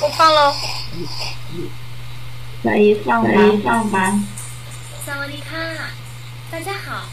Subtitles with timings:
[0.00, 0.54] 我放喽。
[2.62, 3.30] 可以放吧，
[3.64, 4.20] 放吧。
[5.04, 5.56] 萨瓦迪卡，
[6.52, 7.08] 大家好，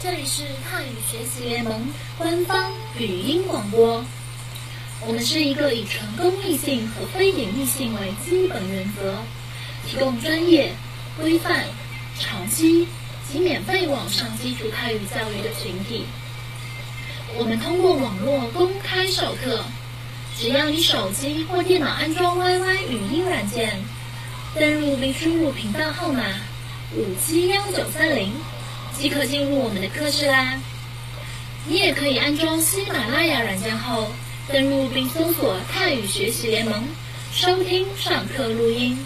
[0.00, 4.02] 这里是泰语学习联盟官方语音广播。
[5.06, 9.16] 我们是一个以纯公益性和非盈利性为基本原则，
[9.86, 10.74] 提供专业、
[11.20, 11.66] 规范、
[12.18, 12.88] 长期
[13.30, 16.06] 及免费网上基础泰语教育的群体。
[17.36, 19.62] 我们通过网络公开授课，
[20.38, 23.82] 只要你手机或电脑安装 YY 语音软件。
[24.54, 26.22] 登录并输入频道号码
[26.94, 28.32] 五七幺九三零，
[28.96, 30.58] 即可进入我们的课室啦。
[31.66, 34.10] 你也可以安装喜马拉雅软件后，
[34.48, 36.84] 登录并搜索泰语学习联盟，
[37.32, 38.96] 收听上课录音。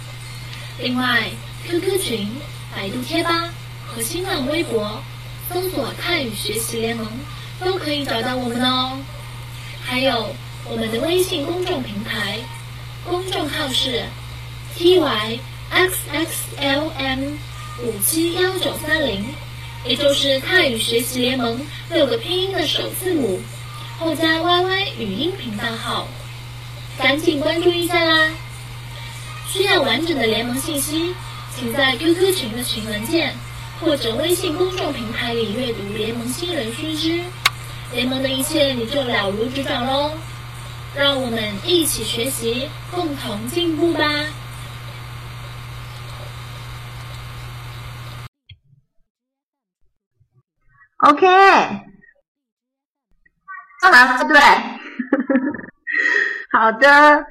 [0.79, 1.31] 另外
[1.67, 2.31] ，QQ 群、
[2.75, 3.53] 百度贴吧
[3.89, 5.03] 和新浪微博
[5.53, 7.07] 搜索泰语学习联盟，
[7.65, 8.99] 都可以找到我们哦。
[9.83, 10.33] 还有
[10.71, 12.39] 我们的微信公众平台，
[13.05, 14.05] 公众号是。
[14.77, 15.39] T Y
[15.69, 17.33] X X L M
[17.83, 19.27] 五七幺九三零，
[19.85, 21.61] 也就是泰语学习联盟
[21.91, 23.41] 六个拼音的首字母，
[23.99, 26.07] 后加 Y Y 语音频道号，
[26.97, 28.31] 赶紧关注一下啦！
[29.49, 31.13] 需要完整的联盟信息，
[31.55, 33.35] 请在 QQ 群的群文件
[33.81, 37.21] 或者微信公众平台里阅读联盟新人须知，
[37.93, 40.13] 联盟的一切你就了如指掌喽！
[40.97, 44.01] 让我们一起学习，共同进步吧
[50.99, 51.27] ！OK，
[53.81, 54.41] 放完了对，
[56.53, 57.25] 好的。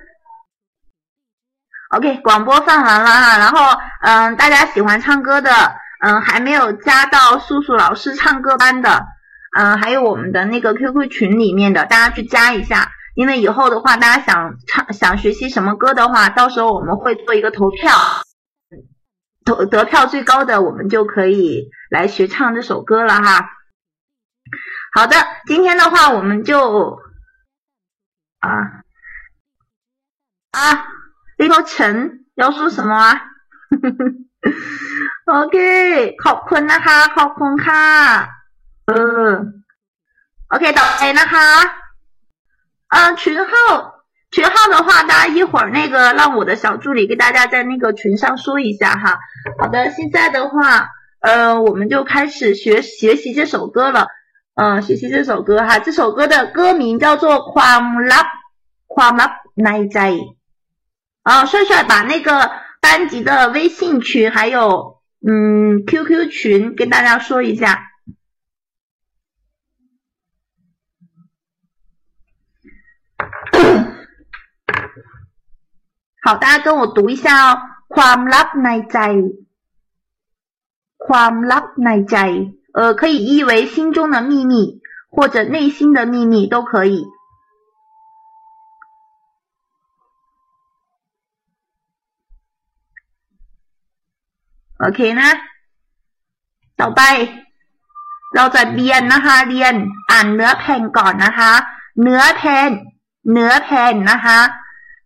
[1.89, 5.51] OK，广播放完了哈，然后嗯，大家喜欢唱歌的，
[6.01, 9.05] 嗯，还没有加到素素老师唱歌班的，
[9.57, 17.96] 嗯，还有我们的那个 QQ 群里面的，大家去加一下，因为以后的话，大家想唱想学习什么歌的话，到时候我们会做一个投票，
[19.44, 23.50] 投得票最高的，我们就可以来学唱这首歌了哈。
[24.92, 25.16] 好的，
[25.46, 26.98] 今天的话我们就
[28.40, 28.50] 啊
[30.52, 30.86] 啊，
[31.38, 33.20] 那个陈要说什么啊？
[35.26, 37.82] OK，ขอบคุณนะคะ，ขอบคุณค่ะ
[38.86, 38.92] 嗯，
[40.52, 41.46] OK，ต่อไปนะคะ，
[42.88, 43.94] 嗯，群号
[44.30, 49.18] 群号的话，大家一会儿那个让我的小助理给大家在那个群上说一下哈。
[49.58, 50.88] 好的，现在的话，
[51.20, 54.08] 呃，我们就开始学学习这首歌了。
[54.54, 58.26] 嗯，学习这首歌哈，这首歌的歌名叫做《ความลับ
[58.86, 60.12] ความลับในใจ》。
[61.22, 67.87] 啊，帅帅把那个班级的微信群还有嗯 QQ 群跟大家说一下。
[76.22, 77.58] 好，大家跟我读一下哦，《
[77.94, 78.98] ความลับในใจ》，
[81.06, 82.16] ความลับในใจ。
[82.72, 87.06] 呃，可以译为心中的秘密或者内心的秘密都可以。
[94.84, 95.30] OK นะ
[96.80, 97.02] ต่อไป
[98.34, 99.74] เราจะเรียนนะคะเรียน
[100.10, 101.52] อ่านเนื้อเพลงก่อนนะคะ
[102.02, 102.68] เนื้อเพลง
[103.32, 104.38] เนื้อเพลงนะคะ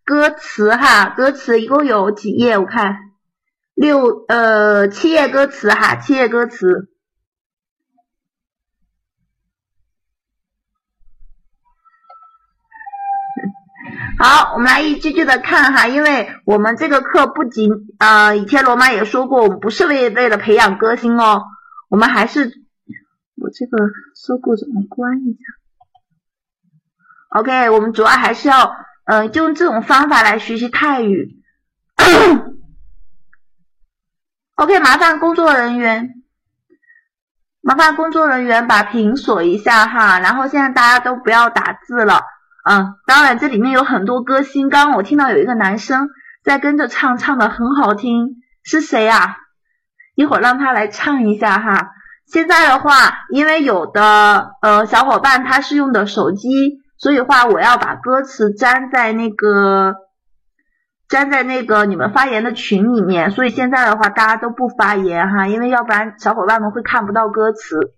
[0.06, 3.12] 歌词哈歌词一共有几页我看
[3.74, 6.90] 六呃七页歌词哈七页歌词
[14.20, 21.44] 好，我们来一句句的看哈，因为我们这个课不仅呃，以前罗妈也说过，我们不是为为了培养歌星哦，
[21.90, 22.62] 我们还是
[23.36, 23.78] 我这个
[24.16, 25.40] 搜狗怎么关一下
[27.40, 28.76] ？OK，我们主要还是要
[29.06, 31.42] 嗯，就用这种方法来学习泰语。
[34.56, 36.10] OK，麻烦工作人员，
[37.62, 42.22] 麻烦工作人员把屏锁一下哈，然后现在大家都不要打字了。
[42.64, 46.10] 嗯，当然这里面有很多歌星，刚刚我听到有一个男生
[46.44, 49.38] 在跟着唱，唱的很好听，是谁呀？
[50.16, 51.90] 一会儿让他来唱一下哈。
[52.26, 59.94] 现在的话，因为有的呃小伙伴他是用的手机，所以话我要把歌词粘在那个
[61.10, 67.94] 粘在那个你们发言的群里面，所以现在的话大家都不发言哈，因为要不然小伙伴们会看不到歌词。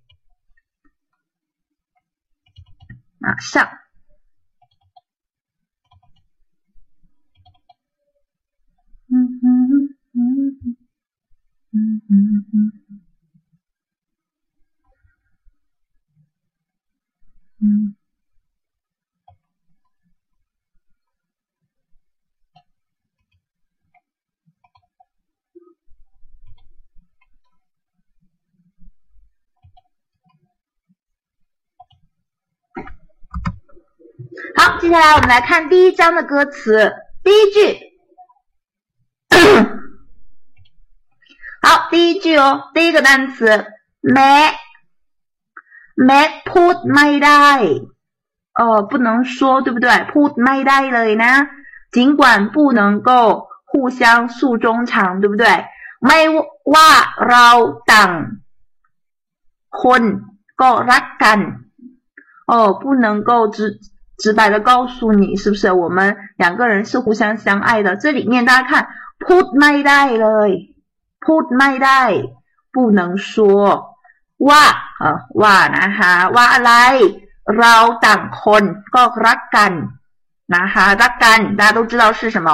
[3.19, 3.69] 马上。
[17.61, 17.94] 嗯
[34.54, 37.78] 好，接下来我们来看第一章的歌词，第一句。
[41.60, 43.46] 好，第一句哦，第一个单词
[44.02, 44.52] “me
[45.96, 47.88] me put my die”，
[48.54, 49.90] 哦，不能说，对不对？
[50.12, 51.48] put my die เลยนะ，
[51.90, 55.66] 尽管不能够互相诉衷肠，对不对？
[55.98, 56.20] ไม่
[56.72, 56.90] ว่า
[57.28, 57.48] เรา
[57.92, 58.12] ต่าง
[59.82, 60.02] คน
[60.60, 61.40] ก็รักกัน，
[62.46, 63.80] 哦，不能够直
[64.18, 65.72] 直白的告诉你，是不是？
[65.72, 67.96] 我们两个人是互相相爱的。
[67.96, 70.70] 这里面大家看，put my die เลย。
[71.26, 72.02] พูดไม่ได้
[72.74, 73.30] 不能说
[74.48, 74.64] ว่า
[74.98, 76.72] เออว่านะคะว่าอะไร
[77.58, 77.74] เรา
[78.06, 78.62] ต่างคน
[78.94, 79.72] ก็รักกัน
[80.54, 82.48] นะคะรักกัน大家都知道是什么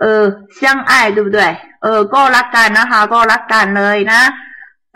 [0.00, 0.22] เออ
[0.58, 1.38] 相爱对不对
[1.82, 4.20] เออก็รักกันนะคะก็รักกันเลยนะ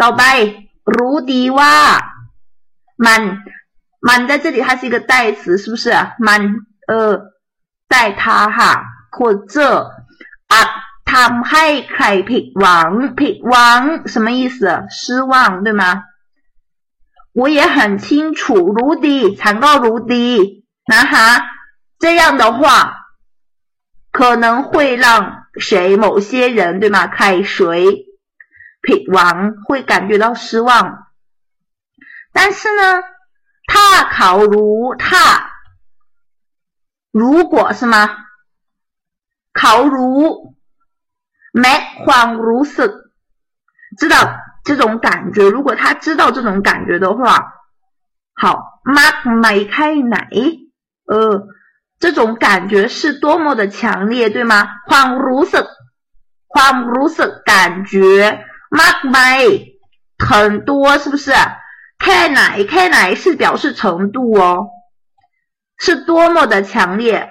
[0.00, 0.22] ต่อไป
[0.96, 1.74] รู้ดีว่า
[3.06, 3.20] มัน
[4.08, 5.84] มัน在这里它是一个代词是不是
[6.26, 6.40] มัน
[6.88, 7.10] เออ
[7.92, 8.58] 在它哈
[9.10, 9.56] 或者
[10.52, 10.68] อัด
[11.12, 12.90] ทำให้ใครผิดหวัง
[13.20, 13.80] ผิดหวัง
[14.12, 14.58] 什么意思
[14.98, 15.00] 失
[15.30, 15.32] 望
[15.64, 15.84] 对吗
[17.38, 18.40] 我也很清楚
[18.76, 20.28] 如ดีฉันก็รู้ดี
[20.94, 21.28] นะคะ
[22.02, 22.60] 这样的话
[24.16, 25.06] 可能会让
[25.66, 27.56] 谁某些人对吗ใคร谁
[28.84, 30.70] ผิดหวัง会感觉到失望
[32.32, 32.82] 但是呢
[33.67, 35.51] 他考如他，
[37.11, 38.09] 如果是吗？
[39.53, 40.55] 考如
[41.51, 41.69] 没
[42.05, 43.11] 恍如是，
[43.97, 44.17] 知道
[44.63, 45.49] 这种感觉。
[45.49, 47.53] 如果他知道这种感觉的话，
[48.33, 50.29] 好，mark 没开奶，
[51.07, 51.47] 呃，
[51.99, 54.67] 这种感觉是多么的强烈，对吗？
[54.87, 55.57] 恍如是，
[56.47, 59.79] 恍如是感觉，mark 没
[60.19, 61.31] 很多，是不是？
[61.99, 64.67] can't can't 是表示程度哦，
[65.77, 67.29] 是多么的强烈。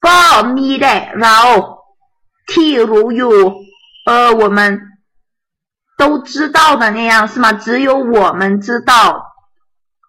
[0.00, 1.78] for me that wow，
[2.56, 3.54] 例如有
[4.06, 4.80] 呃我们
[5.96, 7.52] 都知道的那样是吗？
[7.52, 9.24] 只有我们知道，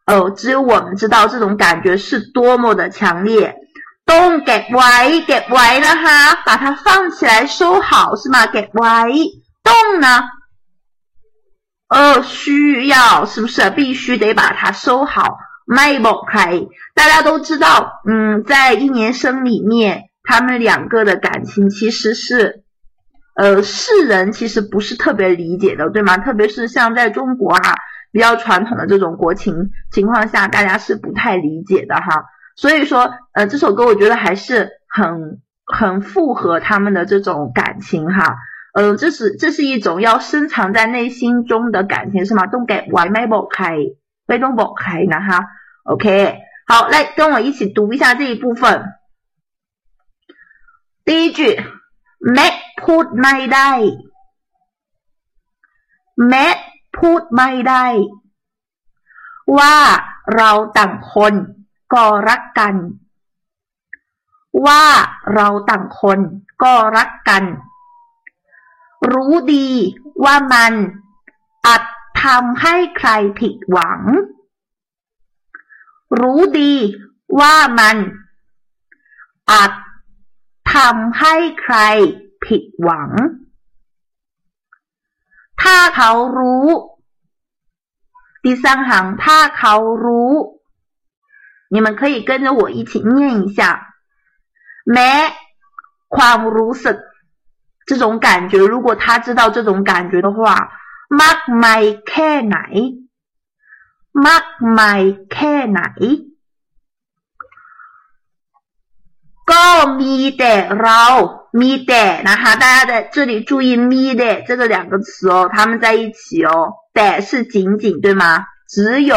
[0.06, 3.56] 哦，只有我们知道这种感觉是多么的强烈。
[4.06, 8.48] 动给歪给歪了哈，把它放起来收好是吗？
[8.48, 9.08] 给歪
[9.64, 10.24] 动呢？
[11.90, 13.70] 呃需要是不是？
[13.72, 15.38] 必须得把它收好。
[15.72, 16.66] 迈不开。
[16.96, 22.64] 大家都知道嗯在一年生里面他们两个的感情其实是
[23.36, 26.18] 呃世人其实不是特别理解的对吗？
[26.18, 27.76] 特别是像在中国哈
[28.12, 32.26] 比较传统的这种国情情况下大家是不太理解的哈。
[32.56, 38.38] 所以说呃这首歌我觉得还是很很符合他们的这种感情哈。
[38.73, 42.47] 嗯，这是这是一种要深藏在内心中的感情，是吗？
[42.47, 43.77] Don't get why my book 开，
[44.27, 45.47] 被动 book 开呢哈。
[45.85, 48.95] OK，好，来跟我一起读一下这一部分。
[51.05, 51.61] 第一句
[52.19, 52.47] แม่
[52.83, 53.71] พูดไม่ได้
[56.29, 56.47] แม่
[56.97, 57.87] พูดไม่ได้
[59.59, 59.77] ว่า
[60.37, 61.35] เราต่างคน
[61.95, 62.75] ก็รักกัน
[64.67, 64.83] ว่า
[65.35, 66.19] เราต่างคน
[66.63, 67.45] ก็รักกัน
[69.13, 69.69] รู้ดี
[70.25, 70.73] ว่ามัน
[71.67, 71.83] อาจ
[72.25, 74.01] ทำให้ใครผิดหวัง
[76.21, 76.75] รู้ดี
[77.41, 77.97] ว่ามัน
[79.51, 79.73] อาจ
[80.75, 81.77] ทำให้ใคร
[82.47, 83.11] ผิดหวัง
[85.63, 86.67] ถ้าเขารู้
[88.45, 88.91] 第三行
[89.25, 90.33] ถ้าเขารู้
[91.75, 93.61] 你们可以跟着我一起念一下
[94.93, 95.11] แม้
[96.17, 96.99] ความรู้สึก
[97.89, 100.71] 这种感觉如果他知道这种感觉的话
[101.23, 102.59] มากมายแค่ไหน
[104.27, 104.47] มาก
[104.79, 105.01] มาย
[105.33, 105.83] แค่ไหน
[109.51, 109.67] ก็
[110.01, 111.05] มีแต่เรา
[111.61, 116.51] มีแต่นะคะ大家在这里注意มีแต่这个两个词哦它们在一起哦
[116.95, 118.25] แต่是仅仅对吗
[118.73, 119.13] 只有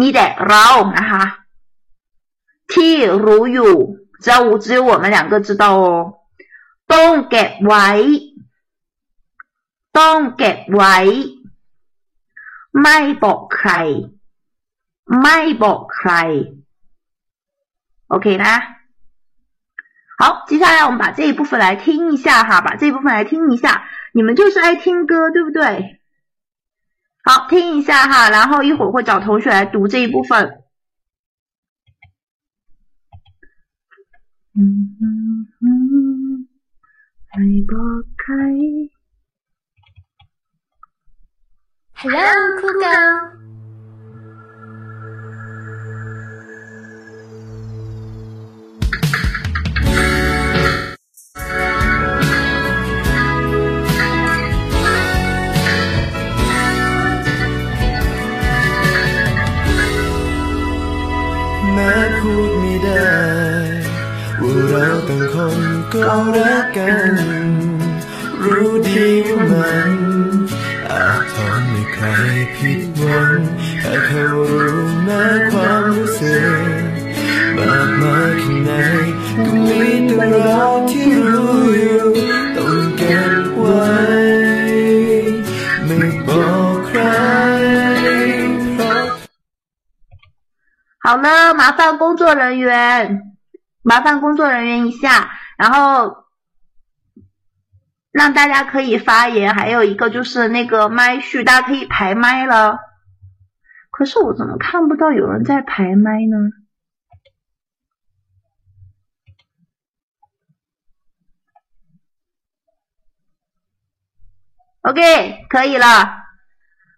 [0.00, 0.66] มีแต่เรา
[0.98, 1.24] นะคะ
[2.72, 2.94] ที่
[3.24, 3.74] รู้อยู่
[4.24, 5.86] 只要我只有我们两个知道哦
[6.92, 7.88] ต้องเก็บไว้
[9.98, 10.96] ต้องเก็บไว้
[12.82, 13.70] ไม่บอกใคร
[15.22, 16.10] ไม่บอกใคร
[18.08, 18.54] โอเคนะ
[20.18, 23.86] 好，接下来我们把这一部分来听一下哈，把这一部分来听一下。
[24.12, 26.00] 你们就是爱听歌，对不对？
[27.22, 30.64] 好，听一下哈，然后一会儿会找同学来读这一部分。
[34.54, 35.19] 嗯嗯嗯，
[37.33, 38.33] ให้บอกใคร
[41.99, 42.07] ฮั
[42.37, 42.99] ลโหครูเกา
[61.73, 63.11] แม้พูดไม่ได้
[64.41, 67.14] ว่าเราต่างคน ก็รักกัน
[68.44, 69.92] รู้ดีว่ามัน
[70.90, 72.06] อาจทำให้ใคร
[72.56, 73.38] ผิดหวัง
[73.80, 76.60] แต่เขารู้แม้ความรู้สึก
[77.56, 78.70] มากมายแค่ไหน
[79.44, 80.60] ก็มีแต่เรา
[80.90, 82.04] ที่รู้อยู่
[82.56, 83.86] ต้องเก็บไว้
[85.84, 87.00] ไม่บอกใคร
[88.74, 89.04] เพราะ
[91.04, 91.28] 好了，
[91.60, 92.68] 麻烦工作人员，
[93.84, 95.30] 麻烦工作人员一下，
[95.61, 96.25] 然后
[98.11, 102.79] 让大家可以发言，还有一个就是那个麦序，大家可以排麦了。
[103.91, 106.35] 可是我怎么看不到有人在排麦呢
[114.81, 115.85] ？OK，可以了。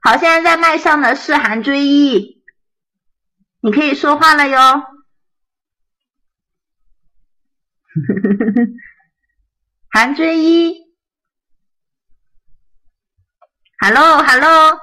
[0.02, 2.42] 好，现在在麦上的是韩追忆，
[3.60, 4.93] 你可以说话了哟。
[9.92, 10.74] 韩追忆
[13.80, 14.80] ，Hello，Hello。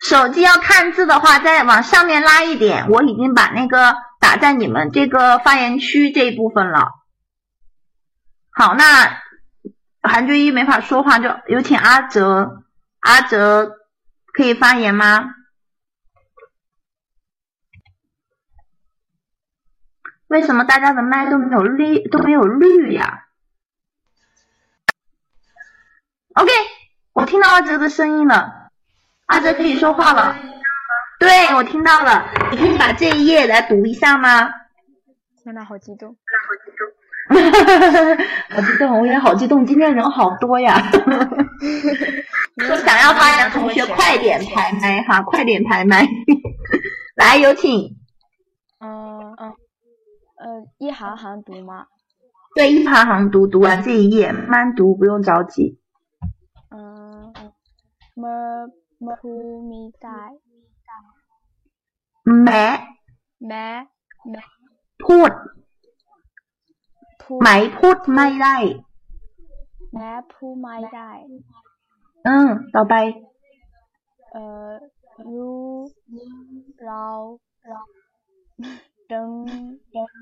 [0.00, 2.88] 手机要看字的话，再往上面拉一点。
[2.88, 6.97] 我已经把那个打在你们这个发言区这一部分了。
[8.58, 9.22] 好，那
[10.02, 12.64] 韩俊一没法说话，就有请阿哲。
[12.98, 13.76] 阿哲
[14.32, 15.32] 可以发言吗？
[20.26, 23.28] 为什么大家的麦都没有绿都没有绿呀
[26.34, 26.50] ？OK，
[27.12, 28.72] 我听到阿哲的声音了，
[29.26, 30.36] 阿哲可以说话了。
[31.20, 34.50] 对，我听到了，你可以把这一页来读一下吗？
[35.44, 36.08] 天呐，好激动！
[36.08, 36.97] 天呐好激动，
[37.28, 40.74] 哈哈哈哈哈好激动我也好激动今天人好多呀。
[40.74, 41.36] 哈哈哈哈
[42.68, 46.06] 哈想要发言的同学快点排麦哈快点排麦。
[47.16, 47.96] 来有请。
[48.80, 49.52] 嗯嗯。
[50.40, 51.86] 嗯一行行读吗？
[52.54, 55.78] 对一行行读读完这一页慢读不用着急。
[56.70, 57.34] 嗯嗯。
[57.34, 57.52] 嗯
[58.18, 59.14] 没没
[62.24, 62.68] 没没
[63.38, 63.86] 没
[64.24, 64.38] 没
[67.41, 68.55] ไหมพูดไม่ได้
[69.93, 71.11] แม้ผู้ไม่ได้
[72.27, 72.95] อืมต่อไป
[74.31, 74.69] เอ่อ
[75.25, 75.63] รู้
[76.85, 77.05] เรา
[77.69, 77.81] เรา
[79.11, 79.31] ดึง
[79.95, 80.15] ดึง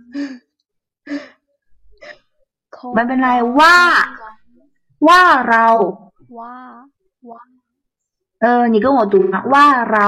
[2.75, 3.77] คง ไม่เป็นไรว่า
[5.07, 5.67] ว่าเรา
[6.39, 6.55] ว่า
[7.31, 7.43] ว่า
[8.41, 10.07] เออ你跟我读嘛ว่าเรา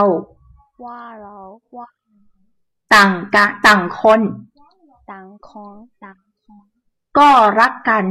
[0.86, 1.38] ว่าเรา
[1.78, 1.88] ว่า
[2.94, 4.22] ต่างกะต่างคน
[5.12, 6.27] ต่างคนต่างคน
[7.17, 8.05] ก็รักกัน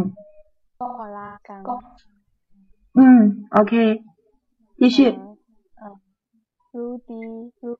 [0.81, 1.61] ก็รักกัน
[2.97, 3.19] อืม
[3.53, 3.73] โอเค
[4.79, 4.97] 继续
[6.73, 7.21] รู้ดี
[7.61, 7.75] รู้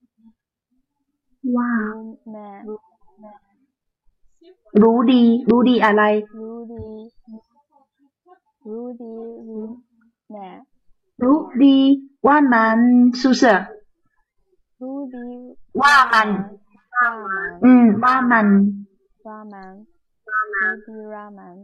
[1.55, 2.61] ว่ารู้แมน
[4.81, 6.03] รู้ดี รู้ดีอะไร
[6.39, 6.85] รู้ดี
[8.67, 9.13] รู้ดี
[9.47, 9.65] รู้
[10.31, 10.47] แม่
[11.23, 11.77] รู้ดี
[12.27, 12.79] ว่ามัน
[13.21, 13.43] สุเส
[14.81, 15.27] รู้ดี
[15.81, 16.29] ว่ามัน
[16.95, 18.47] ว่ามัน อืมว่ามัน
[19.27, 19.73] ว่ามัน
[20.37, 21.55] รู้ดีว่ามัน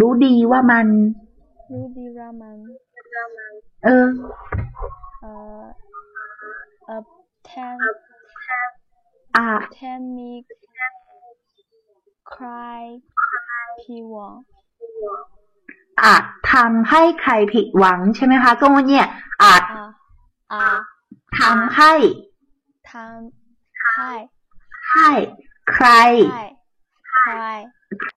[0.00, 0.86] รู้ดีว่ามัน
[1.72, 2.56] รู้ดีว่ามัน
[3.84, 4.08] เออ
[5.22, 5.62] เอ่อ
[6.86, 7.02] เอ่อ
[7.44, 7.76] แทน
[9.36, 10.30] อ่าแทนมี
[12.30, 12.48] ใคร
[13.80, 14.34] พี่หวัง
[16.02, 19.06] อาจทำให้ใครผิดหวังใช่ไหมคะก็เนี่ย
[19.42, 19.86] อาจอะ
[20.52, 20.68] อะ
[21.38, 21.92] ทำให้
[22.90, 24.10] ทำให้
[24.90, 25.10] ให้
[25.72, 25.88] ใคร
[27.19, 27.33] ให้ใคร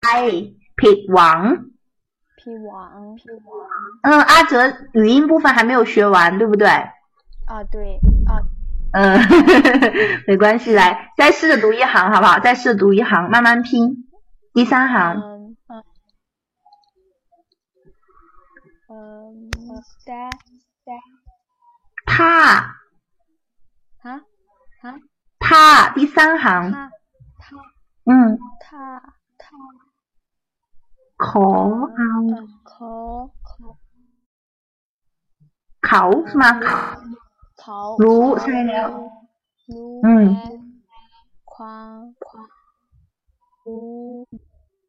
[0.00, 0.10] ใคร
[0.80, 1.40] ผิดหวัง
[2.38, 4.52] พี่หวังพี่หวัง 嗯，阿哲
[4.92, 6.68] 语音部分还没有学完，对不对？
[7.50, 7.98] 啊对
[8.30, 8.32] 啊
[8.96, 9.18] 嗯，
[10.26, 12.38] 没关系，来，再试着读一行，好不好？
[12.38, 14.08] 再试着读一行，慢慢拼。
[14.52, 15.72] 第三行，嗯嗯
[18.88, 20.30] 嗯แต่
[20.84, 20.96] แต่
[22.06, 22.14] 他，
[24.04, 24.20] ฮะ
[24.82, 24.94] ฮะ
[25.40, 26.90] 他，第三行， ถ้าถ้า
[28.09, 28.11] 嗯，
[28.65, 28.83] ถ้า
[29.43, 29.59] ถ้า
[31.25, 31.47] ขอ
[31.95, 32.93] เอาเอ่อขอ
[33.49, 33.65] ขอ
[35.85, 36.45] เขาใช่ไหม
[37.61, 38.87] เขารู้เขาใช่แล้ว
[39.73, 40.47] รู้อืมแม้
[41.53, 41.97] ความ
[42.27, 42.47] ความ
[43.65, 43.87] รู้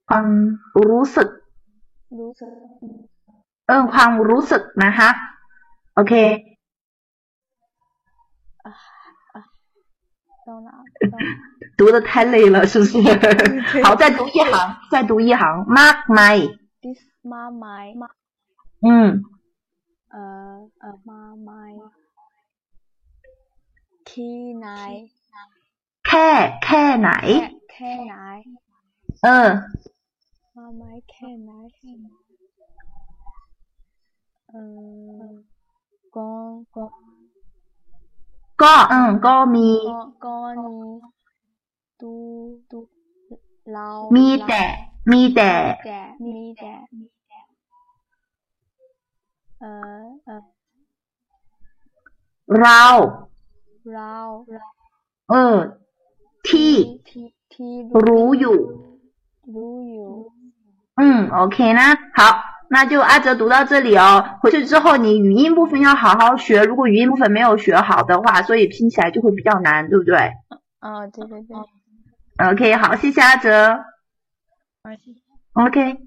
[0.08, 0.26] ความ
[0.88, 1.28] รู้สึก
[2.18, 2.52] รู้สึก
[3.66, 5.10] เออความรู้สึกนะคะ
[5.94, 6.14] โอเค
[8.64, 8.72] อะ
[9.34, 9.42] อะ
[10.46, 10.74] ต้องนะ
[11.12, 11.49] ต้อง
[11.79, 12.97] 读的太累了，是不是？
[13.83, 16.47] 好，再读一行，再读一行，mark my，
[16.81, 17.93] this mark my
[18.81, 19.23] 嗯，
[20.09, 20.17] 呃
[20.79, 21.73] 呃 mark my
[24.05, 25.09] key 奶
[26.03, 27.09] care care 奶，
[27.67, 28.43] care 奶
[29.21, 29.27] 嗯
[30.53, 31.51] mark my care 奶
[34.53, 34.55] 嗯
[36.15, 36.27] ก้
[36.75, 36.83] ก้
[38.61, 40.85] ก็อืมก็มี ก้ก้นี้
[41.99, 42.11] ตู
[42.69, 42.79] ตู
[43.73, 44.63] เรา มี เรา แต่
[45.11, 45.51] มีแต่
[45.85, 46.73] แต่มีแต่
[49.59, 50.41] เออเออ
[52.59, 52.83] เรา
[53.93, 54.13] เรา
[55.29, 55.57] เออ
[56.47, 56.73] ที่
[57.07, 57.71] ที่ที่
[58.07, 58.59] รู้อยู่
[59.53, 60.11] รู้อยู่
[60.97, 61.81] 嗯，OK 呢，
[62.13, 64.37] 好，那就阿哲读到这里哦。
[64.41, 66.63] 回去之后，你语音部分要好好学。
[66.63, 70.31] 如果语音部分没有学好的话，所以拼起来就会比较难，对不对
[70.79, 71.57] 哦，对对对，
[72.48, 73.76] ？OK，好，谢谢阿哲。
[74.82, 75.20] 好，谢谢
[75.52, 75.98] OK，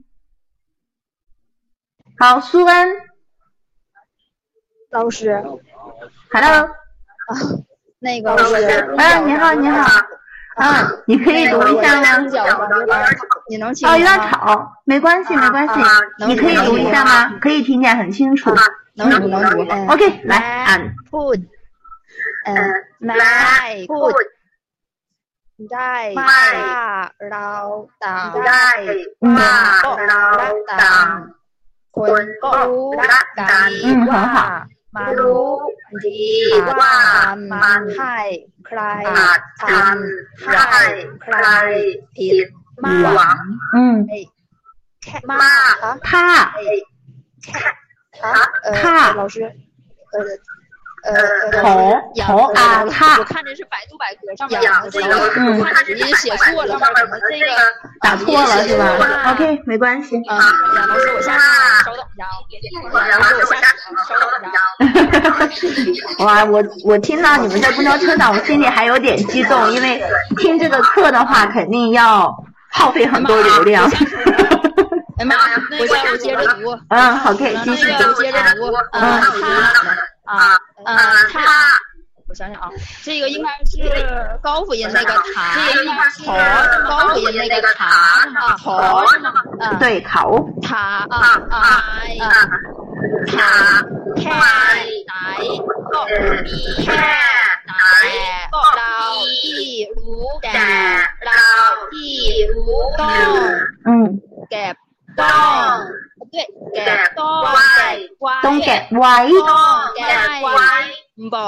[2.19, 2.87] 好，苏恩
[4.89, 5.31] 老师
[6.31, 6.69] ，，Hello，啊
[7.99, 8.53] 那个老师，
[8.97, 10.01] 啊，你好，你好，
[10.57, 12.07] 嗯，你可以读一下吗？
[12.17, 14.19] 哦，有点？
[14.29, 15.73] 吵，没关系，没关系，
[16.19, 17.37] 能你可以读一下吗？
[17.39, 18.53] 可以听见很清楚。
[18.95, 19.63] 能读能读。
[19.69, 21.43] 嗯 OK，来，按 put，
[22.45, 22.53] 呃
[23.01, 24.13] ，my put，
[25.71, 26.41] ได้ว่า
[27.31, 27.51] เรา
[28.03, 28.67] ต่างได้
[29.37, 29.55] ว่า
[30.07, 30.25] เรา
[30.81, 31.07] ต่าง
[31.97, 32.51] คนก็
[33.11, 33.71] รักกัน
[34.11, 34.25] ว่า
[34.95, 35.49] มารู้
[36.05, 36.27] ดี
[36.79, 36.95] ว่า
[37.51, 38.17] มันให้
[38.67, 38.79] ใคร
[39.61, 40.83] ทำให้
[41.23, 41.47] ใคร
[42.17, 42.47] ผิด
[42.83, 43.39] มาหวัง
[45.03, 45.75] แค่มาก
[46.11, 46.29] ค่ะ
[48.21, 49.35] ค่ะเออ老师
[50.11, 50.31] เออ
[51.03, 57.45] 呃，头，头啊，他我看着是百度百科上面的这个，嗯看直接写错了，上面这个
[57.99, 60.15] 打错了是吧？OK，没关系。
[60.29, 60.39] 啊，
[60.77, 62.25] 杨老师，我下去了，稍等一下
[62.97, 63.07] 啊。
[63.09, 64.15] 杨老师，我下去了，稍
[65.67, 66.23] 等一下。
[66.23, 70.01] 哇，我我听到你们在公交车上，我心里还有点激动，因为
[70.37, 72.33] 听这个课的话，肯定要
[72.71, 73.91] 耗费很多流量。
[75.19, 75.35] 哎妈，
[75.79, 76.79] 我下午接着读。
[76.87, 78.13] 嗯，好，可以继续读。
[78.13, 78.71] 接着读。
[78.93, 79.33] 嗯，好。
[80.25, 80.95] 啊，呃，
[81.31, 81.41] 他，
[82.29, 82.69] 我想想啊，
[83.03, 85.85] 这个应该是高辅音那个塔，这应
[86.87, 88.25] 高辅音那个塔，
[88.57, 91.83] 塔，对，口，塔啊啊
[92.21, 92.25] 啊，
[93.27, 93.83] 塔，
[94.15, 94.29] 开，
[95.07, 95.11] 来，
[95.91, 96.07] 高，
[96.45, 96.93] 一，来，
[98.49, 98.57] 高，
[99.43, 101.29] 一，如，给，高，
[101.91, 102.57] 一，如，
[102.97, 103.03] 高，
[103.85, 104.73] 嗯，给。
[105.19, 105.29] ต้
[106.33, 106.35] 对
[108.45, 109.17] 东แกะไว้
[109.49, 109.61] ต้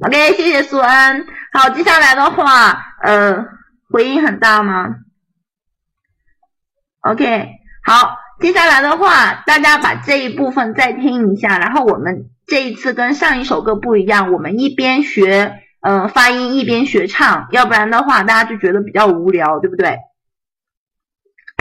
[0.06, 1.26] OK，谢谢苏恩。
[1.54, 3.46] 好，接下来的话，呃，
[3.92, 4.96] 回音很大吗
[7.02, 7.50] ？OK，
[7.84, 20.00] 好，接下来的话，大家把这一部分再听一下，然后我们这一次跟上一首歌不一样，我们一边学呃发音一边学唱，要不然的话大家就觉得比较无聊，对不对？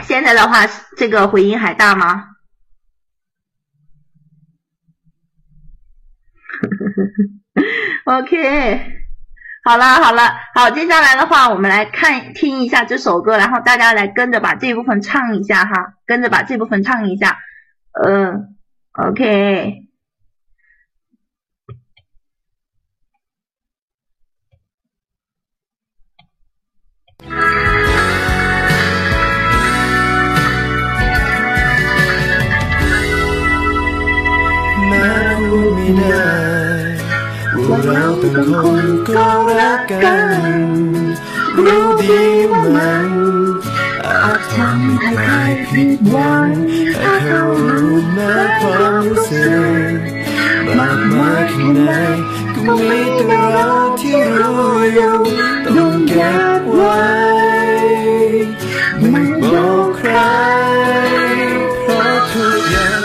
[0.03, 2.25] 现在的话，这个回音还大吗？
[8.03, 8.81] OK，
[9.63, 17.39] 好了好了，好，接下来的话，我们来看听一下这首歌，然后大家来跟着把这部分唱一下哈，跟着把这部分唱一下。
[17.93, 18.57] 嗯
[18.91, 19.86] ，OK，
[38.33, 39.27] พื่คนก็
[39.59, 40.61] รักกัน
[41.65, 43.09] รู้ดีว่ามัน
[44.05, 45.21] อาจทำให้ใคร
[45.67, 46.47] ผิดหวัง
[46.93, 49.47] แต่เขารู้นะความรู้สึ
[49.89, 49.99] ก
[50.77, 51.91] มากมายแค่ไหน
[52.55, 53.69] ก็มีแต่เรา
[54.01, 54.61] ที่รู้
[54.93, 55.15] อยู่
[55.65, 56.99] ต้องเก็บไว้
[59.09, 60.11] ไม่บอกใคร
[61.83, 63.01] เพราะทุกอย่าง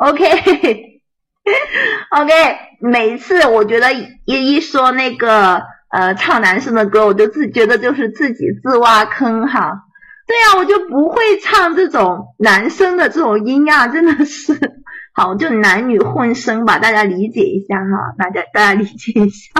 [0.00, 0.22] โอเค
[2.12, 2.34] โอเค
[2.80, 9.82] 每次我觉得一一说那个呃唱男生的歌，我就自觉得就是自己自挖坑哈。
[10.26, 14.58] 对呀，我就不会唱这种男生的这种音啊，真的是
[15.14, 19.52] 好就男女混声吧，大家理解一下哈，大家大家理解一下。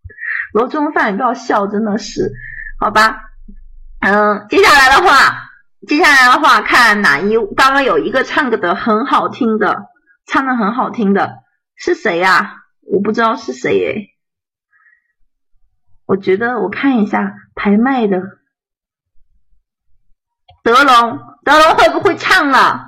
[0.54, 2.32] 罗中饭也不要笑，真的是
[2.80, 3.20] 好吧？
[4.00, 5.42] 嗯，接下来的话。
[5.86, 9.84] 接下来的话，看哪一刚刚有一个唱歌的很好听的，
[10.26, 11.36] 唱的很好听的
[11.76, 12.64] 是谁呀？
[12.82, 14.10] 我不知道是谁耶。
[16.06, 18.20] 我觉得我看一下排麦的
[20.62, 22.86] 德龙，德龙会不会唱了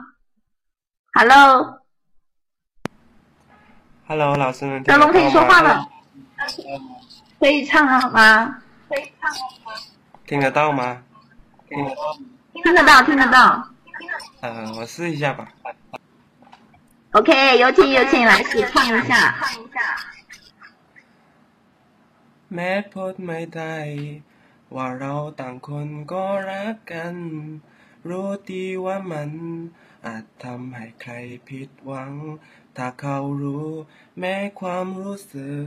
[1.12, 1.66] ？Hello，Hello，
[4.36, 5.84] 老师们，德龙可以说话了，
[7.40, 8.62] 可以唱了吗？
[8.88, 9.72] 可以唱了吗？
[10.24, 11.02] 听得到吗？
[11.68, 12.16] 听得到。
[12.62, 13.68] 听得到，听得到。
[14.42, 15.48] 呃，我试一下吧。
[17.17, 19.11] OK，有请有请，来试唱一下。
[22.53, 23.77] แม้พูดไม่ได้
[24.75, 27.15] ว่าเราต่างคนก็รักกัน
[28.09, 29.31] รู้ดีว่ามัน
[30.05, 31.13] อาจทำให้ใคร
[31.49, 32.13] ผิดหวัง
[32.77, 33.67] ถ้าเขารู้
[34.19, 35.65] แม้ความรู้สึก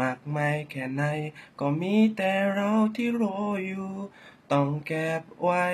[0.00, 1.02] มากมายแค่ไหน
[1.60, 3.90] ก็มีแต่เราที่รออยู่
[4.52, 5.66] ต้องเก็บไว้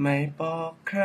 [0.00, 1.04] ไม่บอกใคร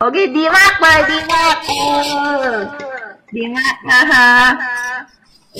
[0.00, 2.70] 我给你妈买的袜子，
[3.30, 4.58] 你妈哈哈。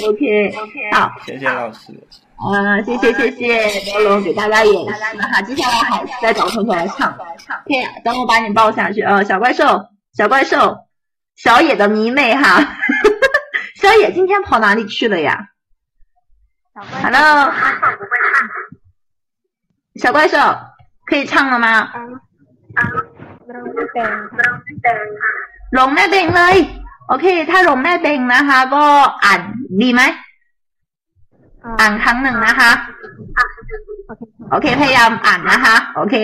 [0.06, 1.92] OK OK，好，谢谢老师。
[2.36, 7.10] 啊，谢谢谢谢，刘龙给大家演示哈，接下来还是再找同学来唱。
[7.10, 10.86] OK，等我把你抱下去啊，小怪兽，小怪兽，
[11.34, 12.76] 小野的迷妹哈，
[13.74, 15.48] 小野今天跑哪里去了呀
[17.02, 17.52] ？Hello，
[19.96, 20.38] 小怪兽
[21.06, 21.68] 可以唱了吗？
[21.80, 21.92] 啊
[22.76, 23.17] 嗯。
[23.54, 26.56] ร้องไม่เป็นเลย
[27.08, 28.84] โอเค ถ้าร้องไม่เป็นนะคะ ก็
[29.24, 29.40] อ่าน
[29.80, 30.02] ดีไหม
[31.80, 32.70] อ่านครั้งหนึ่งนะคะ
[34.50, 36.16] โอเค พยายามอ่านนะคะ โอเค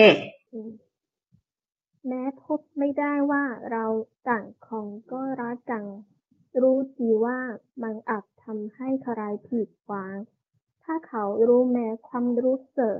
[2.07, 3.85] แม้พบไม่ได้ว่าเรา
[4.29, 5.83] ต่างของก็รักกัน
[6.61, 7.39] รู้ดีว่า
[7.83, 10.13] มันอาจทำให้ใครผิดหวัง
[10.83, 12.97] ถ้าเขารู้แม้ความรู้สึก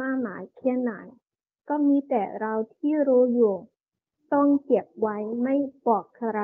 [0.00, 0.92] มากมายแค่ไหน
[1.69, 3.55] ก็มีแต่เราที่รู้อยู่
[4.33, 5.55] ต้องเก็บไว้ไม่
[5.87, 6.39] บอกใคร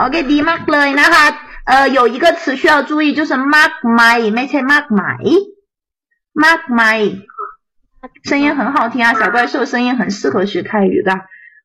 [0.00, 1.26] OK，ดีมากเลยนะคะ
[1.70, 5.22] 呃，有一个词需要注意，就是มากมายไม่ใช่มากมาย
[6.44, 6.98] มากมาย
[8.28, 11.10] 声音很好听啊，小怪兽声音很适合学泰语的。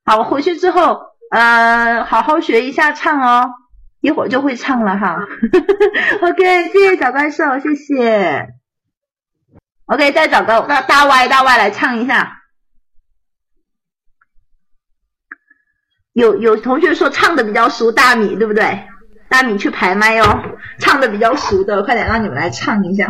[0.05, 0.99] 好，我回去之后
[1.31, 3.53] 呃，好好学一下唱哦。
[3.99, 5.27] 一会儿就会唱了哈，
[6.21, 8.47] OK，谢谢小怪兽，谢谢。
[9.85, 12.43] OK，再找个大大 Y 大 Y 来唱一下。
[16.13, 18.87] 有有同学说唱的比较熟，大米对不对？
[19.29, 23.07] 大米去排麦哦，唱的比较熟的，快点让你们来唱一下。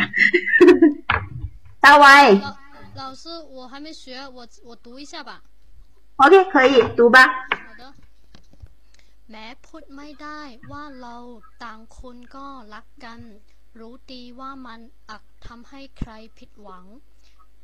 [1.80, 2.42] 大 Y。
[2.96, 5.42] 老师，我还没学，我我读一下吧。
[6.18, 7.28] OK，可以读吧。
[9.32, 10.40] แม้พูดไม่ได้
[10.72, 11.16] ว่าเรา
[11.64, 13.20] ต่างคนก็รักกัน
[13.80, 16.86] รู้ดีว่ามันอักทำให้ใครผิดหวัง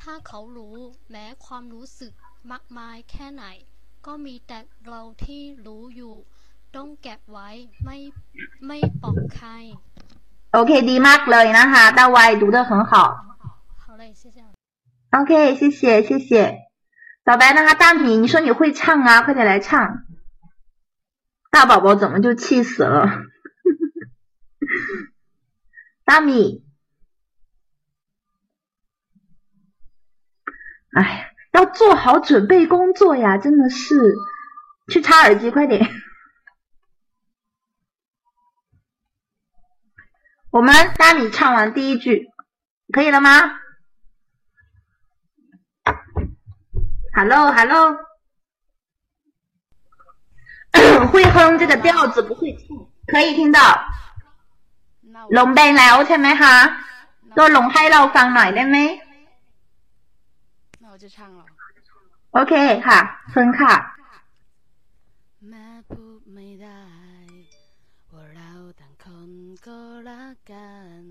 [0.01, 0.77] ถ้าเขารู้
[1.09, 2.13] แม้ความรู้สึก
[2.51, 3.45] มากมายแค่ไหน
[4.05, 6.15] ก็มีแต่เราที่รู้อยู่
[6.75, 7.49] ต้องเก็บไว้
[7.85, 7.97] ไม่
[8.67, 9.49] ไม่บอกใคร
[10.53, 12.91] โอเคดีมากเลยนะคะ大歪读得很好
[13.83, 14.37] 好嘞谢谢
[15.17, 16.29] OK 谢谢谢谢
[17.25, 20.03] 小白那个大米你说你会唱啊快点来唱
[21.53, 22.97] 大宝宝怎么就气死了？
[26.08, 26.64] 大米，
[30.94, 33.36] 哎呀，要做好准备工作呀！
[33.36, 34.16] 真的是，
[34.90, 35.86] 去插耳机，快点。
[40.50, 42.26] 我们大米唱完第一句，
[42.90, 43.60] 可以了吗
[47.12, 47.98] ？Hello，Hello。
[51.12, 52.66] 会哼这个调子不会唱，
[53.08, 53.60] 可以听到
[55.34, 56.56] หลงมไปแล้วใช่ไหมคะ
[57.34, 58.78] โดนหลงให้เราฟังหน่อยได้ไหม
[62.32, 62.54] โอเค
[62.86, 63.00] ค่ะ
[63.30, 63.74] เชิญค่ะ
[70.52, 71.06] กัน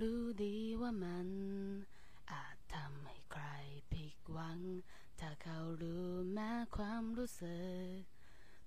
[0.00, 1.28] รู้ดีว่ามัน
[2.32, 3.44] อาจทำให้ใคร
[3.92, 4.60] ผิดหวัง
[5.20, 7.58] ถ้าเขารู้แม้ความรู้สึ
[7.94, 7.98] ก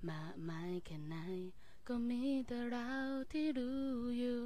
[0.10, 1.16] มากมายแค่ไหน
[1.89, 2.91] ก็มีแต่เรา
[3.33, 4.39] ที่รู้อยู่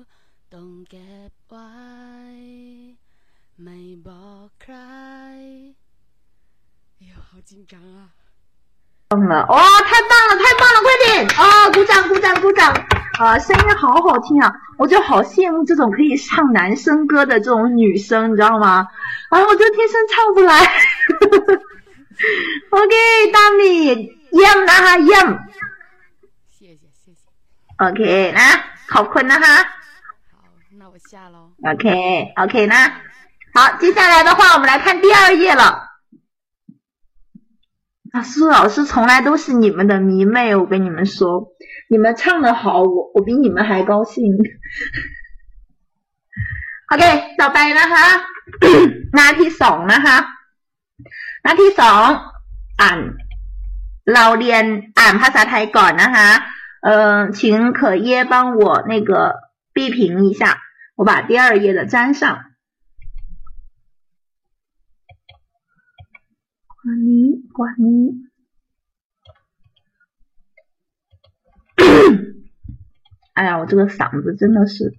[0.52, 1.70] ต้องเก็บไว้
[3.62, 4.74] ไม่บอกใคร
[7.00, 8.09] 哎呀，好紧张啊！
[9.11, 11.07] 棒了，哇、太棒了，太棒了，快点
[11.38, 12.72] 啊、鼓掌，鼓掌，鼓掌！
[13.18, 18.88] 啊、声音好好听啊，我就好羡慕这种可以唱男生歌的这种女生，你知道吗？
[19.28, 20.61] 啊，我就天生唱不来。
[22.70, 22.94] OK，
[23.33, 25.04] 大米，yum นะฮะ yum。
[25.04, 25.59] 谢谢谢谢，
[27.85, 28.02] OK
[28.40, 28.48] นะ
[28.92, 29.57] ขอบคุณนะฮะ。
[30.33, 30.37] 好，
[30.80, 31.37] 那我下喽。
[31.70, 31.87] OK
[32.42, 32.76] OK 呢？
[33.54, 35.62] 好，接下来的话，我们来看第二页了。
[38.12, 41.48] 啊，苏老师从来都是你们的迷妹，我跟你们说，
[41.88, 44.14] 你们唱得好，我我比你们还高兴。
[46.92, 47.04] OK，
[47.40, 48.07] ต่อไปนะคะ
[49.14, 50.16] หน้าที่สองนะคะ
[51.42, 52.04] หน้าที่สอง
[52.80, 52.98] อ่าน
[54.14, 54.64] เราเรียน
[54.98, 56.28] อ่านภาษาไทยก่อนนะคะ
[56.81, 59.35] 嗯请可耶帮我那个
[59.73, 60.59] 闭屏一下
[60.95, 62.49] 我把第二页的粘上。
[66.67, 68.29] 呱咪呱咪
[73.33, 74.98] 哎呀我这个嗓子真的是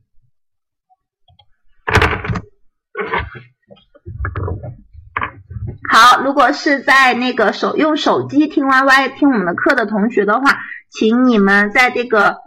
[5.89, 12.41] 好，如果是在那个手用手机听 YY 听我们的课的同学的话，请你们在这个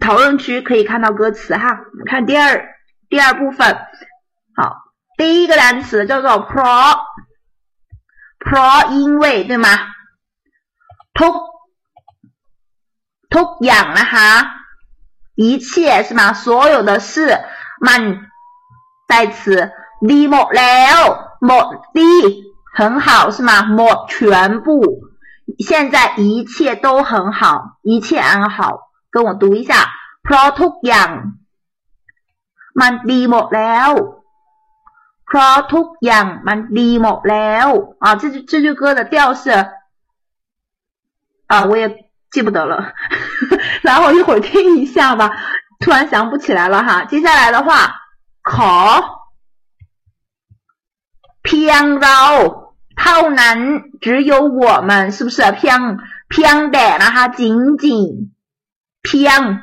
[0.00, 1.80] 讨论区可以看到歌词哈。
[1.92, 2.74] 我们看第二
[3.08, 3.76] 第二部分，
[4.56, 4.76] 好，
[5.16, 7.00] 第一个单词叫做 pro，pro
[8.90, 9.68] 因为对吗？
[11.14, 11.34] ทุก
[13.30, 14.28] ทุกอย่างนะคะ
[15.34, 16.32] 一切是吗？
[16.32, 17.40] 所有的事
[17.86, 18.00] มัน
[19.06, 19.72] 代词
[20.10, 20.98] ดีหมดแล้ว
[21.46, 21.66] หมด
[21.98, 22.12] ดี
[22.76, 23.50] 很好是吗？
[23.76, 24.66] หมด全部，
[25.58, 28.90] 现在一切都很好，一切安好。
[29.10, 29.74] 跟我读一下
[30.22, 31.10] เพราะทุกอย่าง
[32.80, 33.90] มันดีหมดแล้ว
[35.26, 37.68] เพราะทุกอย่างมันดีหมดแล้ว
[38.04, 39.44] 啊，这句这句歌的调是
[41.46, 41.84] 啊，我也
[42.30, 42.92] 记不得了，
[43.82, 45.30] 然后一会儿听一下吧，
[45.80, 47.04] 突然想不起来了哈。
[47.04, 48.00] 接下来的话，
[48.42, 48.56] ข
[51.47, 55.41] 偏绕，套男只有我们，是不是？
[55.53, 58.33] 偏，偏的，然哈，仅仅。
[59.01, 59.61] 偏，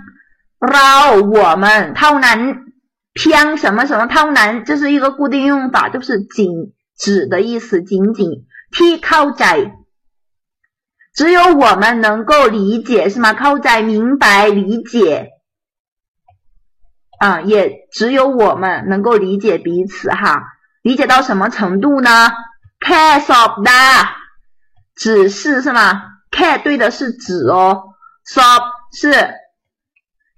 [0.58, 2.64] 绕我们，套男，
[3.12, 8.46] 偏什么什么，套男，这是一个固定用法，就是仅，指的意思，仅仅。
[8.72, 9.70] 替靠仔。
[11.14, 13.34] 只有我们能够理解，是吗？
[13.34, 15.32] 靠仔明白理解。
[17.18, 20.53] 啊，也只有我们能够理解彼此哈。
[20.84, 22.10] 理解到什么程度呢
[22.78, 24.08] ？Care of the
[24.94, 27.84] 只是是吗？Care 对的是指哦
[28.36, 29.34] ，of 是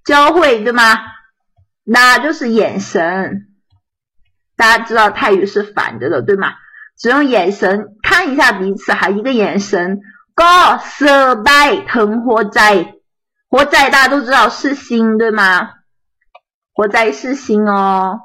[0.05, 1.01] 交汇对吗？
[1.83, 3.49] 那就是眼神。
[4.55, 6.55] 大家知道泰语是反着的对吗？
[6.97, 10.01] 只用眼神看一下彼此，还一个眼神。
[10.37, 12.95] go survive 腾活在
[13.49, 15.71] 活在大家都知道是心对吗？
[16.73, 18.21] 活在是心哦。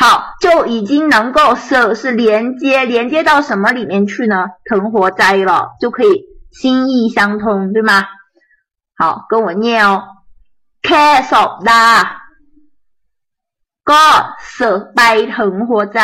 [0.00, 4.50] 好，就已经能够是是连接，连接到什么里面去呢？
[4.64, 8.06] 疼活在了，就可以心意相通，对吗？
[8.96, 10.02] 好，跟我念哦。
[10.82, 11.86] แค่สอบได้
[13.90, 14.04] ก็
[14.58, 14.60] ส
[14.98, 16.02] บายถึงหัวใจ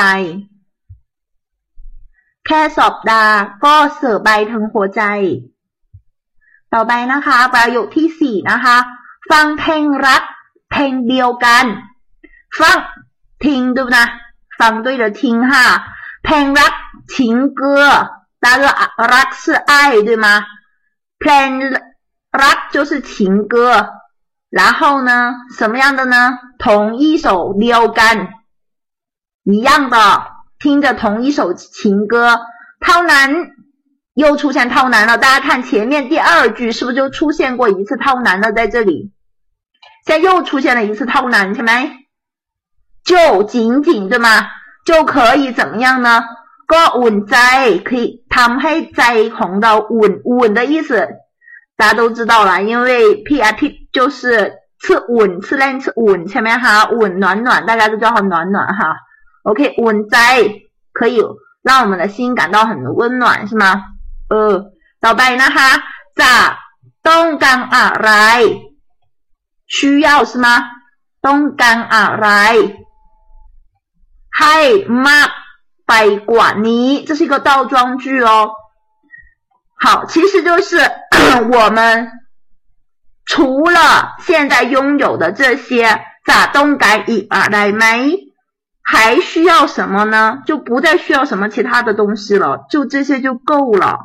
[2.46, 3.24] แค่สอบได้
[3.64, 5.02] ก็สบายถึงหัวใจ
[6.72, 8.76] ต่อไปนะคะ ประโยคที่สี่นะคะ
[9.30, 10.22] ฟังเพลงรัก
[10.70, 11.64] เพลงเดียวกัน
[12.58, 12.76] ฟัง
[13.39, 13.97] 听对不对？
[14.57, 15.85] 反对着听哈
[16.23, 16.73] ，play rock
[17.07, 20.43] 情歌，大家 rock 是爱对吗
[21.19, 21.79] ？play
[22.31, 23.89] rock 就是情歌，
[24.49, 26.39] 然后呢，什么样的呢？
[26.57, 28.29] 同一首撩肝，
[29.43, 29.97] 一样的
[30.57, 32.39] 听着同一首情歌，
[32.79, 33.51] 涛男
[34.15, 38.51] 又出现涛男了，大家看前面第二句是不是就出现过一次涛男了？
[38.51, 39.13] 在这里，
[40.07, 42.06] 现在又出现了一次涛男，听没？
[43.06, 44.28] 就仅仅对吗？
[44.84, 46.08] 就可以怎么样呢？
[46.72, 47.36] ก็อุ่นใจ
[47.88, 49.02] 可以ทำให้ใจ
[49.36, 50.90] ของเราอุ่นอุ่น的意思，
[51.76, 52.88] 大家都知道了，因为
[53.26, 56.86] P R T 就是吃อุ่น吃烂吃อุ่นใช่ไหม哈？
[56.92, 58.96] อุ่น暖暖，大家都叫它暖暖哈。
[59.48, 60.16] OK，อุ่นใจ
[60.92, 61.20] 可以
[61.62, 63.64] 让我们的心感到很温暖，是吗？
[64.28, 64.64] 呃，
[65.00, 65.70] ต่อไปนะคะ
[66.20, 66.34] จะ
[67.08, 68.10] ต้องการอะไร
[69.74, 70.46] 需要是吗？
[71.26, 72.28] ต้องการอะไร
[74.40, 74.58] ให้
[75.06, 75.30] มาก
[75.88, 75.92] ไป
[76.30, 78.50] กว่านี้，这是一个倒装句哦。
[79.82, 80.68] 好，其实就是
[81.54, 82.10] 我们
[83.26, 87.84] 除了现在拥有的这些，จะต้องการอีกอะไรไหม
[88.82, 90.42] 还需要什么呢？
[90.46, 93.98] 就不再需要什么其他的东西了，就这些就够了。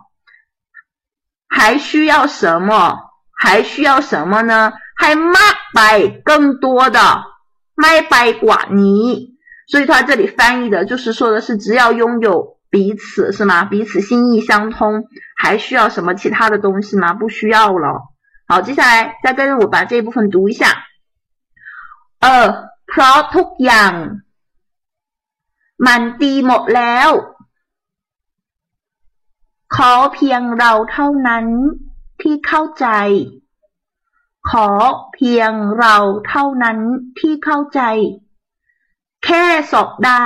[1.48, 2.98] 还需要什么？
[3.36, 4.74] 还需要什么呢？
[4.96, 5.40] 还卖
[5.74, 7.24] 百更多的
[7.76, 9.31] 卖百寡尼，
[9.68, 13.66] 所以他这里翻译的就是说的是只要拥有彼此是吗？
[13.66, 15.06] 彼此心意相通，
[15.36, 17.14] 还需要什么其他的东西吗？
[17.14, 17.88] 不需要了。
[18.48, 20.84] 好，接下来再跟着我把这一部分读一下。
[22.20, 22.28] 呃，
[22.88, 23.94] เพราะทุกอย่าง
[25.86, 27.10] มันดีหมดแล้ว
[29.76, 31.46] ขอเพียงเราเท่านั้น
[32.22, 32.88] ที่เข้าใจ
[34.50, 34.70] ขอ
[35.14, 35.96] เพียงเรา
[36.30, 36.78] เท่านั้น
[37.20, 37.82] ที่เข้าใจ
[39.25, 40.23] แค่สบดา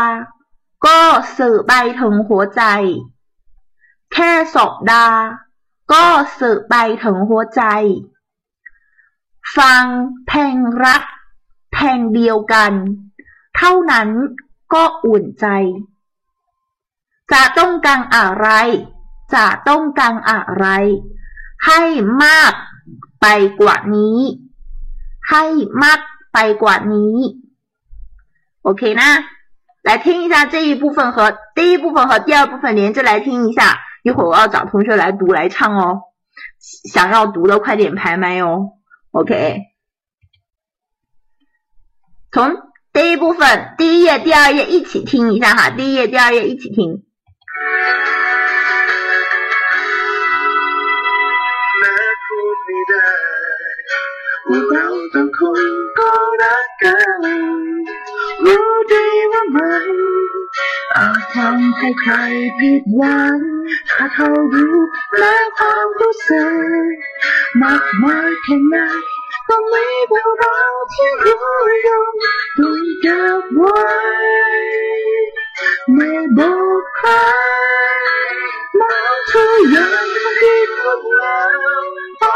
[0.86, 1.00] ก็
[1.38, 2.62] สื่อไปถึงหัวใจ
[4.12, 5.06] แค่สบดา
[5.92, 6.04] ก็
[6.38, 7.62] สื่อไปถึงหัวใจ
[9.56, 9.84] ฟัง
[10.26, 11.02] เพลงรัก
[11.72, 12.72] เพลงเดียวกัน
[13.56, 14.08] เท่านั้น
[14.74, 15.46] ก็อุ่นใจ
[17.32, 18.48] จะต้องการอะไร
[19.34, 20.66] จะต้องการอะไร
[21.66, 21.82] ให้
[22.24, 22.52] มาก
[23.20, 23.26] ไป
[23.60, 24.18] กว่านี้
[25.30, 25.44] ให้
[25.82, 26.00] มาก
[26.32, 27.16] ไปกว่านี้
[28.66, 29.24] OK 啦
[29.84, 36.00] 来听一下这一部分和第一部分和第二部分连着来听一下，一会儿我要找同学来读来唱哦，
[36.92, 38.70] 想要读的快点拍麦哦
[39.12, 39.60] ，OK。
[42.32, 42.56] 从
[42.92, 47.04] 第一部分第一页、第二页一起听一下哈，第一页、第二页一起听。
[58.44, 59.96] รู้ดีว่ามัน
[60.96, 62.14] อาจทำให้ใคร
[62.58, 63.38] ผิดหวัง
[63.90, 64.76] ถ้าเขารู้
[65.18, 66.46] และความรู้สึ
[66.90, 66.92] ก
[67.62, 68.76] มากมายแค่ไหน
[69.48, 70.60] ก็ไม่เป็นเรา
[70.92, 71.46] ที่รู้
[71.86, 72.12] ยอม
[72.58, 73.80] ต้องเก็บไว้
[75.58, 75.94] 你
[76.34, 77.08] 不配
[78.76, 78.84] 谈
[79.26, 79.34] 情客
[80.36, 80.44] 气
[80.76, 81.24] 到访友
[82.20, 82.28] 到访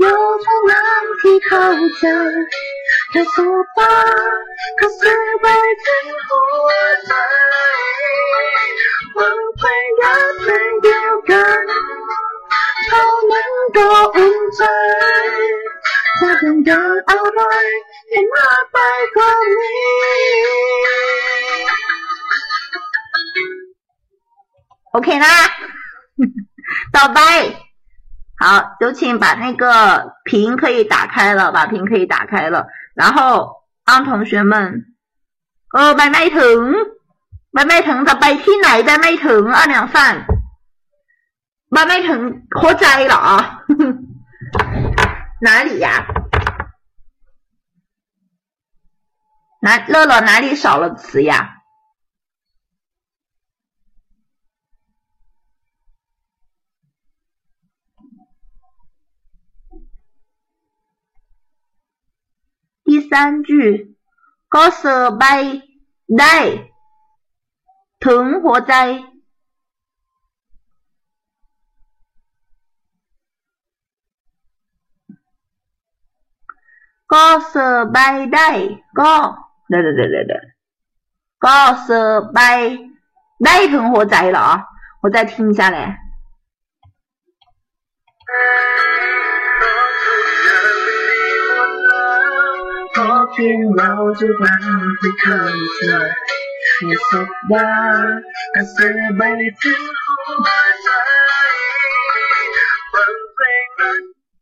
[0.00, 0.04] 友
[0.36, 0.70] 渴望
[1.22, 1.64] 被爱到
[2.50, 2.54] 底
[3.14, 3.34] 但说
[4.90, 5.02] 是
[5.42, 5.46] 为
[5.80, 5.86] 情
[6.28, 6.30] 不
[7.08, 7.10] 好
[9.14, 9.16] 不
[9.56, 9.62] 配
[9.94, 10.00] 一
[10.40, 10.46] 直
[10.86, 10.90] 在
[11.22, 11.32] 够
[14.12, 14.60] 完美
[16.20, 16.68] 才能得
[17.02, 17.24] 到我
[18.10, 18.34] 原谅
[18.70, 18.74] 抱
[19.14, 19.16] 着
[19.48, 19.50] 你。
[24.92, 25.26] OK 啦，
[26.92, 27.20] 倒哼，拜。
[28.38, 34.84] 好，有请把那个屏可以打开了，把屏可以打开了，然后让，同学们，
[35.72, 36.74] 呃，麦麦腾，
[37.50, 40.26] 麦麦腾的白天来带麦腾，二两饭。
[41.68, 43.64] 麦麦腾喝灾了啊，
[45.40, 46.06] 哪里呀？
[49.62, 51.61] 哪，乐乐哪里少了词呀？
[62.91, 63.11] 第三
[63.47, 63.49] 句
[64.53, 65.23] ก็เสือใบ
[66.19, 66.35] ได้
[68.05, 68.73] ถึงหัวใจ
[77.13, 77.97] ก็เสือใบ
[78.33, 78.49] ได้
[78.99, 79.13] ก็
[79.69, 80.43] เดี๋ยวเดี๋ยวเดี๋ยวเดี๋ยว
[81.45, 82.39] ก็เสือใบ
[83.45, 84.49] ได้ถึงหัวใจเหรอ
[85.01, 86.00] 我再听一下嘞。
[93.36, 94.66] 天猫就把你。
[96.84, 97.20] 你说
[97.50, 97.58] 吧，
[98.54, 99.00] 可是你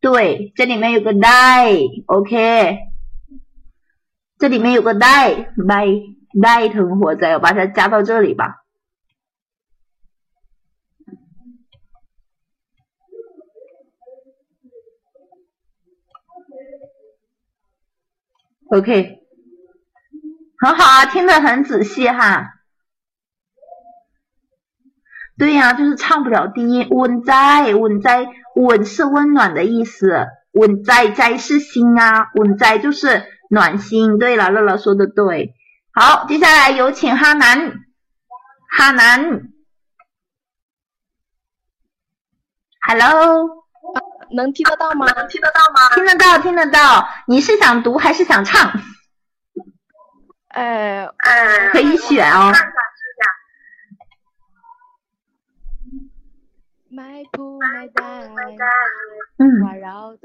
[0.01, 2.79] 对，这里面有个 die，OK、
[4.39, 8.65] 这里面有个 die，die，die 活在，我把它加到这里吧。
[18.73, 19.19] OK，
[20.61, 22.55] 很好啊，听得很仔细哈。
[25.37, 26.87] 对呀、就是唱不了低音。
[26.91, 34.19] 温在，温在，温是温暖的意思，温在在是心啊，温在就是暖心。
[34.19, 35.55] 对了，乐乐说的对。
[35.93, 37.73] 好，接下来有请哈南，
[38.71, 39.49] 哈南
[42.87, 43.60] ，Hello，
[44.33, 45.07] 能听得到吗？
[45.13, 45.95] 能听得到吗？
[45.95, 47.09] 听得到，听得到。
[47.27, 48.71] 你是想读还是想唱？
[50.49, 52.53] 呃，呃，可以选哦。
[56.89, 58.29] 买不买单？
[59.39, 60.19] 嗯，环绕的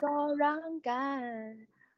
[0.00, 1.56] 都让干，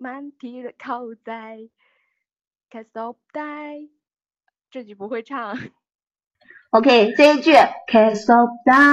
[0.04, 1.32] มันที่เข้าใจ
[2.70, 3.59] แค่สบได้
[4.72, 5.32] 这句不会唱
[6.70, 7.52] OK，这一句
[7.90, 8.38] c a s o
[8.68, 8.84] d a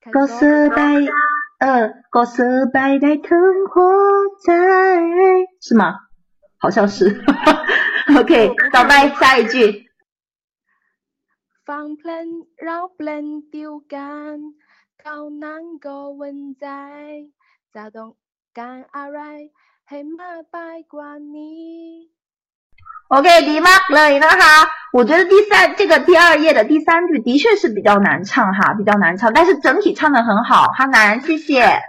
[0.00, 1.31] แค่ ก็ ส ซื้อบ ไป ได้ เออก็ซื้อไป
[3.02, 4.00] ได้ถึงหัว
[4.42, 4.50] ใจ
[5.66, 5.82] 是吗？
[6.62, 6.96] 好像是。
[8.16, 8.32] OK，
[8.74, 9.54] ต่อไป下一句。
[11.68, 12.26] ฟังเพลง
[12.64, 14.34] เราเพลงเดียวกัน
[15.00, 16.68] เขานั้นก็วันใจ
[17.74, 18.10] จะต้อง
[18.58, 19.20] การอะไร
[19.88, 20.56] ให้มากไป
[20.92, 21.72] กว่านี้
[23.14, 24.48] OK，ดีมากเลยนะคะ。
[24.96, 31.80] 我觉得第三这个第二页的第三句的确是比较难唱哈，比较难唱，但是整体唱的很好，哈南，谢谢。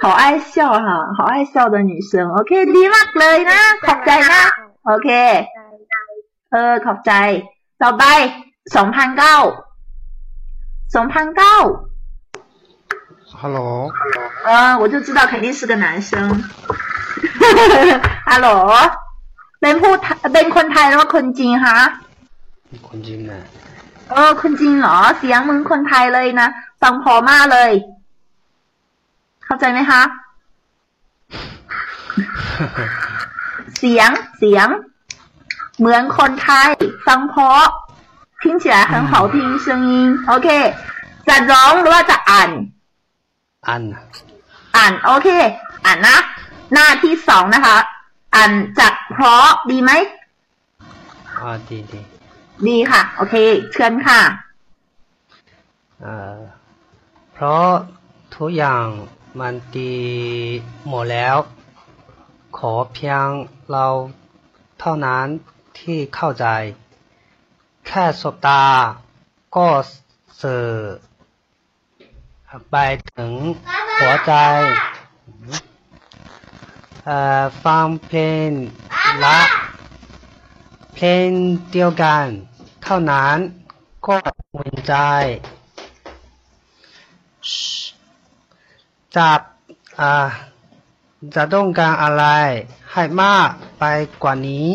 [0.00, 2.30] 好爱笑哈，好爱笑的女生。
[2.30, 4.42] OK，ดีมากเลยนะขอบใจนะ
[4.86, 5.08] โอเค
[6.52, 7.12] เออ ขอบใจ
[7.82, 8.04] ต่อไป
[8.76, 9.36] สองพันเก้า
[10.94, 11.56] สองพันเก้า
[13.40, 13.90] Hello，
[14.46, 16.42] 呃，我就知道肯定是个男生。
[18.30, 18.48] ฮัลโหล
[19.60, 21.78] เป็นผู้ไทเป็นคนไทยหรือว่าคนจีนคะ
[22.88, 23.42] คนจีนนะ
[24.10, 26.48] เออ คนจีนเหรอ เสียงมึงคนไทยเลยนะ
[26.82, 27.70] ฟังพอมากเลย
[29.44, 30.02] เข้าใจไหมคะ
[33.78, 34.68] เสียง เสียง
[35.78, 36.68] เหมือนคนไทย
[37.06, 37.64] ฟังเพราะ
[38.42, 39.92] 听起来很好听声音
[40.26, 40.48] โอเค
[41.28, 42.50] จะร้องหรือว่าจะอ่าน
[43.68, 44.02] อันนะ
[44.76, 45.28] อ่าน โอเค
[45.84, 46.16] อ่านนะ
[46.71, 47.77] หน้าที่สองนะคะ
[48.35, 49.91] อ่านจากเพราะดีไหม
[51.37, 52.01] อ่าดีดี
[52.67, 53.35] ดีค่ะ โอเค
[53.71, 54.21] เชิญค่ะ
[56.01, 56.37] เอ่อ
[57.33, 57.67] เพราะ
[58.35, 58.85] ทุกอย่าง
[59.39, 59.95] มันดี
[60.87, 61.37] หมดแล้ว
[62.57, 63.27] ขอเพียง
[63.71, 63.87] เรา
[64.79, 65.25] เท่านั้น
[65.79, 66.45] ที่เข้าใจ
[67.87, 68.63] แค่สบตา
[69.55, 69.67] ก็
[70.41, 70.65] สื่อ
[72.71, 72.75] ไป
[73.15, 73.33] ถึง
[73.99, 74.33] หัวใจ
[77.06, 78.48] เอ่อฟังเพลง
[79.24, 79.38] ละ
[80.94, 81.28] เพลง
[81.72, 82.24] เดียวกัน
[82.84, 83.36] เท่านั้น
[84.06, 84.16] ก็
[84.54, 84.94] อุ่นใจ
[89.16, 89.40] จับ
[90.00, 90.28] อ่า
[91.34, 92.24] จะต้องการอะไร
[92.92, 93.48] ให้มาก
[93.78, 93.84] ไป
[94.22, 94.68] กว่านี้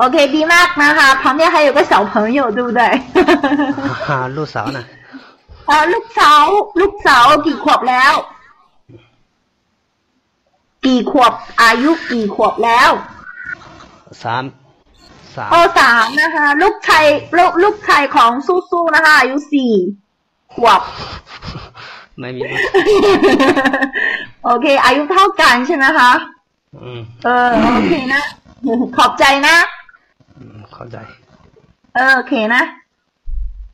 [0.00, 2.80] OK，ดีมากนะคะ 旁边还有个小朋友，对不对？
[4.36, 4.84] ลูกสาวนะ
[5.68, 6.44] อ่าลูกสาว
[6.80, 8.14] ลูกสาวกี่ขวบแล้ว
[10.86, 11.32] กี่ขวบ
[11.62, 12.90] อายุกี่ขวบแล้ว
[14.22, 14.44] สาม
[15.36, 17.06] สาม โอสามนะคะ ลูกชาย
[17.38, 19.72] ลูกลูกชายของสู้ๆนะคะ อายุสี่
[20.54, 20.80] ขวบ
[22.20, 22.60] ไม่มีลูก
[24.44, 26.10] โอเค อายุเท่ากันใช่ไหมคะ
[26.82, 28.22] อืม เออ โอเคนะ
[28.96, 29.56] ขอบใจนะ
[30.38, 30.98] อืมเข้าใจ
[31.94, 32.56] 呃，OK 呢，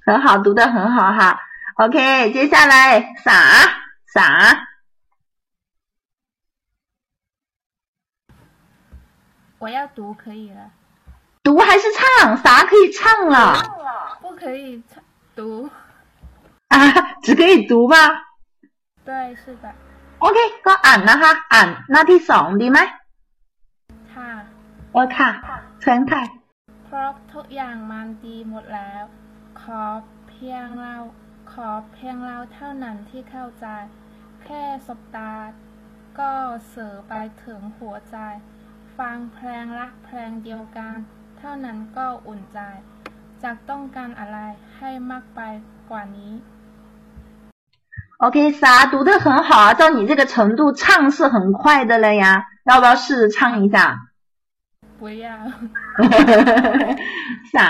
[0.05, 1.39] 很好，读的很好哈。
[1.77, 3.31] OK，接下来啥
[4.13, 4.19] 啥
[9.63, 10.71] 我要读可以了，
[11.43, 12.37] 读还是唱？
[12.45, 13.37] 啥可以唱了
[14.23, 15.03] 不可以唱
[15.35, 15.69] 读。
[16.69, 16.79] 啊？
[17.23, 17.97] 只可以读吗
[19.05, 19.67] 对，是的，
[20.19, 22.79] ？OK，ก็อ่านนะคะอ่านหน้าที่สองดีไหม
[24.15, 24.31] ค่ะ
[24.93, 25.31] โอเคค่ะ
[25.81, 26.23] เชิญค่ะ
[26.85, 29.03] เพราะทุกอย่างมันดีหมดแล้ว
[29.61, 29.83] ขอ
[30.29, 30.97] เพียงเรา
[31.53, 33.67] ขอเพียงเราเท่านั้นที่เข้าใจ
[34.45, 35.33] แค่สบตา
[36.19, 36.31] ก็
[36.75, 37.15] สื่อไป
[37.45, 38.17] ถึงหัวใจ
[38.99, 40.97] ฟังเพลงรักเพลงเดียวกัน
[41.39, 42.59] เท่านั้นก็อุ่นใจ
[43.43, 44.39] จากต้องการอะไร
[44.77, 45.41] ให้มากไป
[45.91, 46.33] กว่านี้
[48.25, 48.63] OK，啥
[48.93, 52.25] 读的很好啊，照你这个程度，唱是很快的了呀，
[52.65, 53.77] 要不要试着唱一下？
[54.99, 55.27] 不要
[57.55, 57.69] สา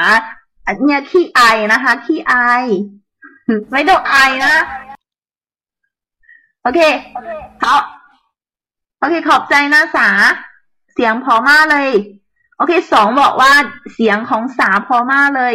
[0.66, 2.64] อันเนี่ยขี้อายนะคะขี้อาย
[3.73, 4.55] ไม่ต้องอายนะ
[6.62, 6.81] โอเค
[7.62, 7.64] 好
[9.01, 10.09] โอเค ขอบใจนะสา
[10.93, 11.91] เสียงพอมากเลย
[12.57, 13.53] โอเคสองบอกว่า
[13.95, 15.55] เสียงของสาพอมากเลย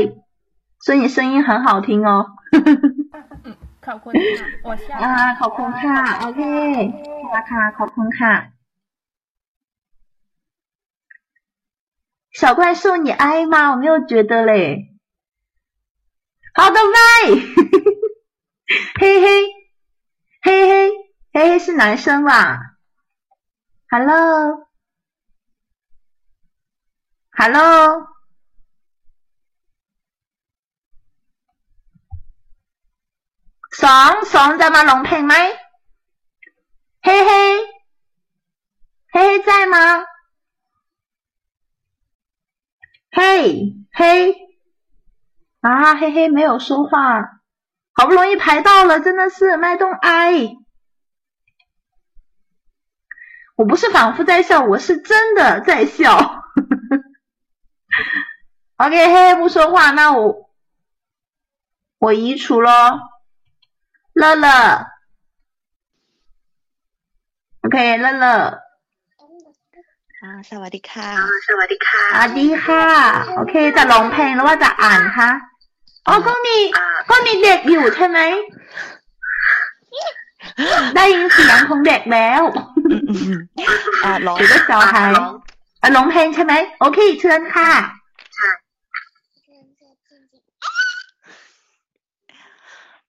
[0.83, 2.09] 所以你声音很好听哦
[3.85, 6.41] ขอบคุณค่ะ我下 อ่าขอบคุณค่ะ โอเค
[7.31, 8.33] ค่ะค่ะขอบคุณค่ะ
[12.39, 13.69] 小怪兽，你爱吗？
[13.71, 14.89] 我没有觉得嘞。
[16.55, 16.97] 好的，拜。
[18.99, 19.27] 嘿嘿，
[20.41, 20.91] 嘿嘿，
[21.31, 22.57] 嘿嘿是男生吧？
[23.87, 24.65] Hello，
[27.38, 28.08] 哈喽！
[33.70, 34.82] 爽爽在吗？
[34.82, 35.46] 龙配麦。
[37.00, 37.60] 嘿嘿。
[39.12, 40.04] 嘿嘿，在吗？
[43.12, 44.34] 嘿嘿。
[45.60, 47.22] 啊，嘿嘿，没有说话。
[47.92, 49.92] 好不容易排到了，真的是脉动。
[49.92, 50.56] 哎。
[53.54, 56.37] 我不是反复在笑，我是真的在笑。
[58.78, 60.48] OK，嘿，不说话，那我
[61.98, 62.70] 我移除咯。
[64.14, 64.46] 乐乐
[67.62, 68.24] ，OK，乐乐。
[70.20, 71.10] อะสวัสดีค่ะ
[71.48, 72.84] สวัสดีค่ะ
[73.36, 75.18] โอเคจะร้องเพลงแล้วว่าจะ阿迪哈
[76.10, 76.56] ，OK，在ะ平的话ก็มี，
[77.10, 78.18] ก็，มีเด็กอยู่ใช่ไหม
[80.94, 82.42] ได้ยินเสียงของเด็กแล้ว
[84.04, 85.12] อ่าร้องหรือว่าจอหาย
[85.82, 87.70] อ่าร้องเพลงใช่ไหม โอเค เชิญค่ะ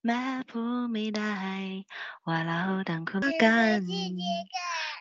[0.05, 1.35] แม้พูดไม่ได้
[2.25, 3.79] ว่าเราต่างคนกัน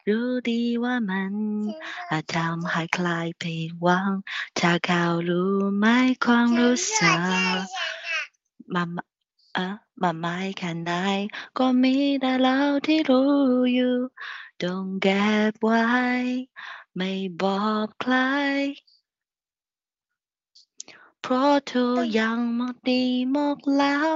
[0.08, 1.32] รู้ดีว่ามัน
[2.10, 3.08] อาจทำให้ใคร
[3.42, 4.12] ผิดหวัง
[4.58, 5.86] ถ้าเขารู้ไหม
[6.24, 7.20] ความรู้สึก
[8.74, 8.88] มัน
[9.54, 10.92] เออมันไม่แค่ไหน
[11.58, 13.32] ก็มีแต่เราที่รู้
[13.74, 13.96] อยู่
[14.62, 15.84] ต้องเก็บไว้
[16.96, 18.14] ไม่บอกใคร
[21.22, 24.12] เพราะทุกอย่างหมดดีหมดแล้ว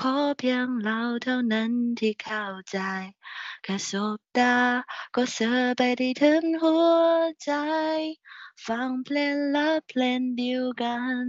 [0.00, 2.78] ขอเพียงเราเท่านั้นที่เข้าใจ
[3.62, 4.56] แค่สบตา
[5.14, 6.94] ก็เสือไปได้ถึงหัว
[7.44, 7.52] ใจ
[8.66, 11.22] ฟังเพลงและเพลงเดียวกัน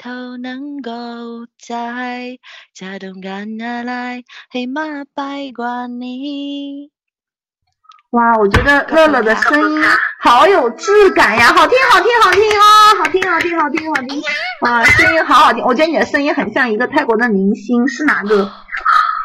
[0.00, 1.04] เท่านั้นก็
[1.66, 1.74] ใจ
[2.78, 3.92] จะต้องการอะไร
[4.52, 5.20] ให้มากไป
[5.58, 7.03] กว่านี้
[8.14, 9.84] 哇，我觉得乐乐的声音
[10.20, 12.62] 好有质感呀，好听，好听，好听哦，
[12.98, 14.22] 好听，好听，好听，好听，
[14.60, 18.48] 哇，声音好好听，我觉得你的声音很像一个泰国的明星，是哪个？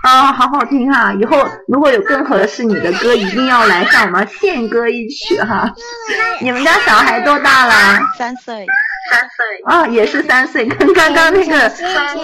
[0.01, 1.13] 啊，好好听哈！
[1.13, 5.71] 以后如果有更合适你的歌，一定要来向我们献歌一曲哈。
[6.41, 7.99] 你们家小孩多大啦？
[8.17, 8.65] 三岁，
[9.11, 11.69] 三岁啊，也是三岁，跟刚刚那个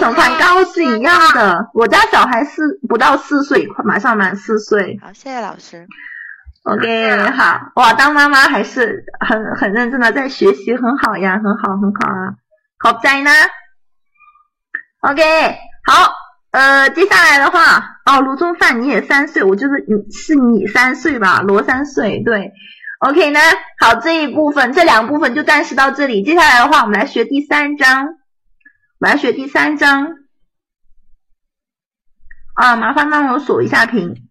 [0.00, 1.68] 总团高是一样的。
[1.74, 4.98] 我家小孩四不到四岁，快马上满四岁。
[5.00, 5.86] 好，谢谢老师。
[6.68, 12.34] OK，好，哇，当妈妈还是很很认真的在学习，很好呀，很好，很好啊，
[12.80, 13.30] 好在呢。
[14.98, 15.22] OK，
[15.86, 16.12] 好，
[16.50, 22.50] 呃，接下来的话，哦，卢中范你也三岁，我就是你是你三岁吧，罗三岁，对
[22.98, 23.38] ，OK 呢，
[23.78, 28.12] 好，这一部分这两部分就暂时到这里，接下来的话，我们来学第三章，我
[28.98, 30.16] 们来学第三章，
[32.54, 34.25] 啊，麻烦帮我锁一下屏。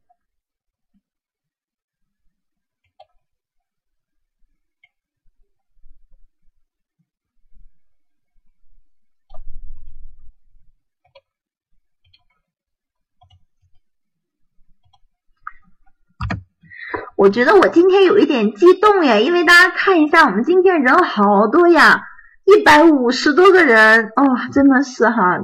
[17.15, 22.01] 我觉得我今天有一点激动耶，因为大家看一下，我们今天人好多呀，
[22.43, 25.39] 一百五十多个人哦，真的是哈，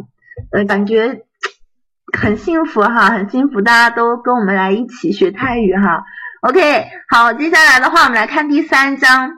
[0.52, 1.22] 呃，感觉
[2.18, 6.04] 很幸福哈，很幸福，大家都跟我们来一起学泰语哈。
[6.42, 9.32] OK，好，接下来的话，我们来看第三章。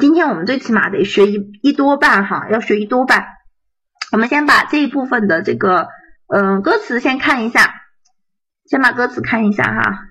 [0.00, 3.26] 今天我们最起码得学一一多半哈，要学一多半。
[4.12, 5.88] 我们先把这一部分的这个
[6.28, 7.74] 嗯、歌词先看一下，
[8.64, 10.05] 先把歌词看一下哈。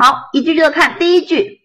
[0.00, 1.60] 好，一句句的看，第一句。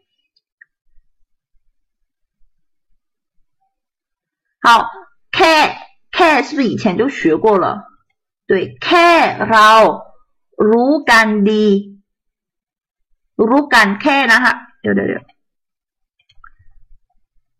[4.60, 4.90] 好
[5.32, 5.78] ，k
[6.12, 7.86] k 是不是以前就学过了？
[8.46, 10.02] 对，k 老
[10.58, 11.98] 如干的，
[13.36, 15.26] 如干 k 然哈，对对对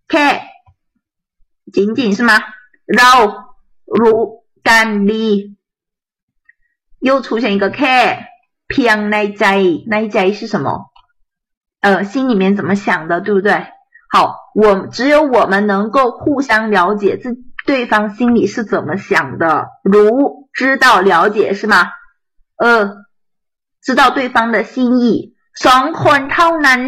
[0.10, 0.42] ，k
[1.72, 2.34] 紧紧是吗？
[2.86, 3.56] 老
[3.86, 5.56] 如干的，
[7.00, 8.35] 又出现一个 k。
[8.69, 10.91] 偏ในใจในใจ是什么？
[11.81, 13.67] 呃，心里面怎么想的，对不对？
[14.09, 17.37] 好，我只有我们能够互相了解自
[17.67, 21.91] 对方心里是怎么想的，如知道了解是吗？
[22.57, 22.97] 呃，
[23.83, 25.35] 知道对方的心意。
[25.55, 26.81] สองคนเท่านั้น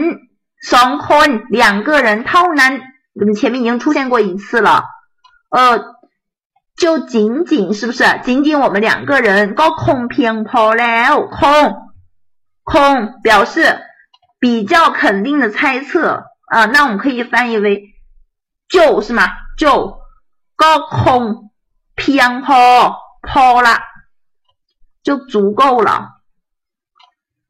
[0.62, 2.80] สองคน两个人เท่านั้น
[3.14, 4.84] 我们前面已经出现过一次了。
[5.50, 5.95] 呃。
[6.76, 8.02] 就仅仅是不是？
[8.24, 11.64] 仅仅我们两个人ก็คงเพียงพอแล้วคง
[12.64, 13.54] คง表示
[14.40, 17.94] 比较肯定的猜测啊，那我们可以翻译为
[18.68, 19.22] 就是吗？
[19.56, 19.98] 就
[20.56, 21.50] ก็คง
[21.96, 22.62] เพียงพอ
[23.22, 23.76] พอละ
[25.02, 25.90] 就足够了。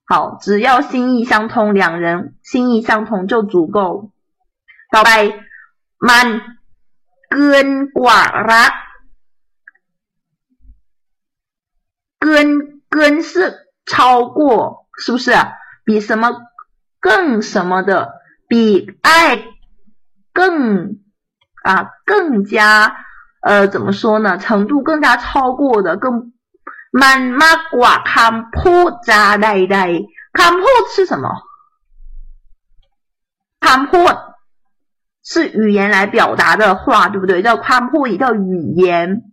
[0.04, 4.10] 好，只要心意相通，两人心意相通就足够。
[4.90, 5.10] ต่อไป
[6.08, 6.26] มัน
[7.30, 8.20] เกินกว่า
[8.52, 8.72] รัก
[12.18, 12.46] เกิน
[12.88, 15.32] เกิน是超过，是不是？
[15.84, 16.30] 比什么
[17.00, 18.12] 更什么的，
[18.46, 19.44] 比爱
[20.32, 21.00] 更
[21.62, 22.96] 啊更加
[23.40, 24.38] 呃怎么说呢？
[24.38, 26.32] 程度更加超过的，更
[26.92, 31.26] มันมากกว่าคำพูดจาใดๆคำพูด是什么？
[33.60, 34.14] คำพูด
[35.24, 37.42] 是语言来表达的话，对不对？
[37.42, 39.32] 叫คำพูด也叫语言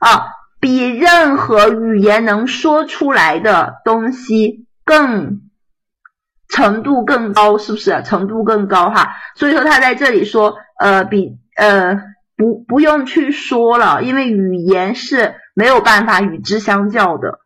[0.00, 0.28] 啊。
[0.60, 5.42] 比任何语言能说出来的东西更
[6.48, 8.02] 程度更高，是不是？
[8.04, 11.96] 程度更高哈，所以说他在这里说，呃，比呃
[12.36, 17.40] 不不用去说了，因为语言是没有办法与之相较的。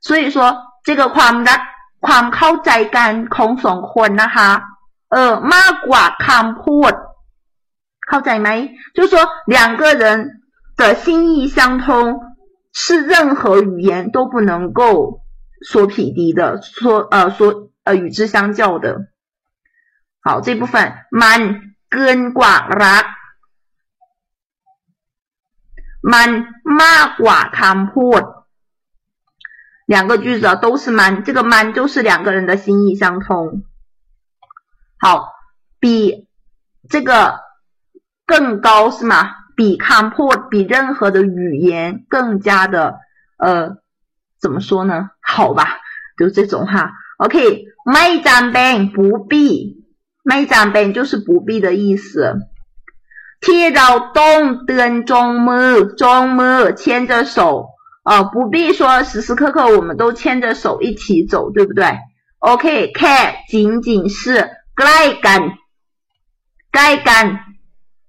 [0.00, 1.60] 所以说这个ความรัก
[2.06, 4.50] ความเข้าใจกันของสองคนนะคะ
[5.12, 6.92] เออมากกว่าคำพูด
[8.08, 8.48] เข้าใจไหม？
[8.94, 10.04] 就是说两个人。
[10.79, 12.21] 的心意相通
[12.73, 15.21] 是任何语言都不能够
[15.61, 19.09] 所匹敌的，说呃说呃与之相较的。
[20.21, 23.05] 好，这部分 man 跟寡 ra
[26.01, 28.45] man ma 寡 comport
[29.85, 33.63] 两个句子都是 man，这个 man 就是两个人的心意相通。
[34.97, 35.33] 好，
[35.79, 36.29] 比
[36.89, 37.39] 这个
[38.25, 39.38] 更高是吗？
[39.58, 42.96] 比看破比任何的语言更加的
[43.38, 43.76] 呃
[44.40, 45.10] 怎么说呢？
[45.20, 45.80] 好吧，
[46.18, 46.92] 就这种哈。
[47.18, 49.84] OK，ไม่จำเป็น不必，
[50.24, 52.40] ไม่จำเป็น就是不必的意思。
[53.40, 53.88] ที่เรา
[54.18, 57.68] ต้องเตือนจงมือจงมือ牵着手
[58.02, 61.98] 啊，不必说时时刻刻我们都牵着手一起走，对不对？
[62.38, 65.40] OK，แค่仅仅是ใกล้กัน
[66.72, 67.38] ใกล้กัน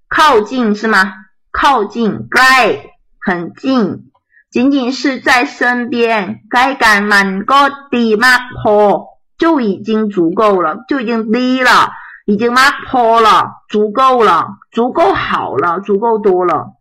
[0.08, 1.19] 靠近是吗？
[1.51, 4.11] 靠近该很近，
[4.49, 11.91] 仅仅是在身边，该干满个的马坡就已经足够了，就已经低了，
[12.25, 16.73] 已经马坡了，足够了，足够好了，足够多了。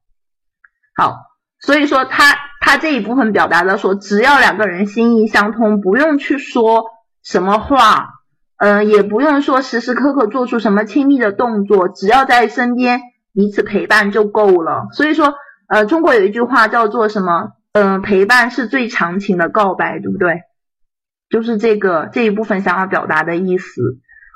[0.96, 1.16] 好，
[1.60, 6.84] 所以说他他这一部分表达的说，只要两个人心意相通，不用去说
[7.22, 8.14] 什么话。
[8.62, 13.00] 嗯、呃，也不用说时时刻刻做出什么亲密的动作，只要在身边
[13.33, 15.35] 彼此陪伴就够了，所以说，
[15.67, 17.53] 呃，中国有一句话叫做什么？
[17.73, 20.43] 嗯，陪伴是最长情的告白，对不对？
[21.29, 23.81] 就是这个这一部分想要表达的意思。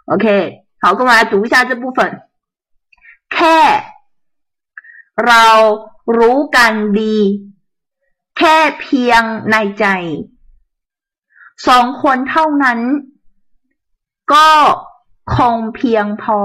[0.05, 2.21] OK，好，跟我来读一下这部分。
[3.29, 3.59] แค่
[5.15, 5.45] เรา
[6.17, 7.17] รู้กันดี
[8.37, 9.85] แค่เพียงในใจ
[11.67, 12.79] สองคนเท่านั้น
[14.33, 14.49] ก็
[15.35, 16.39] คงเพียงพอ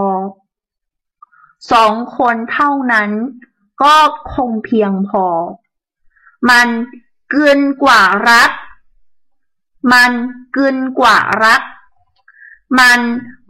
[1.72, 3.12] สองคนเท่านั้น
[3.84, 3.96] ก็
[4.34, 5.26] คงเพียงพอ
[6.50, 6.68] มัน
[7.30, 8.52] เกินกว่ารัก
[9.94, 10.12] มัน
[10.54, 11.62] เกินกว่ารัก
[12.80, 13.00] มัน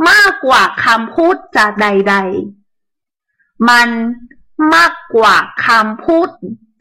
[0.09, 2.15] มากกว่าคำพูดจะใด
[2.91, 3.89] ๆ มัน
[4.73, 5.35] มากกว่า
[5.65, 6.29] คำพูด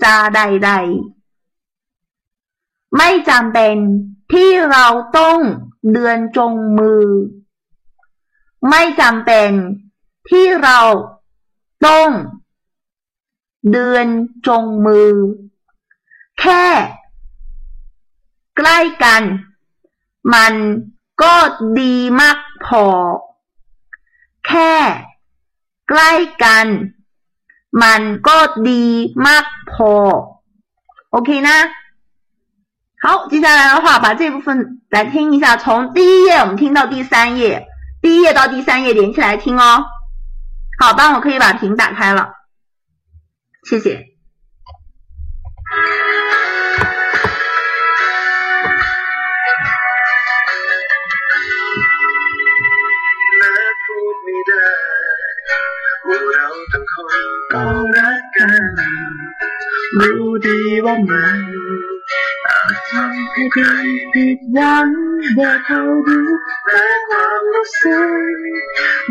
[0.04, 0.72] จะใด
[1.58, 3.76] ๆ ไม่จำเป็น
[4.32, 4.86] ที่เรา
[5.18, 5.38] ต้อง
[5.92, 7.04] เดือนจงมือ
[8.70, 9.50] ไม่จำเป็น
[10.30, 10.78] ที่เรา
[11.85, 12.09] ต้อง
[13.71, 14.07] เดือน
[14.47, 15.13] จงมือ
[16.39, 16.65] แค่
[18.57, 19.23] ใกล้กัน
[20.33, 20.53] มัน
[21.23, 21.35] ก็
[21.79, 22.85] ดีมากพอ
[24.47, 24.73] แค่
[25.89, 26.11] ใกล้
[26.43, 26.67] กัน
[27.83, 28.37] มันก็
[28.69, 28.85] ดี
[29.27, 29.91] มากพอ
[31.15, 31.49] OK 呢？
[33.01, 37.67] 好，接下来的话，把这部分来听一下，从第一页我们听到第三页，
[38.01, 39.85] 第一页到第三页连起来听哦。
[40.78, 42.34] 好，吧我可以把屏打开了，
[43.64, 44.06] 谢谢。
[62.48, 63.64] ทำให้ใคร
[64.14, 64.88] ผิดหวัง
[65.34, 66.28] แต่อเขารู้
[66.64, 68.00] แม้ความรู้สึ
[68.34, 68.36] ก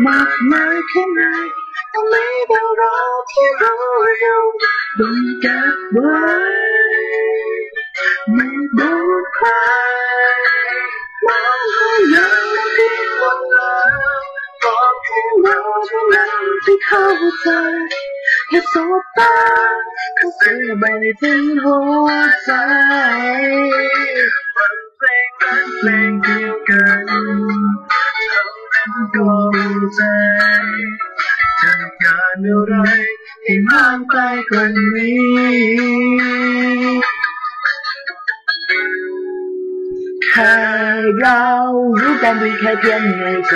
[0.06, 1.22] มากมายแค่ไหน
[1.92, 2.96] ก็ไม่ต้องรอ
[3.30, 3.72] ที่เรา
[4.20, 4.42] อยู่
[4.98, 6.18] ต้องเก็บไว้
[8.34, 9.48] ไม่บอกใคร
[11.26, 12.44] มองเราอย่าง
[12.76, 13.76] ที่คนแล้
[14.18, 14.22] ว
[14.62, 16.32] บอกแค่เราเท่านั้น
[16.64, 17.06] ที่เข้า
[17.40, 17.48] ใจ
[18.50, 19.32] แค่สบตา
[20.16, 21.76] เขาเธอไม่ได้ถึงหั
[22.06, 22.08] ว
[22.44, 22.50] ใจ
[24.56, 27.06] ฟังเพลงรัเพลงเดียวกัน
[27.88, 28.44] เขา
[28.74, 30.02] นั้นก็รู้ใจ
[31.22, 31.32] จะ
[31.62, 32.74] ต้งการอะไร
[33.44, 34.16] ให้มากไป
[34.50, 35.18] กว่านี้
[40.26, 40.54] แค่
[41.18, 41.42] เรา
[41.96, 43.54] อยู่กันดีแค่เพียงในใจ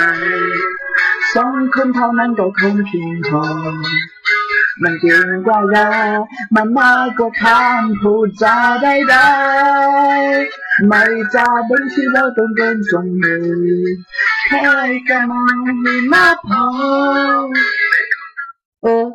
[1.33, 3.41] 想困他能够困平和，
[4.81, 10.47] 能变乖了，妈妈过坎不长呆呆，
[10.87, 13.97] 麦家东西要懂得装愚，
[14.49, 14.61] 开
[15.07, 15.37] 个门
[15.83, 16.41] 你妈跑。
[18.81, 19.13] 嗯，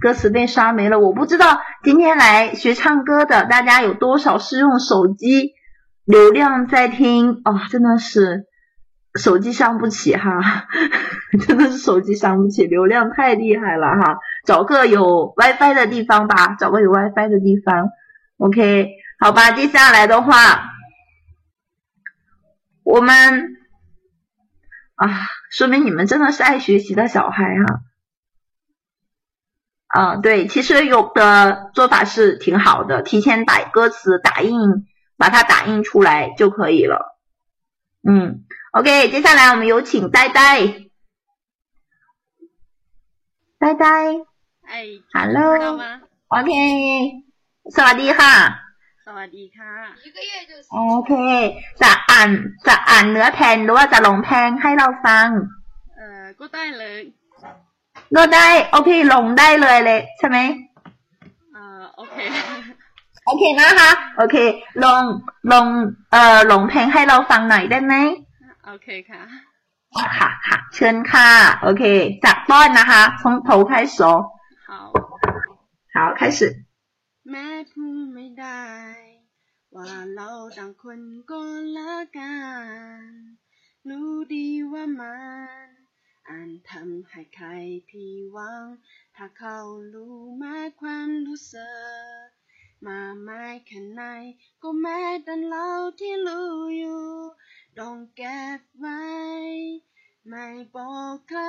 [0.00, 5.54] 歌词被刷没了，我不知道今天来学唱歌的大家有多少是用手机
[6.04, 8.44] 流量在听啊，真的是。
[9.14, 10.68] 手机伤不起哈，
[11.46, 17.90] 真的是手机伤不起，流量太厉害了哈，找个有 WiFi 的地方吧，找个有 WiFi 的地方
[18.38, 20.70] ，OK，好吧，接下来的话，
[22.84, 23.56] 我们
[24.94, 25.08] 啊，
[25.50, 27.80] 说明你们真的是爱学习的小孩哈。
[29.88, 34.58] 啊，对，其实有的做法是挺好的，提前把歌词打印，
[35.18, 37.18] 把它打印出来就可以了。
[38.08, 38.44] 嗯
[38.74, 40.88] OK，接下来我们有请呆呆，
[43.58, 43.86] 呆呆，
[44.66, 46.50] 哎，Hello，吗？OK，
[47.76, 48.34] สวัสดีค่ะ
[49.06, 49.72] สวัสดีค่ะ
[50.06, 51.12] 一个月就โอเค
[51.82, 52.30] จะอ่าน
[52.68, 55.26] จะอ่านเนื้อแทนหรือว่าจะลงแทนให้เราฟัง
[55.96, 57.00] เอ่อก็ได้เลย
[58.16, 60.38] ก็ได้ โอเค ลงได้เลยเลยใช่ไหม
[61.52, 62.16] เอ่อโอเค
[63.26, 64.36] โอเคนะคะ โอเค
[64.84, 65.00] ลง
[65.52, 65.66] ลง
[66.12, 67.94] เอ่อลงเพลงให้เราฟังหน่อยได้ไหม
[68.71, 69.23] โอเคค่ะ
[70.17, 71.29] ค่ะค่ะ เชิญค่ะ
[71.61, 71.83] โอเค
[72.25, 74.07] จากป้อนนะคะ从头开始哦
[74.67, 74.71] 好
[75.93, 76.39] 好开始
[77.31, 78.63] แม่พูดไม่ได้
[79.75, 81.41] ว่าเราต่างคนก็
[81.77, 82.35] ละกั
[82.99, 83.03] น
[83.89, 85.17] รู้ดีว่ามั
[85.65, 85.67] น
[86.29, 87.47] อันทำให้ใคร
[87.89, 88.65] ผิดหวัง
[89.15, 89.57] ถ้าเขา
[89.93, 91.71] รู้แม้ความรู้สึ
[92.25, 92.27] ก
[92.85, 94.01] มาไม่แค่ไหน
[94.61, 95.69] ก็แม้แต่เรา
[95.99, 97.03] ที่รู้อยู่
[97.78, 99.02] ต้องเก็บไว้
[100.28, 101.42] ไม่บอกใคร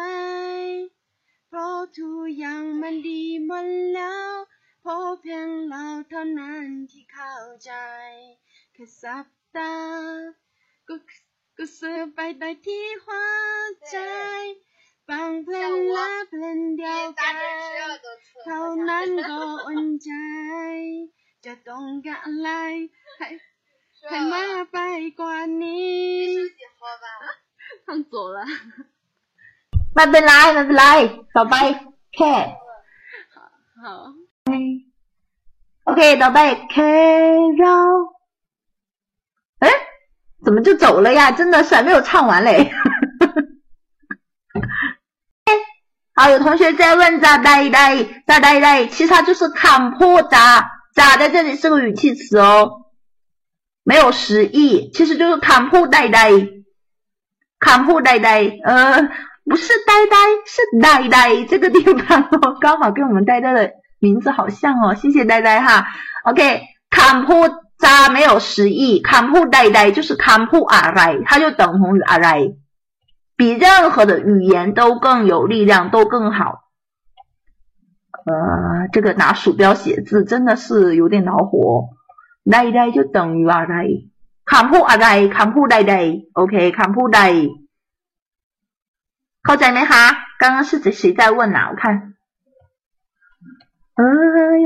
[1.47, 4.33] เพราะทุกอย่างมันดีหมดแล้ว
[4.81, 7.71] เพราะเพียงเราเท่านั้นที่เข้าใจ
[8.73, 9.75] แค่สับตา
[10.87, 10.95] ก็
[11.57, 13.97] ก็ซื้อไปได้ที่หัวใจ
[15.07, 17.35] ฟังเพลงและเพลงเดียวกัน
[18.45, 20.11] เท่านั้นก็อุ่นใจ
[21.45, 22.49] จะต้องการอะไร
[23.17, 23.27] ให้
[24.10, 24.76] ให้มากไป
[25.18, 25.96] กว่านี้
[27.84, 28.38] 唱走了。
[29.94, 30.84] ไม่เป็นไรไม่เป็นไร
[31.34, 31.54] ต่อไป
[32.14, 32.34] แค่
[33.80, 33.84] 好，
[35.84, 36.38] โอเค ต่อไป
[36.72, 36.92] แค่
[37.58, 37.76] เรา
[39.62, 39.64] 哎，
[40.44, 41.20] 怎么就走了呀？
[41.38, 42.50] 真的是还没有唱完嘞。
[46.14, 50.36] 好，有同学在问咋呆呆咋呆呆，其实它就是看破咋
[50.94, 52.81] 咋在这里是个语气词哦，
[53.83, 56.31] 没有实意，其实就是看破呆呆，
[57.59, 59.01] 看破呆呆，呃，
[59.43, 65.85] 不是呆呆，是呆呆这个地方哦，刚好跟我们呆呆的名字好像哦，谢谢呆呆哈。
[66.23, 72.53] OK，看破渣没有实意，看破呆呆就是看破阿来，它就等同于阿来，
[73.35, 76.61] 比任何的语言都更有力量，都更好。
[78.25, 81.89] 呃，这个拿鼠标写字真的是有点恼火。
[82.44, 83.86] 呆呆就等于阿来，
[84.44, 85.92] 看破阿来，看破呆呆，
[86.32, 87.18] OK，看破呆。
[89.42, 90.04] เข้าใจไหมคะ
[90.40, 92.14] 刚刚是谁在问呐、我看，
[93.94, 94.02] 哎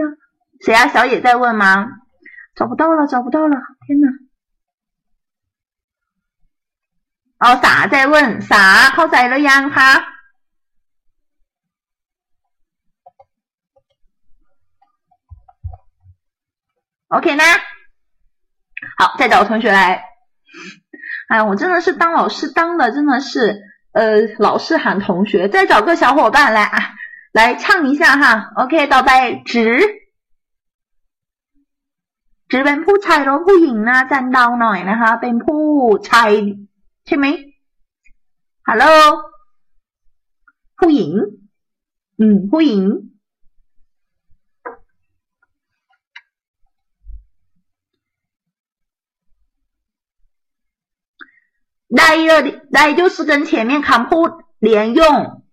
[0.01, 0.03] 呀，
[0.65, 0.89] 谁啊？
[0.89, 1.89] 小野在问吗？
[2.55, 3.57] 找不到了，找不到了，
[3.87, 4.07] 天呐！
[7.39, 9.91] 哦，傻在问傻เข้าใจแล้วยังคะ
[17.09, 17.45] OK 呢？
[18.99, 20.05] 好，再找同学来。
[21.29, 23.63] 哎，我真的是当老师当的真的是，
[23.93, 25.49] 呃，老是喊同学。
[25.49, 26.79] 再找个小伙伴来啊，
[27.33, 28.53] 来唱一下哈。
[28.57, 29.55] OK，ต่อไป直
[32.49, 35.63] 直เป็นผู้ชายหรือผู้หญิงนะจันเดาหน่อยนะคะ เป็นผู้
[36.11, 36.31] ชาย
[37.07, 37.27] ใช่ไหม
[38.69, 38.85] ฮัลโหล
[40.79, 41.13] ผู้หญิง
[42.19, 42.83] อืม ผู้หญิง
[51.96, 55.44] 带热带就是跟前面 compu 连用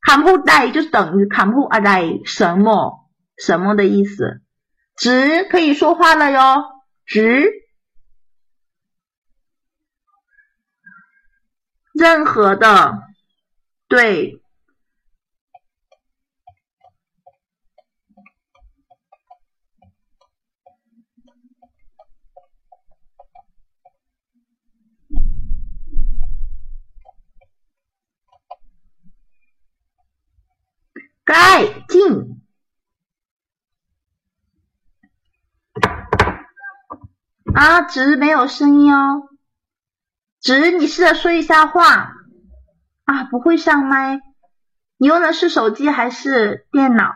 [0.00, 4.42] ，compu 带就是等于 compu 啊带什么什么的意思。
[4.96, 6.64] 直可以说话了哟，
[7.06, 7.50] 直。
[11.92, 12.98] 任何的，
[13.88, 14.39] 对。
[31.30, 32.42] 在进
[37.54, 39.28] 啊直没有声音哦。
[40.40, 42.14] 直你试着说一下话。
[43.04, 44.20] 啊不会上麦。
[44.96, 47.14] 你用的是手机还是电脑？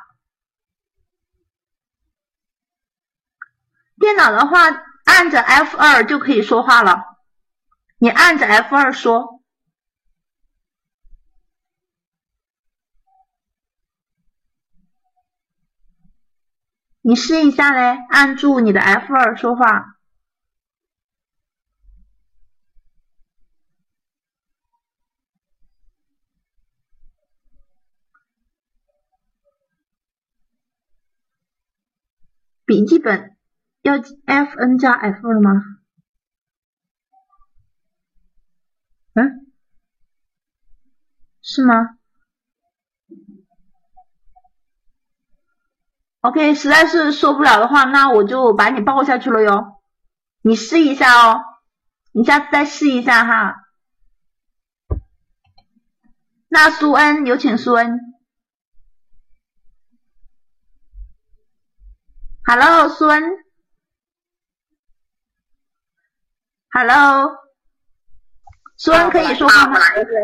[3.98, 4.60] 电脑的话
[5.04, 7.02] 按着 f 二就可以说话了。
[7.98, 9.34] 你按着 f 二说。
[17.07, 19.98] 你试一下嘞，按住你的 F 二说话。
[32.64, 33.36] 笔记本
[33.82, 35.50] 要 F N 加 F 了吗？
[39.12, 39.52] 嗯，
[41.42, 41.98] 是吗
[46.25, 49.83] OK，实在是说不了的话，那我就把你抱下去了哟。
[50.41, 51.43] 你试一下哦，
[52.12, 53.57] 你下次再试一下哈。
[56.49, 58.01] 那苏恩，有请苏恩。
[62.47, 63.22] Hello，苏恩。
[66.70, 67.37] Hello，
[68.79, 69.79] 苏恩可以说话吗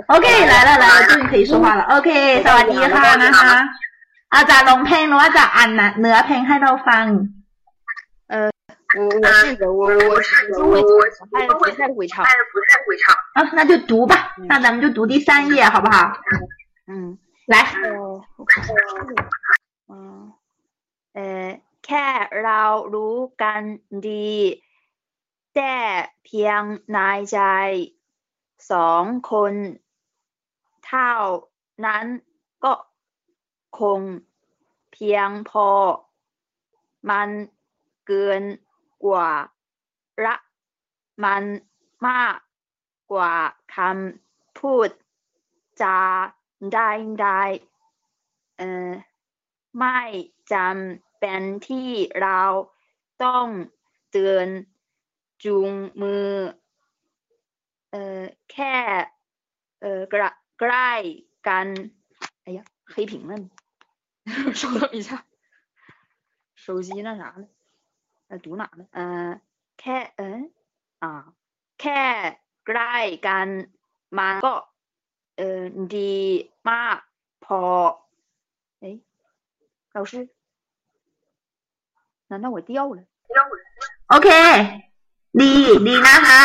[0.07, 1.83] ？OK，来了来了，终于可以说话了。
[1.99, 3.69] OK，萨瓦迪哈，哈哈。
[4.36, 5.70] อาจารย์ร้องเพลงหรือว่าจะอ่าน
[6.00, 7.06] เนื้อเพลงให้เราฟัง
[8.32, 8.34] 呃，
[8.98, 9.82] 我我这个我
[10.12, 13.04] 我是不会唱，还不太会唱。
[13.36, 14.14] 啊，那就读吧，
[14.50, 15.98] 那咱们就读第三页好不好？
[16.88, 17.88] 嗯，来，呃，
[18.38, 18.74] 我看看，
[19.90, 20.34] 嗯，
[21.14, 21.22] 呃。
[21.90, 22.10] แค่
[22.44, 23.62] เรารู้กัน
[24.08, 24.34] ดี
[25.56, 25.76] แต่
[26.26, 26.62] เพียง
[26.94, 26.98] ใน
[27.32, 27.40] ใจ
[28.72, 29.54] สองคน
[30.86, 31.12] เท่า
[31.86, 32.06] นั้น
[32.64, 32.72] ก็
[33.78, 34.02] คง
[34.92, 35.70] เพียงพอ
[37.10, 37.30] มัน
[38.08, 38.44] เกิน
[39.06, 39.30] กว่า
[40.26, 40.36] ละ
[41.24, 41.44] มัน
[42.08, 42.38] มาก
[43.12, 43.34] กว่า
[43.76, 44.90] คำพูด
[45.82, 46.00] จา
[46.74, 46.90] ได้
[47.22, 47.42] ได้
[48.58, 48.92] เออ
[49.78, 50.02] ไม่
[50.52, 51.92] จำเป็นที่
[52.22, 52.42] เรา
[53.24, 53.48] ต้อง
[54.12, 54.48] เตือน
[55.44, 55.72] จูง
[56.02, 56.32] มือ
[57.92, 58.22] เอ่อ
[58.52, 58.78] แค่
[59.82, 60.30] เอ่อกระ
[60.60, 60.92] ใกล้
[61.48, 61.68] กัน
[62.46, 63.32] 哎呀黑屏了
[64.60, 65.10] 稍等一下
[66.64, 67.46] 手机那啥了
[68.30, 69.40] 呃读哪了呃
[69.80, 70.42] แค่เออ
[71.02, 71.24] อ่า
[71.82, 72.02] แค่
[72.68, 72.96] ใกล้
[73.28, 73.48] กัน
[74.18, 74.54] มันก็
[75.38, 75.62] เออ
[75.96, 76.16] ดี
[76.70, 76.98] มาก
[77.46, 77.60] พอ
[78.84, 78.86] 哎
[79.96, 80.14] 老师
[82.32, 83.02] 难道我掉了？
[84.14, 84.30] OK，
[85.40, 85.52] ดี
[85.88, 86.42] ดีนะคะ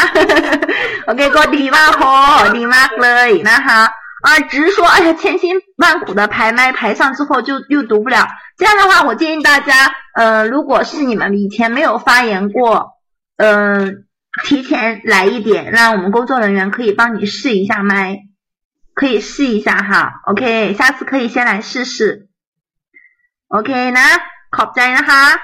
[1.09, 2.14] OK ก็ดีมากพอ
[2.57, 3.80] ดีมากเลยนะคะ
[4.24, 8.28] 啊，只是说，哎呀，千辛万苦的排麦排上之后就又读不了。
[8.57, 9.74] 这样的话，我建议大家，
[10.14, 12.92] 呃，如果是你们以前没有发言过，
[13.36, 13.92] 呃，
[14.44, 18.18] 提前来一点，让我们工作人员可以帮你试一下麦，
[18.94, 20.20] 可以试一下哈。
[20.26, 22.28] OK，下次可以先来试试。
[23.48, 24.20] OK นะ
[24.51, 25.40] ขอบใจนะคะ。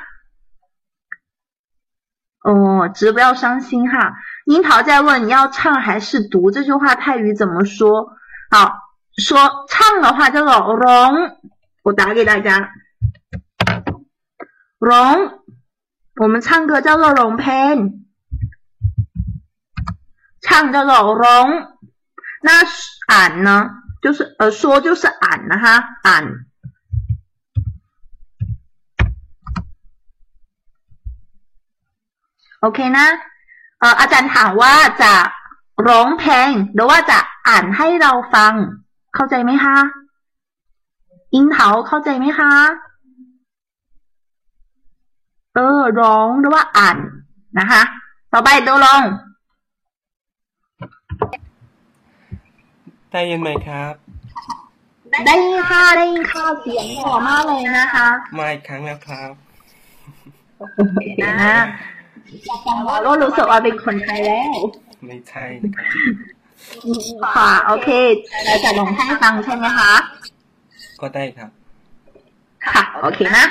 [2.42, 4.12] 哦，直不要伤心哈。
[4.44, 8.12] 樱桃在问你要唱还是读这句话泰语怎么说？
[8.50, 8.72] 好，
[9.16, 11.36] 说唱的话叫做龙，
[11.82, 12.70] 我打给大家。
[14.78, 15.42] 龙，
[16.16, 18.06] 我们唱歌叫做龙喷，
[20.40, 21.24] 唱叫做龙。
[22.42, 22.52] 那
[23.08, 23.70] 俺呢？
[24.02, 26.46] 就是呃说就是俺了哈，俺。
[32.60, 33.06] โอเคนะ
[33.80, 35.12] เอออาจารย์ถามว่าจะ
[35.87, 38.53] ร้องเพลงหรือว่าจะอ่านให้เราฟัง
[39.15, 39.77] เข้าใจไหมคะ
[41.33, 42.53] อิงเถาเข้าใจไหมคะ
[45.55, 46.97] เออ ร้องหรือว่าอ่าน
[47.59, 47.81] นะคะ
[48.31, 49.01] ต่อไปดูลง
[53.11, 53.93] ได้ยินไหมครับ
[55.25, 58.07] ได้ยินค่ะได้ยินค่ะเสียงหล่อมากเลยนะคะ
[58.37, 59.31] มาอีกครั้งแล้วครับ
[61.23, 61.33] นะ
[63.05, 64.53] ก็รู้สึกว่าเป็นคนไทยแล้ว
[65.06, 65.44] ไม่ใช่
[67.36, 67.88] ค่ะ โอเค
[68.44, 69.92] เราจะลงให้ฟังใช่ไหมคะ
[71.00, 71.50] ก็ได้ครับ
[72.66, 73.46] ค่ะ โอเคนะ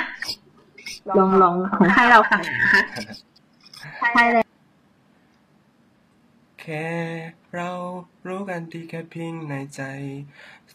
[1.18, 2.80] ลองลองของให้เราฟังนะคะ
[4.12, 4.44] ใช่เลย
[6.60, 6.86] แค่
[7.56, 7.70] เรา
[8.28, 9.82] รู้กันดีแค่เพียงในใจ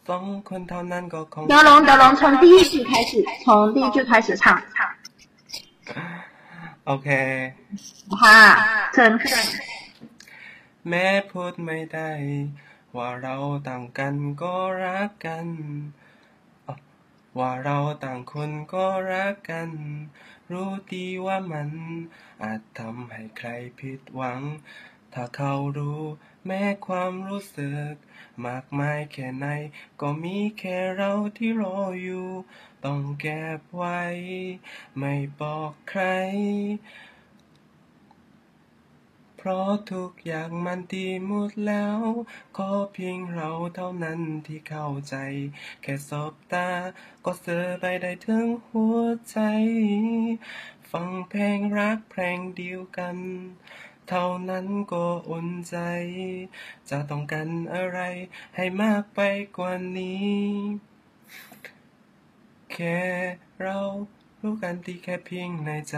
[0.07, 3.11] สองคนเท่านั้นก็คง德龙德龙从第一句开始
[3.43, 4.43] 从第一句开始唱
[6.87, 7.07] โอเค
[8.21, 8.39] ค่ะ
[8.93, 9.41] เชิญค่ะ
[10.88, 12.10] แม้พูดไม่ได้
[12.96, 13.36] ว่าเรา
[13.68, 15.46] ต่างกันก็รักกัน
[17.38, 19.70] ว่าเราต่างคนก็รักกัน
[20.52, 21.70] รู้ดีว่ามัน
[22.42, 24.42] อาจทำให้ใครผิดหวัง
[25.14, 26.02] ถ้าเขารู้
[26.46, 27.92] แม้ความรู้สึก
[28.46, 29.46] มากมายแค่ไหน
[30.00, 32.28] ก็มีแค่เราที่รออยู่
[32.84, 34.00] ต้องเก็บไว้
[34.98, 36.02] ไม่บอกใคร
[39.46, 41.98] ราะทุกอย่างมันดีหมดแล้ว
[42.56, 45.16] ขอเพียงเราเท่านั้นที่เข้าใจ
[45.82, 46.68] แค่สบตา
[47.24, 48.98] ก็เสือไปได้ถึงหัว
[49.30, 49.38] ใจ
[50.90, 53.16] ฟังเพลงรักเพลงเดียวกัน
[54.08, 55.76] เท่านั้นก็อุ่นใจ
[56.90, 58.00] จะต้องการอะไร
[58.56, 59.20] ให้มากไป
[59.56, 60.36] กว่านี้
[62.72, 63.00] แค่
[63.62, 63.78] เรา
[64.40, 65.96] รู้กันดีแค่เพียงในใจ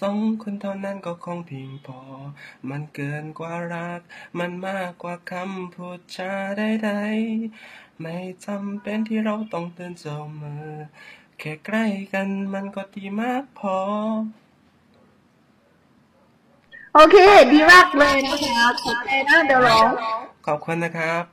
[0.00, 2.00] สองคนเท่านั้นก็คงเพียงพอ
[2.68, 4.00] มันเกินกว่ารัก
[4.38, 10.68] มันมากกว่าคำพูดจาใดๆไม่จำเป็นที่เราต้องเตือนเจ้ามือ
[11.38, 13.76] แค่ใกล้กันมันก็ดีมากพอ
[16.94, 17.16] โอเค
[17.52, 19.88] ดีมากเลยนะคะขอบใจนะเดี๋ยวร้อง
[20.46, 21.24] ขอบคุณนะครับ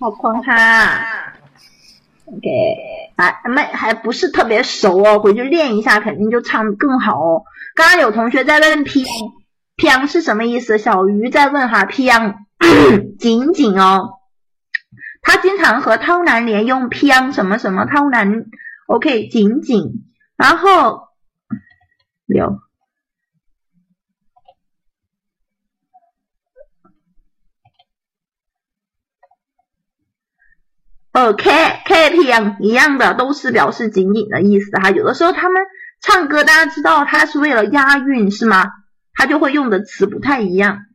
[0.00, 0.66] ขอบคุณค่ะ
[2.36, 2.48] ，OK，
[3.16, 7.42] 还没还不是特别熟哦，回去练一下，肯定就唱更好哦。
[7.74, 10.78] 刚刚有同学在问““piang”，“piang” ”是什么意思？
[10.78, 12.34] 小鱼在问哈，“，“piang”，”
[13.18, 14.18] 紧紧哦，
[15.22, 18.46] 他经常和涛南连用““piang” ”什么什么涛南
[18.86, 20.04] ，OK，紧紧，
[20.36, 21.08] 然后
[22.26, 22.60] 有。
[31.12, 34.90] 呃，K K 偏一样的，都是表示紧紧的意思哈。
[34.90, 35.60] 有的时候他们
[36.00, 38.70] 唱歌，大家知道他是为了押韵是吗？
[39.12, 40.86] 他就会用的词不太一样。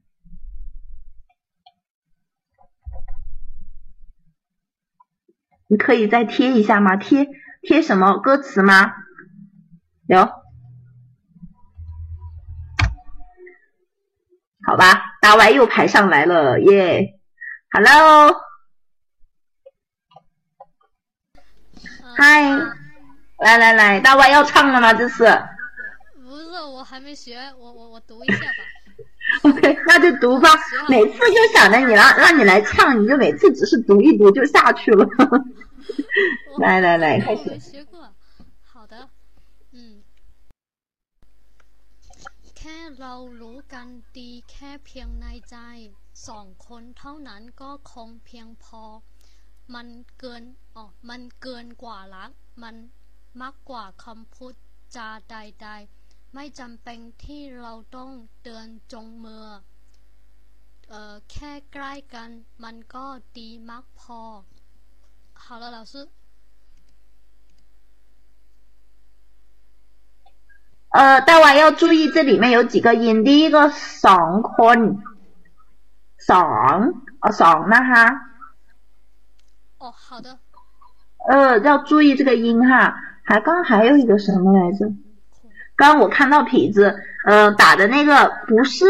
[5.68, 6.96] 你可以再贴一下吗？
[6.96, 7.28] 贴
[7.62, 8.94] 贴什么歌词吗？
[10.08, 10.30] 有，
[14.66, 17.20] 好吧，大 Y 又排上来了耶
[17.70, 18.46] ！Hello。
[22.17, 22.43] 嗨，
[23.39, 24.93] 来来来，大 Y 要唱了吗？
[24.93, 25.25] 这次
[26.23, 28.61] 不是，我还没学，我我我读一下吧。
[29.43, 30.49] OK， 那就读吧。
[30.89, 35.09] 每次就想着你让让你来唱，你就每次只是读一读就下去了。
[36.59, 37.71] 来来来，开我没始。
[37.71, 38.09] 学过。
[38.65, 39.09] 好的，
[39.73, 40.03] 嗯。
[42.57, 43.87] แค่เรารู้กัน
[44.17, 45.57] ดีแค่เพียงในใจ
[46.29, 48.83] สองคนเท่านั้นก็คงเพียงพอ
[49.75, 49.87] มัน
[50.19, 50.43] เกิน
[50.77, 52.31] อ๋อมันเกินกว่ารัก
[52.63, 52.77] มัน
[53.41, 54.55] มากกว่าคำพูด
[54.97, 58.11] จาใดๆ ไม่จำเป็นที่เราต้อง
[58.45, 59.47] เดินจงมือ
[60.89, 62.31] เอ่อแค่ใกล้กัน
[62.65, 63.07] มันก็
[63.39, 64.23] ดีมากพอ
[65.43, 66.07] 好了，老师。
[70.91, 73.25] 呃，大 Y 要注意，这里面有几个音。
[73.25, 74.79] 第一个สองคน
[76.31, 76.75] สอง
[77.23, 77.93] 哦สองนะ哈，
[79.80, 80.40] 哦，好的。
[81.30, 82.96] 呃，要注意这个音哈。
[83.28, 84.86] 还刚还有一个什么来着？
[85.76, 86.96] 刚刚我看到痞子
[87.26, 88.86] 呃打的那个不是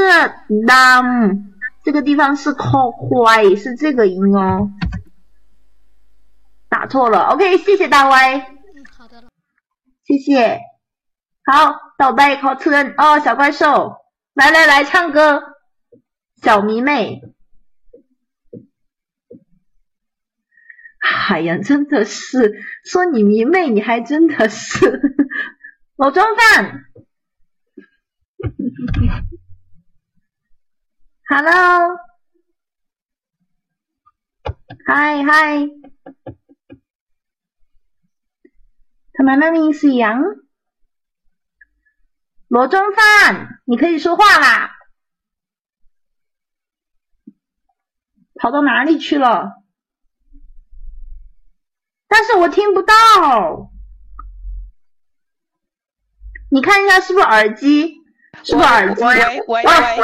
[0.50, 1.46] dam，
[1.84, 4.72] 这个地方是坏，是这个音哦，
[6.68, 7.30] 打错了。
[7.30, 9.30] OK，谢谢大 Y，嗯，好的了。
[10.04, 10.60] 谢谢。
[11.46, 13.96] 好，到拜考村哦，小怪兽，
[14.34, 15.42] 来来来唱歌，
[16.42, 17.22] 小迷妹。
[21.06, 25.02] 哎呀，真的是说你迷妹，你还真的是
[25.96, 26.86] 老装饭。
[31.28, 31.98] Hello，
[34.88, 35.68] 嗨嗨，
[39.14, 40.22] 他妈妈名是杨。
[42.48, 44.72] 罗装范，你可以说话啦！
[48.36, 49.65] 跑到哪里去了？
[52.18, 52.94] 但是我听不到。
[56.50, 57.94] 你看一下是不是耳机？
[58.42, 59.04] 是不是耳机？
[59.04, 60.04] 喂喂喂喂，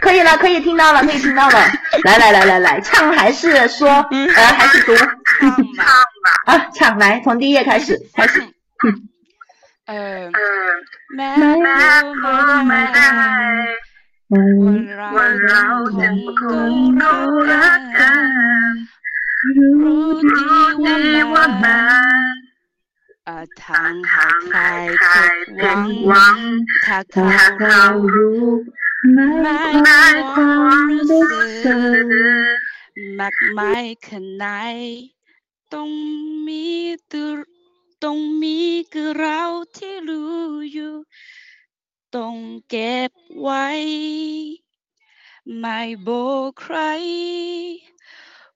[0.00, 1.58] 可以了，可以听到了，可以听到了。
[2.02, 3.88] 来来来来来，唱还是说？
[3.88, 4.96] 呃，还是读？
[4.96, 5.06] 唱
[5.54, 5.86] 吧。
[6.52, 8.40] 啊，唱来，从第一页开始，开始。
[8.82, 9.08] 嗯。
[9.86, 10.32] 嗯。
[19.56, 20.06] รู้
[20.86, 20.98] ดี
[21.32, 21.80] ว่ามั
[22.34, 22.36] น
[23.28, 24.60] อาจทำให้ใคร
[25.60, 26.38] ผิดหวัง
[26.84, 26.98] ถ้า
[27.60, 27.82] เขา
[28.14, 28.44] รู้
[29.12, 31.26] ไม่ความรู้
[31.64, 32.06] สึก
[33.18, 34.44] มากมายขนาดไหน
[35.72, 35.90] ต้อง
[36.46, 36.66] มี
[37.12, 37.30] ตัว
[38.04, 38.58] ต้องมี
[38.92, 39.42] คือเรา
[39.76, 40.34] ที่รู้
[40.72, 40.94] อยู่
[42.16, 42.36] ต้อง
[42.70, 43.66] เก็บไว้
[45.58, 46.76] ไม่บอกใคร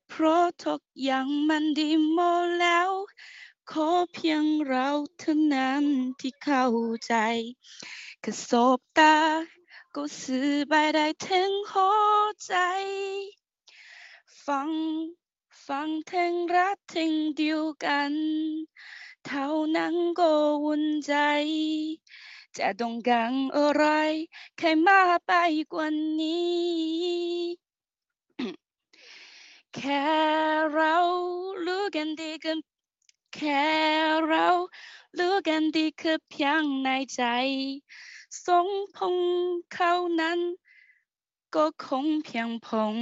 [0.08, 2.90] เพราะทุกอย่างมันดีหมดแล้ว
[3.70, 4.88] ขอเพียงเรา
[5.18, 5.84] เท่านั้น
[6.20, 6.66] ที่เข้า
[7.06, 7.14] ใจ
[8.20, 9.16] แค่สบตา
[9.94, 11.96] ก็สื่อไปได้ถึงหัว
[12.46, 12.54] ใจ
[14.46, 14.70] ฟัง
[15.66, 18.12] ฟังถึงรักถึงเดียวกัน
[19.26, 20.32] เท่านั้นก็
[20.64, 21.14] วุ่นใจ
[22.58, 23.84] จะต้องการอะไร
[24.58, 25.32] ใครมาไป
[25.72, 25.88] กว่า
[26.20, 27.65] นี้
[29.76, 30.04] แค่
[30.74, 30.96] เรา
[31.66, 32.58] รู้กันดีกัน
[33.34, 33.66] แค่
[34.28, 34.46] เรา
[35.18, 37.22] รู้กันดีคือเพียงในใจ
[38.44, 39.16] สองพง
[39.72, 40.40] เขานั้น
[41.54, 42.96] ก็คงเพียงพง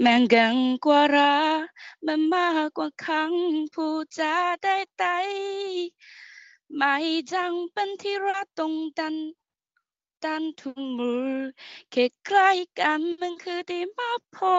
[0.00, 1.62] แม่งกันกว่ารัก
[2.06, 5.04] มันมากกว่าคำพูดจาได้ไต
[6.76, 6.94] ไม่
[7.32, 9.16] จังเป็นที่รักตรงตัน
[10.24, 11.30] ตันทุกมือ
[11.90, 14.56] แค่ใกล้กันมันคือดีมากพอ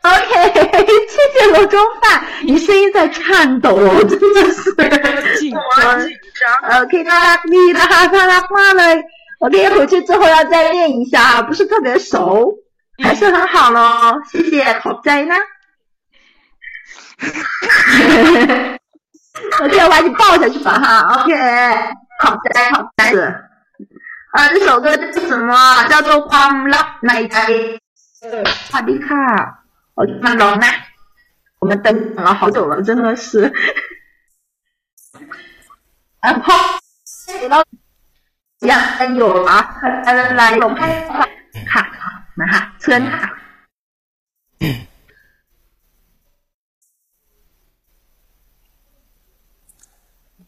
[0.00, 0.32] OK，
[1.14, 4.72] 谢谢罗中范，你声音在颤抖，真的是。
[5.38, 6.80] 紧张。
[6.80, 8.94] OK，น่ารักดีนะคะน่ารักมากเลย。
[9.40, 12.54] OK，回去之后要再练一下，不是特别熟，
[13.02, 14.20] 还是很好咯。
[14.30, 15.34] 谢谢，好在呢。
[19.62, 21.22] OK，我把你抱下去吧哈。
[21.22, 21.34] OK，
[22.20, 23.20] 好在好在是。
[24.32, 25.84] 啊，这首歌叫什么？
[25.88, 27.36] 叫做《ความลับในใจ》。
[28.71, 29.65] 好厉卡，
[29.95, 30.65] 我那龙呢。
[31.59, 33.51] 我们等了好久了真的是。
[36.19, 37.63] 好谢谢老
[38.59, 39.51] 姐哎有了
[40.05, 41.25] 来来来龙开好好
[42.35, 42.99] 马上出来
[44.59, 44.87] 嗯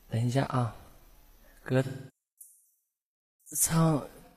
[0.09, 0.73] 等一下啊
[1.63, 1.84] 哥
[3.57, 4.01] 唱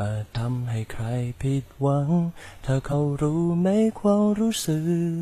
[0.00, 1.04] อาจทำให้ใคร
[1.42, 2.08] ผิดหวัง
[2.64, 3.68] ถ้าเขารู้ไหม
[4.00, 4.80] ความรู้สึ
[5.10, 5.12] ก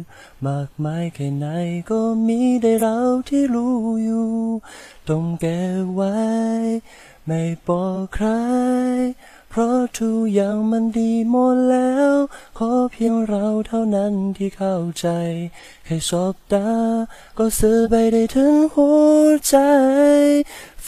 [0.47, 1.47] มากมายแค่ไหน
[1.91, 2.99] ก็มีได้เรา
[3.29, 4.31] ที่รู้อยู่
[5.09, 6.17] ต้องเก็บไว้
[7.27, 8.27] ไม่บอกใคร
[9.51, 12.13] เพราะทุกอย่างมันดีหมดแล้ว
[12.59, 15.09] ขอเพียงเราเท่านั้นที่เข้าใจ
[15.85, 16.69] แค่สบตา
[17.39, 18.89] ก็สื่อไปได้ถึงหั
[19.23, 19.57] วใจ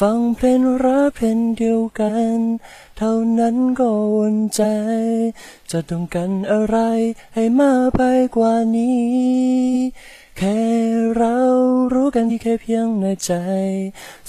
[0.02, 2.38] ฟังเพลงรักเพลงเดียวกัน
[2.98, 4.62] เท่านั้นก็อุ่นใจ
[5.70, 6.76] จะต้องการอะไร
[7.34, 8.00] ให้มากไป
[8.36, 9.06] กว่านี้
[10.38, 10.60] แค่
[11.16, 11.36] เรา
[11.92, 13.32] รู้กันที่แค่เพียงในใจ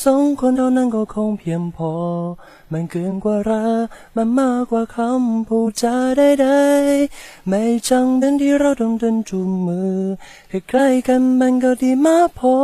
[0.04, 1.94] สองคนเท่านั้นก็คงเพียงพอ
[2.72, 3.86] มันเกินกว่ารัก
[4.16, 9.98] มันมากกว่าคำพูดจาใดๆไม่จำเป็นที่เราต้องเดินจูงมือ
[10.50, 12.56] แค่ใกล้กันมันก็ดีมากพอ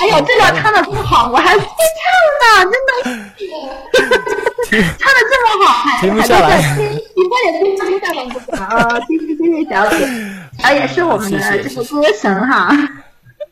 [0.00, 1.68] 哎呦这段唱的不好我还会唱
[2.40, 2.92] 呢真的。
[4.70, 6.30] 唱的这么好还还在
[6.74, 6.78] 听
[7.16, 7.84] 你快点可以下
[8.56, 8.78] 吧啊。
[9.00, 9.94] 谢谢谢谢小姐
[10.62, 12.74] 啊也是我们的这个歌神哈。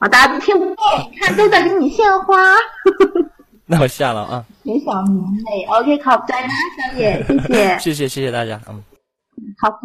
[0.00, 0.74] 好大家都听不懂
[1.10, 2.54] 你看都在给你献花。
[3.66, 4.44] 那我下了啊。
[4.62, 6.48] 有小明妹 ok 考不在小
[6.96, 7.78] 姐 谢谢。
[7.78, 8.82] 谢谢谢谢大家嗯。
[9.60, 9.82] 好不好。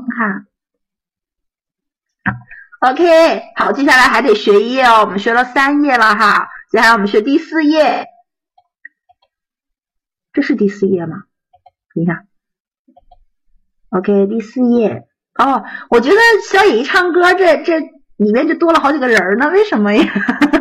[2.91, 3.02] Ok
[3.56, 6.48] 好接下来还得学一页哦我们学了三页了哈。
[6.74, 8.08] 接下来我们学第四页，
[10.34, 11.26] 这是第四页吗？
[11.94, 12.26] 你看
[13.90, 15.06] ，OK，第四页
[15.38, 16.16] 哦，我觉得
[16.52, 17.78] 小野一唱歌，这这
[18.16, 20.04] 里面就多了好几个人呢，为什么呀？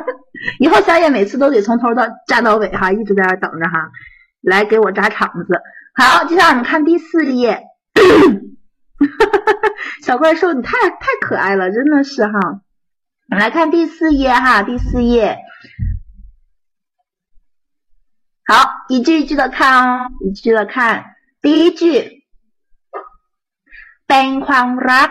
[0.60, 3.90] 以后小野每次都得从头到站到尾哈，一直在那等着哈，
[4.42, 5.62] 来给我扎场子。
[5.94, 7.62] 好，接下来我们看第四页。
[10.04, 12.38] 小怪兽，你太太可爱了，真的是哈。
[13.30, 15.38] 我们来看第四页哈，第四页。
[18.45, 21.15] 好，一句一句的看哦，一句的看。
[21.41, 22.23] 第一句，
[24.07, 25.09] เป็นความรัก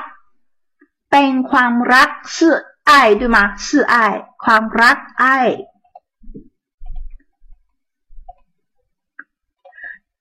[1.10, 3.56] เป็นความรัก是爱对吗？
[3.56, 5.24] 是爱，ความรัก爱。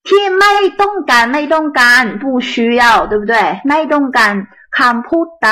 [0.07, 3.35] ที่ไม่ต้องการไม่ต้องการ不需要，对不对？
[3.69, 4.33] ไม่ต้องการ
[4.77, 5.49] คำพูดใด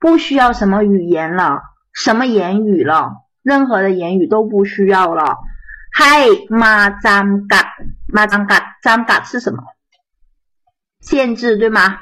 [0.00, 1.62] 不需要什么语言了，
[1.92, 2.92] 什么言语了，
[3.42, 5.38] 任何的言语都不需要了。
[5.98, 6.16] ให้
[6.62, 6.74] มา
[7.06, 7.66] จำกัด
[8.16, 9.58] มาจำกัดจำกัด是什么？
[11.00, 11.98] 限制对吗？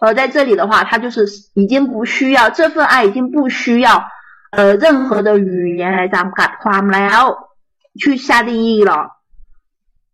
[0.00, 4.10] 呃，在这里的话，他就是已经不需要这份爱，已经不需要
[4.50, 7.22] 呃任何的语言来จำกัดความแล้ว
[8.00, 8.92] 去下定义了。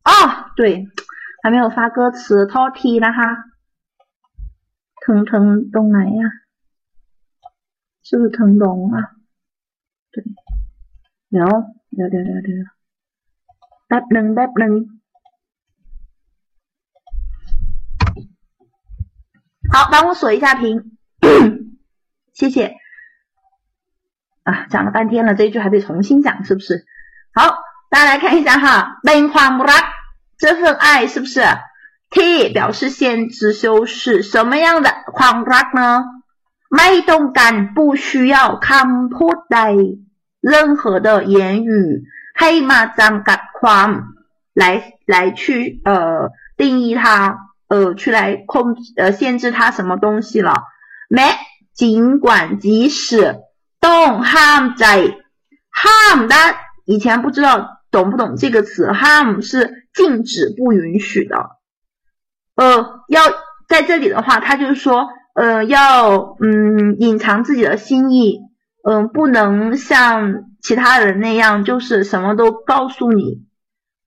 [0.04, 0.10] 哦，
[0.56, 0.86] 对，
[1.42, 3.28] 还没有发歌词，โทษทีนะคะ
[5.02, 6.24] 腾腾ตรงไหน呀？
[8.02, 8.96] 是不是腾龙啊？
[10.12, 10.22] 对，
[11.30, 11.48] เดี๋ยว
[11.96, 11.98] เ
[13.92, 14.72] ป๊บหนึ่งแป๊บหนึ่ง
[19.72, 20.96] 好，帮我锁一下屏，
[22.32, 22.74] 谢谢。
[24.44, 26.86] 啊，讲了半天了，这一句还得重新讲，是不是？
[27.34, 27.58] 好，
[27.90, 29.84] 大家来看一下哈，เป็นความรัก
[30.38, 31.42] 这份爱是不是？
[32.10, 36.04] t 表示限制修饰，什么样的ความรัก呢？
[36.70, 39.60] ไม่ต้องการ不需要คำพูดใด
[40.40, 42.04] 任何的言语，
[42.40, 43.88] ให้มาจำกัดความ
[44.54, 44.64] 来
[45.06, 47.04] 来去呃定义它。
[47.70, 50.54] 呃，去来控呃限制他什么东西了？
[51.10, 51.22] 没，
[51.74, 53.36] 尽管即使
[53.78, 55.18] 动 harm 在
[55.70, 56.34] harm 的
[56.86, 58.86] 以前不知道懂不懂这个词？
[58.86, 61.50] harm 是禁止不允许的。
[62.56, 63.20] 呃，要
[63.68, 68.40] 在这里的话，他就是说，呃，要嗯隐藏自己的心意，
[68.82, 73.45] 嗯，不能像 其他人那样，就是什么都告诉你，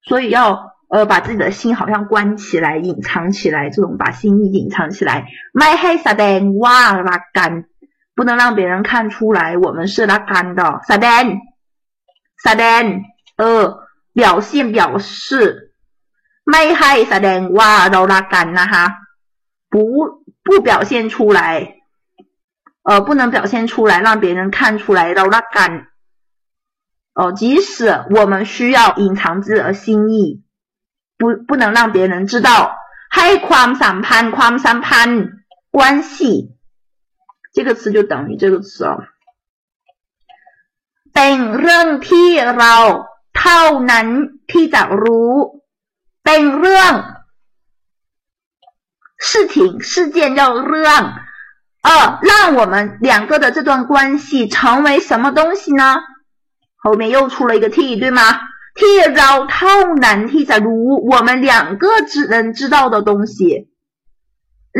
[0.01, 0.75] 所以要。
[0.89, 5.27] 呃，把自己的心好像关起来、隐藏起来，这种把心意隐藏起来。
[5.53, 7.65] My head s a d e n 哇拉干，
[8.15, 10.79] 不能让别人看出来我们是拉干的。
[10.87, 11.41] s a d e n
[12.37, 13.01] s a d n
[13.35, 13.79] 呃，
[14.13, 15.73] 表现表示。
[16.45, 18.99] My head s a d e n 哇拉拉干呐哈，
[19.69, 21.75] 不不表现出来，
[22.83, 25.87] 呃，不能表现出来，让别人看出来都拉干。
[27.16, 30.42] 哦，即使我们需要隐藏自己的心意。
[31.18, 32.76] 不不能让别人知道。
[33.16, 35.22] ให้ความสัมพันธ์ความสัมพันธ์
[35.70, 36.12] 关系
[37.52, 39.04] 这个词就等于这个词哦。
[41.14, 42.28] เป็นเรื่องที่
[42.58, 42.74] เรา
[43.38, 44.06] เท่านั้น
[44.50, 45.32] ที่จะรู้
[46.24, 46.92] เป็นเรื่อง
[49.28, 49.54] 事情
[49.90, 51.02] 事件叫เรื่อง
[51.86, 56.00] 呃，让我们两个的这段关系成为什么东西呢？
[56.86, 58.40] 后面又出了一个 t，对吗？
[58.74, 63.36] ที่เราเท่านั้นที่จะรู้我们两个只能知道的东西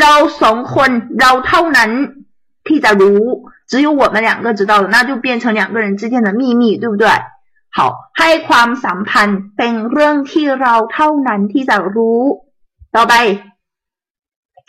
[0.01, 0.91] เราสองคน
[1.21, 1.91] เราเท่านั้น
[2.67, 3.21] ที่จะรู้
[3.71, 7.07] 只有我们两个知道的那就变成两个人之间的秘密对不对
[7.77, 7.79] 好
[8.19, 12.21] ให้ความสัมพันธ์เป็นเรื่องที่เราเท่านั้นที่จะรู้
[12.95, 13.15] ต่อไป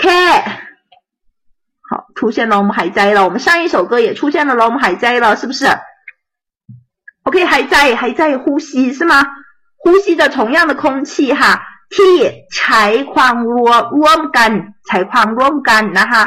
[0.02, 0.22] แค่
[1.88, 5.66] 好出现了我们海灾了我们上一首歌也出现了我们海灾了是不是
[7.28, 9.26] OK，还在还在呼吸是吗？
[9.78, 11.62] 呼吸着同样的空气哈。
[11.96, 11.98] T
[12.50, 13.14] 采矿
[13.46, 13.66] ร่
[13.98, 14.52] ร่วมกัน
[14.88, 16.24] ใช้ความร่วมกันนะคะ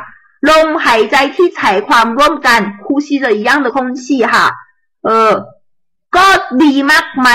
[0.48, 4.34] ลมหายใจที่ใช้ความร่วมกัน呼吸着一样的空气哈。
[5.04, 5.32] เออ
[6.16, 6.26] ก็
[6.62, 7.28] ดีมากไหม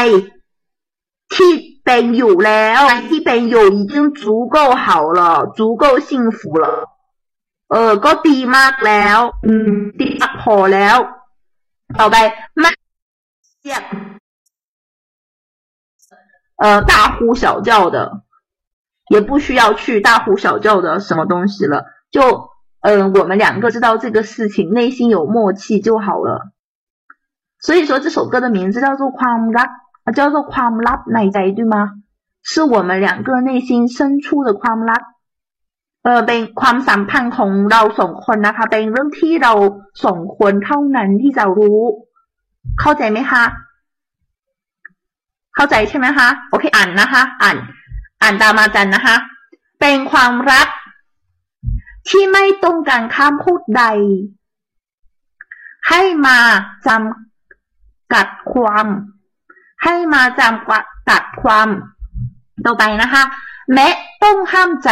[1.34, 1.52] ที่
[1.86, 4.23] เป็นอยู่แล้วที่เป็นอยู่已经足
[4.56, 4.86] 够好
[5.19, 5.22] 了
[5.57, 6.65] 足够幸福了
[7.72, 9.72] เออก็ดีมากแล้วอืม
[10.02, 10.98] ดีมากพอแล้ว
[11.99, 12.15] ต่อไป
[12.60, 12.64] ไ
[13.65, 13.78] ม่
[16.57, 18.23] 呃，大呼小叫的，
[19.10, 22.49] 也不需要去大呼小叫的什么东西了，就
[22.82, 26.52] 嗯，我们两个知道这个事情，内心有默契就好了。
[27.60, 31.94] 所以说这首歌的名字叫做《ความรัก》，叫做《ความลับในใจ》，对吗？
[32.44, 35.02] 是我们两个内心深处的ความรัก。
[36.03, 39.53] 呃，เป็นความสัมพันธ์ของเราสองคนนะคะ เป็นเรื่องที่เรา
[40.06, 41.80] สองคนเท่านั้นที่จะรู้
[42.80, 43.44] เข้าใจไหมคะ
[45.55, 47.56] เข้าใจใช่ไหมคะ โอเค อ่านนะคะ อ่าน
[48.22, 49.16] อ่านตามอาจารย์นะคะ
[49.80, 50.68] เป็นความรัก
[52.09, 53.84] ที่ไม่ต้องการคำพูดใด
[55.88, 56.38] ให้มา
[56.86, 58.86] จำกัดความ
[59.84, 60.70] ให้มาจำ
[61.10, 61.68] กัดความ
[62.64, 63.22] ต่อไปนะคะ
[63.72, 63.86] แม้
[64.22, 64.90] ต้องห้ามใจ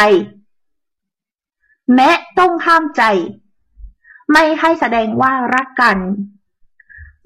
[1.95, 3.03] แม้ต้องห้ามใจ
[4.33, 5.99] ไม่ให้แสดงว่ารักกัน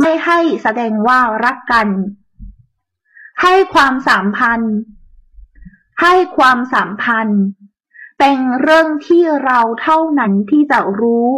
[0.00, 1.88] ไม่ให้แสดงว่ารักกัน
[3.42, 4.74] ให้ความสัมพันธ์
[6.02, 7.42] ให้ความสัมพันธ์
[8.18, 11.28] เป็นเรื่องที่เราเท่านั้นที่จะรู้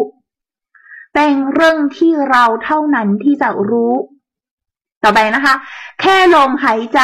[1.14, 3.94] เป็นเรื่องที่เราเท่านั้นที่จะรู้
[5.02, 5.54] ต่อไปนะคะ
[6.00, 7.00] แค่ลมหายใจ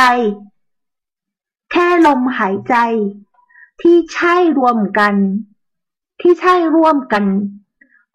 [1.73, 2.77] แค่ลมหายใจ
[3.81, 5.15] ที่ใช่รวมกัน
[6.21, 7.25] ที่ใช่ร่วมกัน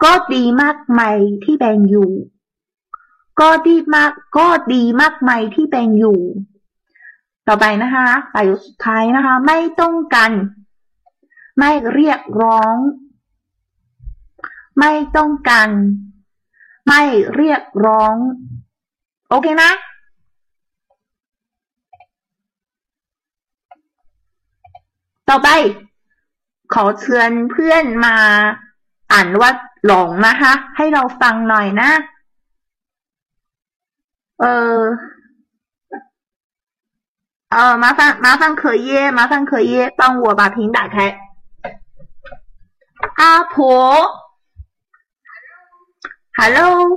[0.03, 1.01] ก็ดีมากไหม
[1.43, 2.09] ที่แบ่งอยู่
[3.39, 6.19] ก็ดีมาก ก็ดีมากไหมที่เป็นอยู่
[7.47, 10.31] ต่อไปนะคะประโยคสุดท้ายนะคะ ไม่ต้องกัน
[11.59, 12.75] ไม่เรียกร้อง
[14.79, 15.69] ไม่ต้องการ
[16.87, 17.01] ไม่
[17.35, 18.15] เรียกร้อง
[19.29, 19.71] โอเคนะ
[25.29, 25.49] ต่อไป
[26.73, 28.17] ขอเชิญเพื่อนมา
[29.11, 29.51] อ่านว่า
[29.85, 31.89] หลงนะคะ ให้เราฟังหน่อยนะ
[34.40, 34.80] เออ
[37.48, 41.18] 呃，麻烦麻烦可耶，麻烦可耶，帮我把屏打开。
[43.16, 43.62] 阿婆，
[46.34, 46.90] Hello，Hello，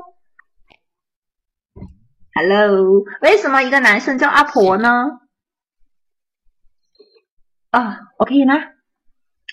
[3.22, 5.20] 为什么一个男生叫阿婆呢？
[7.72, 7.84] อ่า
[8.18, 8.60] โอเคนะ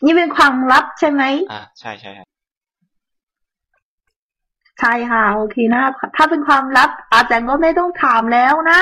[0.04, 1.22] นี่เป็นความลับใช่ไหม
[1.52, 2.24] อ่าใช่ใช่ใช่
[4.81, 5.81] ใช่ค่ะ โอเคนะ
[6.15, 8.79] ถ้าเป็นความลับ อาจารย์ก็ไม่ต้องถามแล้วนะ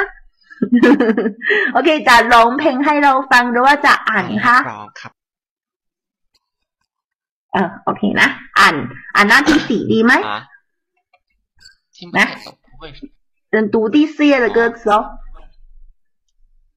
[1.73, 5.13] โอเคจะร้องเพลงให้เราฟังหรือว่าจะอ่านคะร้องครับ
[7.53, 8.27] เออโอเคนะ
[8.59, 8.75] อ่าน
[9.15, 10.13] อ่านหน้าที่สี่ดีไหม
[12.17, 12.27] นะ
[13.49, 14.99] เดินตูที่เสียเลยเกิดซอ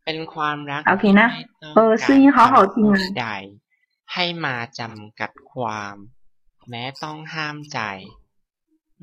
[0.04, 1.28] เป็นความรักโอเคนะ
[1.74, 2.86] เออซึ่งเขาเขาจริง
[3.20, 3.26] ใด
[4.12, 5.96] ให้มาจำกัดความ
[6.68, 7.80] แม้ต้องห้ามใจ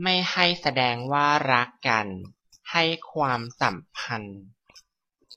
[0.03, 2.07] ไม่ให้แสดงว่ารักกัน
[2.73, 4.41] ให้ความสัมพันธ์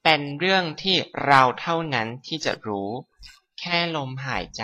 [0.03, 2.89] เป็นเรื่องที่เราเท่านั้นที่จะรู้
[3.59, 4.63] แค่ลมหายใจ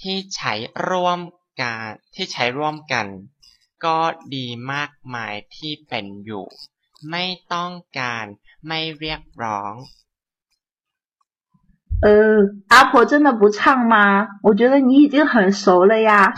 [0.00, 0.54] ที่ใช้
[0.88, 1.20] ร่วม
[1.60, 1.82] กัน
[2.14, 3.06] ที่ใช้ร่วมกัน
[3.84, 3.98] ก็
[4.34, 6.46] ดีมากมายที่เป็นอยู่
[7.10, 8.24] ไม่ต้องการ
[8.66, 9.74] ไม่เรียกร้อง
[12.04, 12.08] 呃，
[12.68, 14.28] 阿婆真的不唱吗？
[14.42, 16.34] 我觉得你已经很熟了呀，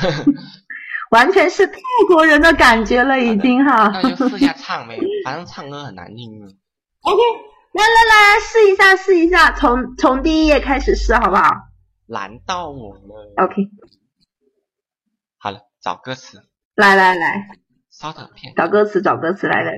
[1.14, 3.92] 完全是泰国人的感觉了，已经哈。
[3.94, 6.42] 那就试一下唱呗，反正唱歌很难听。
[7.02, 7.22] OK，
[7.74, 11.52] 来来来，试一下，试一下，从从第一页开始试，好不好
[12.08, 13.46] 难到我了。
[13.46, 13.70] ？OK，
[15.38, 16.42] 好了，找歌词，
[16.76, 17.48] 来来来，
[17.92, 18.56] 稍等片。
[18.56, 19.78] 找歌词，找歌词，来来来。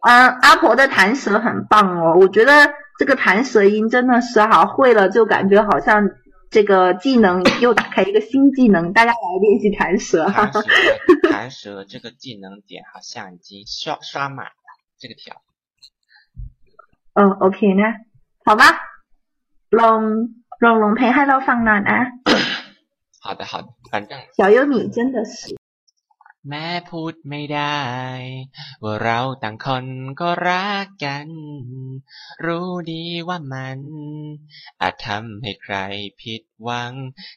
[0.00, 6.08] 嗯，阿婆的弹舌很棒哦，我觉得这个弹舌音真的是好，会了就感觉好像
[6.51, 10.63] 这个技能又打开一个新技能，大家来练习弹舌哈弹。
[10.63, 10.69] 舌，
[11.29, 14.51] 弹舌这个技能点好像已经刷刷满了
[14.97, 15.41] 这个条。
[17.13, 18.05] 嗯，OK นะ
[18.45, 18.63] 好吧
[19.69, 20.01] ลอง
[20.63, 21.97] ลองลองเพลงให้เราฟังหน่อยนะ
[23.19, 25.57] 好的，好的，反正小优你真的是
[26.48, 27.82] แม้พูดไม่ได้
[28.82, 29.86] ว่าเราต่างคน
[30.20, 31.28] ก็รักกัน
[32.46, 33.78] รู้ดีว่ามัน
[34.80, 35.76] อาจทำให้ใคร
[36.22, 36.92] ผิดหวัง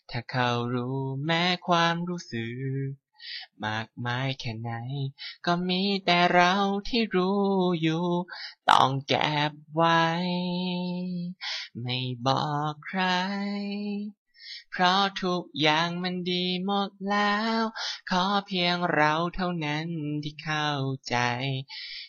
[0.10, 2.48] ถ้าเขารู้แม้ความรู้สึ
[2.86, 2.90] ก
[3.66, 4.72] มากมายแค่ไหน
[5.46, 6.54] ก็มีแต่เรา
[6.88, 7.42] ที่รู้
[7.82, 8.06] อยู่
[8.70, 10.04] ต้องเก็บไว้
[11.82, 13.02] ไม่บอกใคร
[14.78, 17.60] เพราะทุกอย่างมันดีหมดแล้ว
[18.10, 19.88] ขอเพียงเราเท่านั้น
[20.24, 20.72] ที่เข้า
[21.10, 21.18] ใจ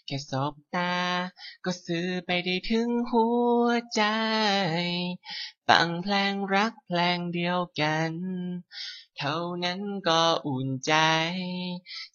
[0.07, 0.97] แค่สบตา
[1.65, 3.27] ก็สื่อไปได้ถึงหั
[3.63, 4.03] วใจ
[5.69, 8.13] ฟังเพลงรักเพลงเดียวกัน
[9.19, 10.95] เท่านั้นก็อุ่นใจ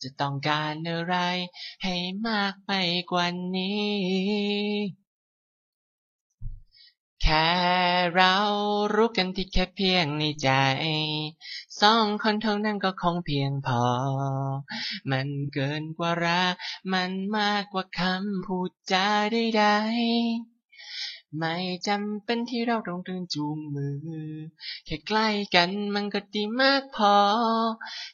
[0.01, 1.15] จะต้องการอะไร
[1.83, 1.95] ให้
[2.27, 2.71] มากไป
[3.11, 3.25] กว่า
[3.55, 5.10] นี้
[7.21, 7.47] แค่
[8.15, 8.35] เรา
[8.93, 10.49] รู้กันที่แค่เพียงในใจ
[11.81, 13.83] สองคนเท่านั้นก็คงเพียงพอ
[15.11, 16.53] มันเกินกว่ารัก
[16.93, 21.55] มันมากกว่าคำพูดจาใดๆไม่
[21.87, 23.99] จำเป็นที่เราต้องเดินจูงมือ
[24.85, 27.15] แค่ใกล้กันมันก็ดีมากพอ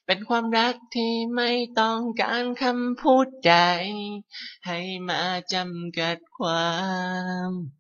[0.06, 3.54] เป็นความรักที่ไม่ต้องการคำพูดใด
[4.66, 4.80] ให้
[5.10, 5.22] มา
[5.54, 6.68] จำกัดควา
[7.50, 7.77] ม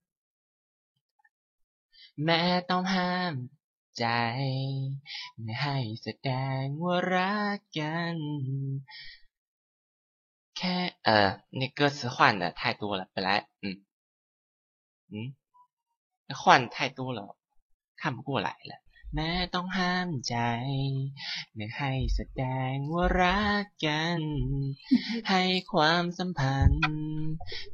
[2.24, 2.40] แม้
[2.70, 3.34] ต้องห้าม
[3.98, 4.06] ใจ
[5.42, 6.30] ไม่ให้แสด
[6.60, 8.16] งว่ารักกัน
[10.56, 11.30] แค่เออ
[11.60, 13.28] 那歌词换的太多了，本来
[13.62, 13.64] 嗯
[15.12, 15.14] 嗯
[16.40, 17.20] 换太多了，
[18.00, 18.72] 看不过来了。
[19.16, 20.36] แม้ต้องห้ามใจ
[21.54, 24.20] ไม่ให้แสดงว่ารักกัน
[25.30, 26.86] ให้ความสัมพันธ์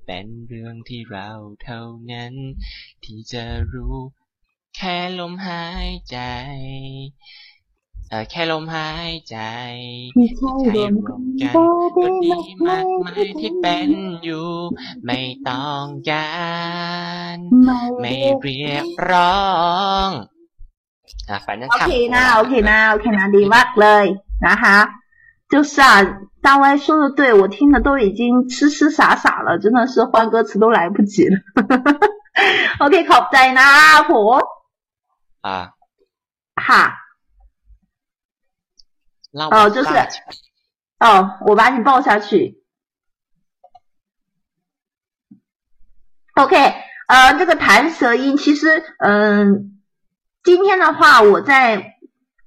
[0.06, 1.30] เป็นเรื่องที่เรา
[1.62, 1.82] เท่า
[2.12, 2.34] นั้น
[3.04, 3.96] ที่จะรู้
[4.76, 6.18] แค่ลมหายใจ
[8.10, 9.38] เออแค่ลมหายใจ
[10.16, 11.64] ที่ใช่ ใช้ รวม ร กั วน มกัน ก็
[11.96, 13.88] ก็ ได้ ดี มาม าก ก มาม าย ยที่เป็น
[14.22, 14.48] อยู่
[15.04, 16.30] ไม่ต้องกา
[17.34, 19.40] ร ไม่ ไม่ เรียก เรียกร้อ
[20.06, 20.08] ง
[21.28, 24.04] อ่ะ反正唱 OK 不过นะ 来 OK นะ OK นะดีมากเลย
[24.46, 24.78] นะคะ
[25.52, 25.92] 就是啊，
[26.42, 31.36] 大歪说的对，我听的都已经痴痴傻傻了，真的是换歌词都来不及了。
[32.80, 34.14] OK，ขอบใจนะ阿婆。
[35.43, 35.73] 啊，
[36.55, 36.99] 哈，
[39.29, 39.89] 让哦就是
[40.99, 42.63] 哦，我把你抱下去。
[46.35, 46.55] OK，
[47.09, 49.81] 呃，这个弹舌音其实，嗯，
[50.43, 51.97] 今天的话我在，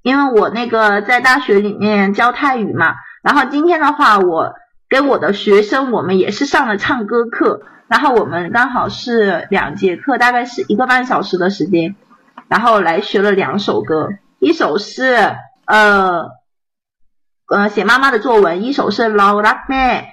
[0.00, 4.54] 因为我那个在大学里面教泰语嘛，然后今天的话我
[4.88, 11.94] 给我的学生我们也是上了唱歌课，然后我们刚好是两节课，大概是一个半小时的时间，
[12.48, 14.08] 然后来学了两首歌，
[14.38, 15.36] 一首是
[15.66, 16.28] 呃
[17.48, 20.08] 呃写妈妈的作文，一首是老拉妹。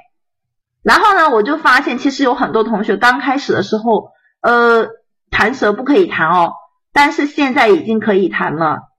[0.81, 4.10] 然后呢，我就发现其实有很多同学刚开始的时候，
[4.41, 4.89] 呃，
[5.30, 6.53] 弹舌不可以弹哦，
[6.91, 8.89] 但是现在已经可以弹了。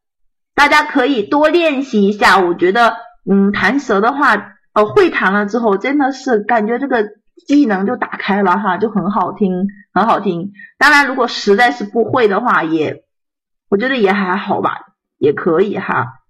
[0.54, 2.38] 大家可以多练习一下。
[2.38, 2.96] 我觉得，
[3.30, 7.04] 嗯，弹舌的话，呃，会弹了之后，真的是感觉这个
[7.46, 10.52] 技能就打开了哈，就很好听，很好听。
[10.78, 13.02] 当然，如果实在是不会的话，也
[13.74, 14.82] 我觉得也还好吧，
[15.18, 16.20] 也可以哈。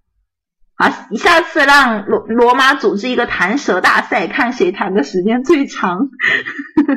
[0.73, 6.09] 好，下次让罗罗马组织一个弹舌大赛，看谁弹的时间最长。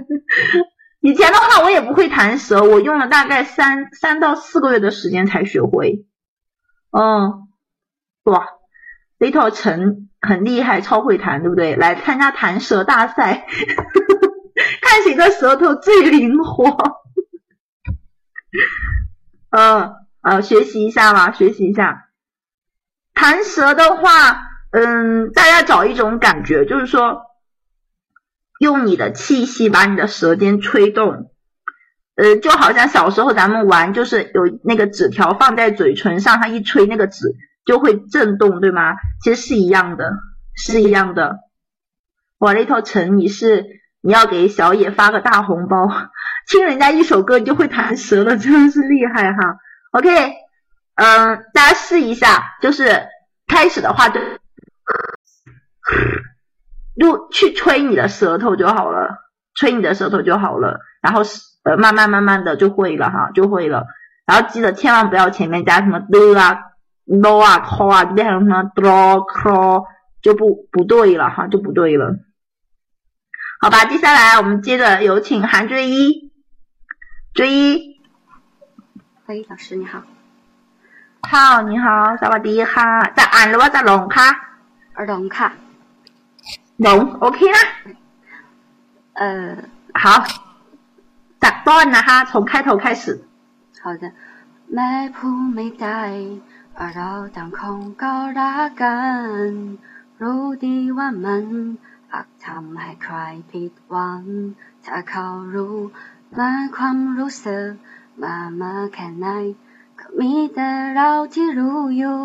[1.01, 6.07] 以前的话我也不会弹舌，我用了大概三三到四个月的时间才学会。
[6.93, 7.47] 嗯，
[8.25, 8.47] 哇
[9.19, 11.77] ，little 陈很厉害，超会弹，对不对？
[11.77, 13.45] 来参加弹舌大赛，
[14.81, 16.75] 看谁的舌头最灵活。
[19.53, 22.09] 嗯呃，学习一下吧，学习一下。
[23.15, 24.43] 弹舌的话，
[24.73, 27.23] 嗯，大家找一种感觉，就是说，
[28.61, 31.31] 用你的气息把你的舌尖吹动，
[32.15, 37.35] 呃，就好像小时候咱们玩，就是有那个纸条放在嘴唇上，它一吹那个纸
[37.65, 38.97] 就会震动，对吗？
[39.23, 40.13] 其实是一样的，
[40.55, 41.39] 是一样的。
[42.37, 43.65] 我，那套成你是
[44.03, 45.89] 你要给小野发个大红包，
[46.47, 49.57] 听人家一首歌你就会弹舌了，真的是厉害哈。
[49.93, 50.35] OK。
[51.01, 53.07] 嗯，大家试一下，就是
[53.47, 54.21] 开始的话就，
[56.99, 59.17] 就去吹你的舌头就好了，
[59.55, 61.23] 吹你的舌头就好了，然后
[61.63, 63.87] 呃慢慢慢慢的就会了哈，就会了。
[64.27, 66.59] 然后记得千万不要前面加什么的啊、
[67.23, 69.85] 咯啊、靠啊，就变成什么 draw、crawl
[70.21, 72.17] 就不不对了哈，就不对了。
[73.61, 76.33] 好吧，接下来我们接着有请韩追一，
[77.35, 77.88] 追一，
[79.28, 80.04] 喂，老师你好。
[81.32, 81.88] 好，你好，
[82.22, 84.30] สวัสดีค่ะจะอ่านหรือว่าจะลงคะ
[85.12, 85.50] ลงค่ะ
[86.86, 87.66] ลงโอเคนะ
[89.20, 89.22] 呃
[90.02, 90.04] 好
[91.44, 93.04] จากต้นนะคะ从开头开始
[93.84, 94.04] 好的
[94.74, 96.02] แม่ผู้ไม่ได้
[96.96, 99.00] เราต่างคงก็รักกั
[99.48, 99.50] น
[100.22, 101.46] รู้ดีว่ามัน
[102.14, 103.16] อาจทำให้ใคร
[103.52, 104.24] ผิดหวัง
[104.86, 105.78] ถ้าเขารู้
[106.38, 107.70] มาความรู้สึก
[108.23, 109.27] มามาแค่ไหน
[110.19, 112.21] มีแต่เราที่รู้อยู่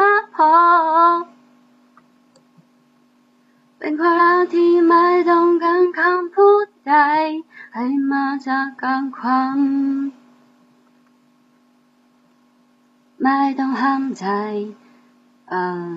[0.00, 0.52] มากพอ
[3.78, 6.94] เป็นความรักที่ไม่ต้องการคำพูดใด
[7.74, 9.58] ให้มาจากการความ
[13.22, 14.26] ไม่ต้องห้ามใจ
[15.48, 15.96] เอ่อ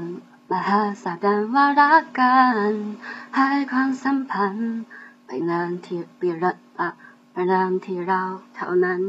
[6.96, 7.03] ม
[7.35, 8.23] เปลี่ยนเรื่องที่เรา
[8.55, 9.01] เท่านั้น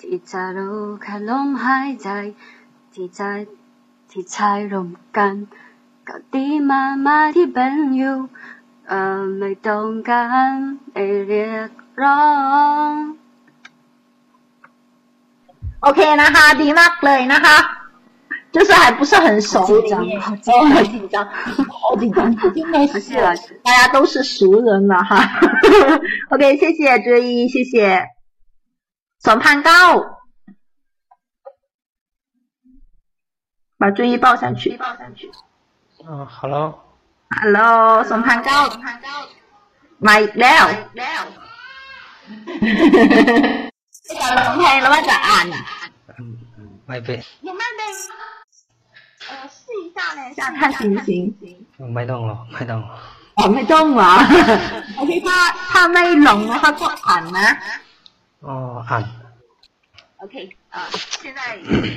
[0.00, 2.08] ที่จะรู้แค่ลมหายใจ
[2.94, 3.22] ที่ใจ
[4.10, 5.34] ที่ใช้ร่วมกัน
[6.08, 8.16] ก็ดีมามาที่เป็นอยู่
[8.88, 10.54] เอ่อไม่ต้องการ
[10.92, 11.70] ไม่เรียก
[12.02, 12.24] ร้อ
[12.90, 12.92] ง
[15.82, 17.58] โอเคนะคะ ดีมากเลยนะคะ
[18.54, 21.26] 就是还不是很熟，紧张，哦，紧张，
[21.68, 22.32] 好紧张，
[23.64, 25.40] 大家都是熟人了哈。
[26.30, 28.06] OK，谢谢追一，谢谢
[29.18, 29.70] 宋攀高，
[33.76, 35.32] 把追一抱上去，抱上去。
[36.08, 38.70] 嗯，Hello，Hello，宋攀高，
[39.98, 40.68] 迈了，哈
[42.46, 43.70] 哈哈哈！
[43.90, 44.14] 小
[44.54, 45.56] 龙佩，老板咋的？
[46.18, 46.38] 嗯，
[46.86, 47.02] 迈。
[49.23, 51.09] เพลงแล้วว่าจะอ่าน ไม่เป็น 你们得呃试一下嘞，下看行不行？
[51.95, 52.81] ไม่ต้องหรอกไม่ต้อง
[53.37, 54.13] 哦，ไม่ต้องเหรอ
[54.97, 55.37] โอเคถ้า
[55.71, 57.47] ถ้าไม่หลงนะคะก็อ่านนะ
[58.45, 58.55] อ๋อ
[58.89, 59.03] อ่าน
[60.21, 60.35] OK
[60.75, 60.77] 啊、
[61.21, 61.39] 现在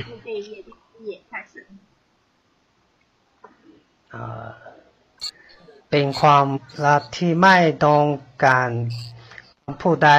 [0.08, 1.52] 录这一页第一页开始。
[4.10, 4.46] เอ่อ
[5.90, 6.46] เป็นความ
[6.86, 8.04] รักที่ไม่ต้อง
[8.44, 8.70] การ
[9.80, 10.10] ผู้ใด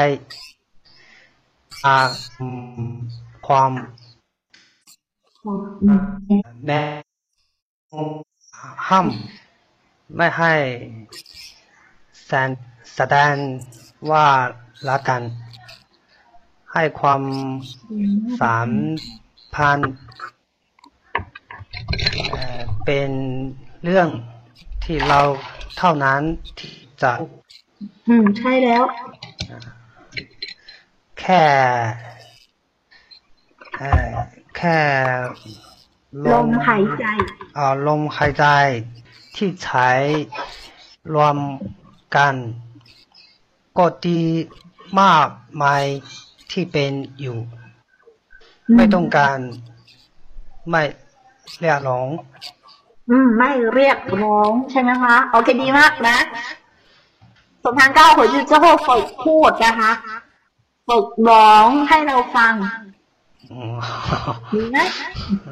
[1.85, 1.97] อา
[3.47, 3.71] ความ
[6.66, 6.82] แนะ
[8.88, 9.06] ห้าม
[10.16, 10.54] ไม่ให้
[12.26, 12.48] แสดง
[12.96, 13.34] แสดง
[14.10, 14.26] ว่า
[14.88, 15.22] รักกัน
[16.72, 17.22] ให้ความ
[18.40, 18.70] สาม
[19.54, 19.92] พันธ์
[22.30, 23.10] เอ่อเป็น
[23.84, 24.08] เรื่อง
[24.84, 25.20] ที่เรา
[25.78, 26.22] เท่านั้น
[26.58, 27.12] ที่จะ
[28.08, 28.82] อืม ใช่แล้ว
[31.20, 31.42] แค่
[33.78, 34.80] เอ่อ แค่
[36.32, 37.04] ลมหายใจ
[37.56, 38.46] อ่อลมหายใจ
[39.36, 39.90] ที่ใช้
[41.14, 41.36] รวม
[42.16, 42.34] กัน
[43.78, 44.20] ก็ดี
[45.00, 45.28] มาก
[45.62, 45.84] มาย
[46.50, 47.38] ที่เป็นอยู่
[48.76, 49.38] ไม่ต้องการ
[50.70, 50.82] ไม่
[51.60, 52.08] เรียกร้อง
[53.10, 56.18] อืม ไม่เรียกร้องใช่ไหมคะ โอเคดีมากนะ
[57.62, 59.92] สมทางเก้าหัวจุดเจ้าโหฝึกพูดนะคะ
[60.88, 62.54] ฝึกร้องให้เราฟัง
[63.51, 63.75] อืม
[64.53, 64.77] ดีไหม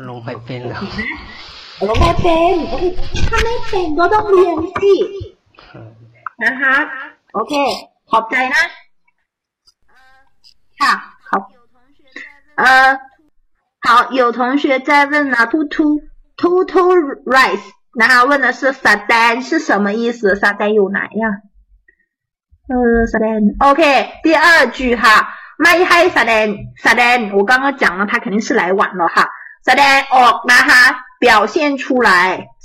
[0.08, 0.82] ลงไม่เป็นแล้ว
[1.86, 2.84] เราไม่เป็นโอเค
[3.30, 4.94] ถ้าไม่เป็นก็ต้องเรียนสิ
[6.44, 6.76] นะคะ
[7.34, 7.54] โอเค
[8.12, 8.64] ขอบใจนะ
[10.82, 10.94] ค่ะ
[11.30, 11.42] ขอบ
[12.64, 12.66] 呃，
[13.80, 16.02] 好，有同学在问呢，突突
[16.38, 16.94] 突突
[17.26, 17.64] rice，
[17.96, 20.36] 然后问的是 sadan 是什么意思？
[20.36, 21.42] sadan 有哪呀？
[22.68, 22.76] 呃，
[23.08, 25.28] sadan，OK，、第二句哈，
[25.64, 26.50] ไม่ให้ sadan
[26.84, 29.30] sadan，我刚刚讲了，他肯定是来晚了哈，
[29.66, 30.82] sadan ออกนะคะ
[31.20, 32.10] 表现出来，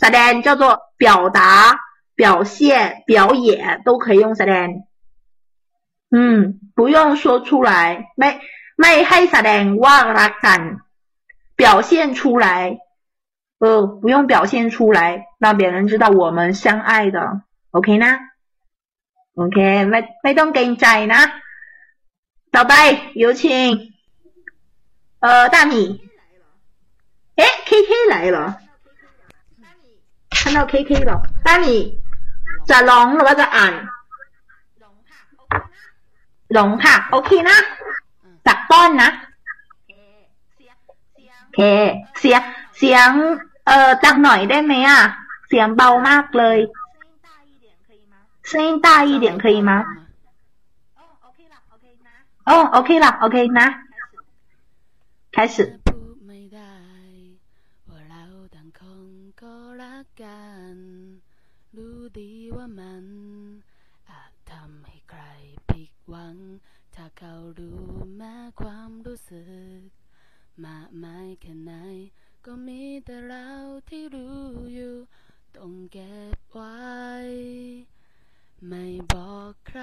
[0.01, 1.81] sadan 叫做表达、
[2.15, 4.85] 表现、表演都可以用 sadan。
[6.11, 8.41] 嗯，不用说出来，ไม่
[8.81, 10.61] ไม่ให้แสดงว่ารักกัน
[11.57, 12.79] 表现出来，
[13.59, 17.43] 呃，不用表现出来，让别人知道我们相爱的，
[17.73, 18.21] OK นะ
[19.35, 21.23] OK ไม่ไม่ต้องเกรงใจนะ
[22.55, 22.75] ต่อไป
[23.23, 23.43] 有请
[25.25, 25.75] 呃大米，
[27.41, 28.39] 诶 KK 来了，
[30.31, 31.13] 看到 KK 了，
[31.47, 31.67] 大米
[32.69, 33.75] จะร้องหรือว่าจะอ่าน
[36.53, 37.59] หลงค่ะ โอเคนะ
[38.47, 39.11] จากต้นนะ
[41.43, 41.61] โอเค
[42.21, 42.41] เสียง
[42.79, 43.09] เสียง
[43.67, 45.01] เอ่อจากหน่อยได้ไหมอ่ะ
[45.49, 46.59] เสียงเบามากเลย
[48.51, 49.71] 声音大一点可以吗？
[52.49, 53.69] 哦，OK 了，OK นะ
[55.35, 55.57] 开始
[55.87, 56.77] พูดไม่ได้
[57.89, 58.25] ว่าเรา
[58.55, 59.11] ต่างคน
[59.43, 60.43] ก็รักกั
[60.75, 60.77] น
[61.77, 63.05] รู้ดีว่ามัน
[64.11, 65.23] อาจทำให้ใคร
[65.71, 66.37] ผิดหวัง
[66.95, 67.85] ถ้าเขารู้
[68.17, 69.45] แม้ความรู้สึ
[69.77, 69.81] ก
[70.65, 71.73] มากมายแค่ไหน
[72.45, 73.49] ก็มีแต่เรา
[73.89, 74.41] ที่รู้
[74.75, 74.95] อยู่
[75.57, 76.77] ต้องเก็บไว้
[78.69, 79.83] ไม่บอกใคร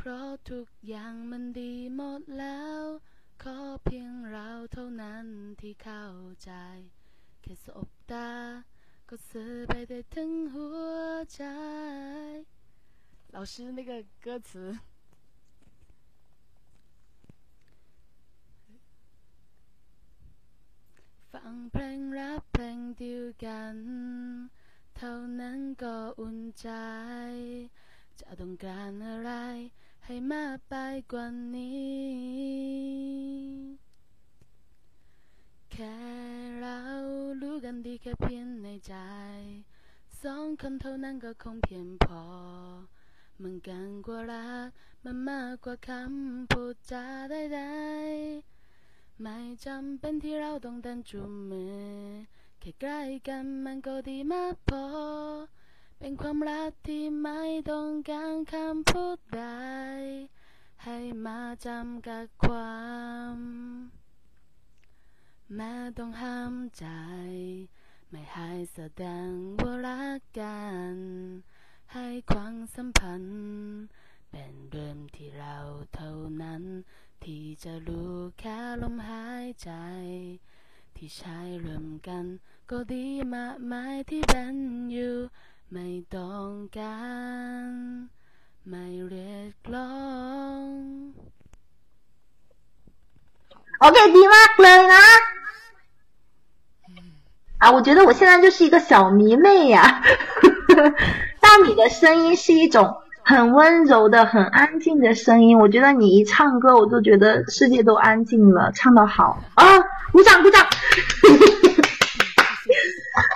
[0.06, 2.82] ราะทุกอย่างมันดีหมดแล้ว
[3.42, 5.26] ขอเพียงเราเท่านั้น
[5.60, 6.06] ที่เข้า
[6.44, 6.52] ใจ
[7.42, 8.30] แค่สบตา
[9.08, 10.98] ก็สื่อไปได้ถึงหัว
[11.34, 11.42] ใจ
[13.34, 13.92] 老师那个
[14.24, 14.50] 歌词
[21.32, 23.76] ฟังเพลงรับเพลงเดียวกัน
[24.96, 26.68] เท่านั้นก็อุ่นใจ
[28.20, 29.32] จะต้องการอะไร
[30.13, 30.75] ให้มากไป
[31.11, 31.25] กว่า
[31.55, 31.91] นี้
[35.71, 35.97] แค่
[36.61, 36.79] เรา
[37.41, 38.95] รู้กันดีแค่เพียงในใจ
[40.21, 42.23] สองคนเท่านั้นก็คงเพียงพอ
[43.41, 44.67] มันกันกว่ารัก
[45.03, 51.79] มันมากกว่าคำพูดจาใดๆไม่จำเป็นที่เราต้องเดินจุมมือ
[52.59, 54.85] แค่ใกล้กันมันก็ดีมากพอ
[56.03, 59.45] เป็นความรักที่ไม่ต้องการคำพูดใด
[60.83, 62.81] ให้มาจำกัดควา
[63.33, 63.37] ม
[65.55, 66.87] แม้ต้องห้ามใจ
[68.09, 69.29] ไม่ให้แสดง
[69.59, 70.61] ว่ารักกั
[70.93, 70.95] น
[71.93, 73.39] ให้ความสัมพันธ์
[74.31, 75.57] เป็นเรื่องที่เรา
[75.95, 76.63] เท่านั้น
[77.23, 79.71] ที่จะรู้แค่ลมหายใจ
[80.95, 82.25] ที่ใช้รวมกัน
[82.69, 84.55] ก็ดีมากมายที่เป็น
[84.91, 85.15] อยู่
[85.72, 86.48] ไม่ต้อง
[86.78, 86.98] กา
[87.68, 87.70] ร
[88.68, 89.94] ไม่เรียกร้อ
[90.58, 90.62] ง
[93.84, 95.06] OK，ดีมากเลยนะ
[97.62, 100.02] 啊，我觉得我现在就是一个小迷妹呀。
[101.40, 109.64] 大米的声音是一种很温柔的、很安静的声音，我觉得你一唱歌，我都觉得世界都安静了，唱得好啊！
[110.12, 110.66] 鼓掌鼓掌。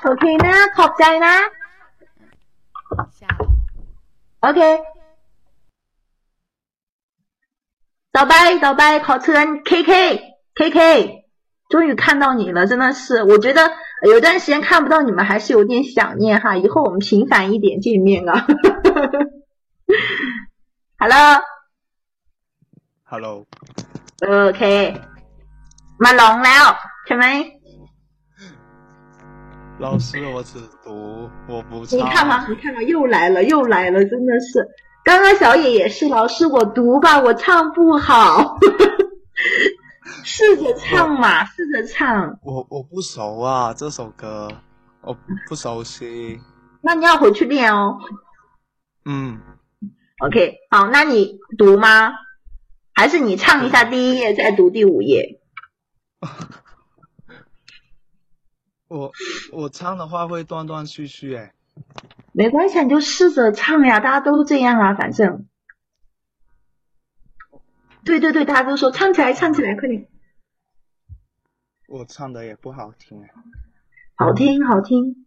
[0.05, 1.35] OK นะขอบใจนะ
[4.45, 4.61] OK
[8.17, 8.35] ต่อไป
[8.65, 9.93] ต่อไปขอเชิญ KK
[10.59, 10.81] KK，
[11.69, 13.71] 终于看到你了，真的是，我觉得
[14.03, 18.47] 有段时间看不到你们还是有点想念哈，以后我们频繁一点见面啊。
[20.99, 21.41] Hello
[23.05, 23.47] Hello，
[24.21, 24.63] โอเค
[26.03, 26.65] มาลองแล้ว
[27.07, 27.25] ใช่ไหม
[29.78, 32.02] 老师，我只读，我不你。
[32.04, 34.66] 看嘛，你看嘛，又来了，又来了，真的是。
[35.04, 38.58] 刚刚小野也是，老师我读吧，我唱不好，
[40.24, 42.40] 试着唱嘛，试着唱。
[42.44, 44.50] 我我不熟啊，这首歌
[45.02, 45.16] 我
[45.48, 46.40] 不熟悉。
[46.82, 48.00] 那你要回去练哦。
[49.06, 49.40] 嗯
[50.26, 52.14] ，OK，好，那你读吗？
[52.94, 55.42] 还是你唱一下第一页，再读第五页？
[58.88, 59.12] 我
[59.52, 61.54] 我唱的话会断断续续哎。
[62.32, 65.48] 没关系，你就试着唱呀，大家都这样啊，反正。
[68.04, 70.08] 对对对，大家都说唱起来，唱起来，快点，
[71.88, 73.30] 我唱的也不好听哎。
[74.16, 75.26] 好听好听。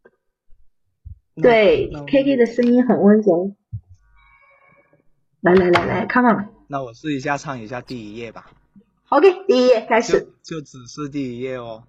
[1.34, 3.54] 对，K K 的声音很温柔。
[5.40, 6.48] 来来来来，Come on。
[6.68, 8.50] 那我试一下唱一下第一页吧
[9.08, 10.32] ，OK，第一页开就始。
[10.42, 11.84] 就只是第一页哦。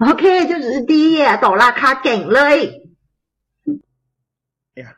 [0.00, 2.46] OK，就只是第一页，抖啦卡劲เลย。
[4.74, 4.96] 哎呀，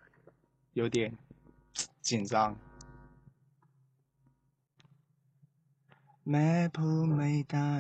[0.73, 1.17] 有点
[2.03, 2.57] 紧张。
[6.31, 7.75] แม้พูดไม่ได้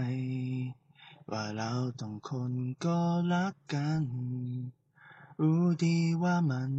[1.30, 2.52] ว่าเราต้องคน
[2.84, 3.00] ก็
[3.32, 4.04] รักกัน
[5.40, 6.72] รู้ดีว่ามัน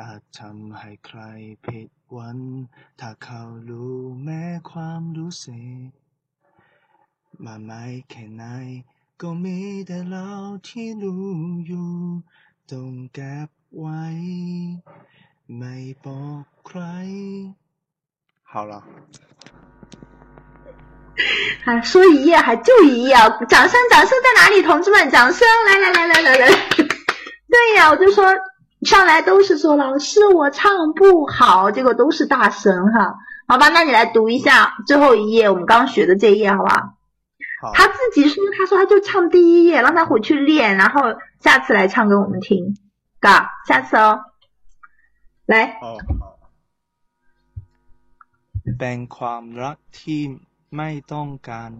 [0.00, 1.20] อาจทำให้ใคร
[1.64, 2.38] ผิดหวัง
[3.00, 5.88] ถ้าเขารู้แม้ความรู้สึก
[7.44, 8.44] มาไม่แค่ไหน
[9.20, 10.28] ก็มีแต่เรา
[10.66, 11.26] ที่รู้
[11.66, 11.92] อยู่
[12.70, 13.48] ต้องเก็บ
[13.78, 14.02] ไว้
[15.56, 15.74] ไม่
[16.04, 16.80] บอกใคร
[18.50, 18.82] 好了，
[21.64, 23.28] 还说一页还就一页啊！
[23.48, 25.10] 掌声掌声在哪里，同志们？
[25.10, 25.46] 掌声！
[25.66, 26.56] 来来来来来来来！
[26.76, 28.24] 对呀，我就说
[28.82, 33.16] 上来都是说老师我唱不好，结果都是大神哈。
[33.48, 36.94] 好吧，那你来读一下最后一页，我们刚学的这一页，好吧？
[37.60, 42.76] 好，他自己说，他说他就唱第一页，让他回去练，然后下次来唱给我们听，
[43.20, 44.24] 嘎，下次哦。
[45.46, 46.38] 来，哦好
[48.78, 50.20] เป็นความรักที่
[50.76, 51.70] ไม่ต้องการ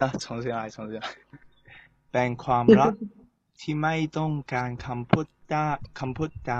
[0.00, 1.06] อ่ะ重新来重新来
[2.12, 2.92] เป็นความรัก
[3.60, 6.54] ที่ไม่ต้องการคำพูดได้คำพูดใด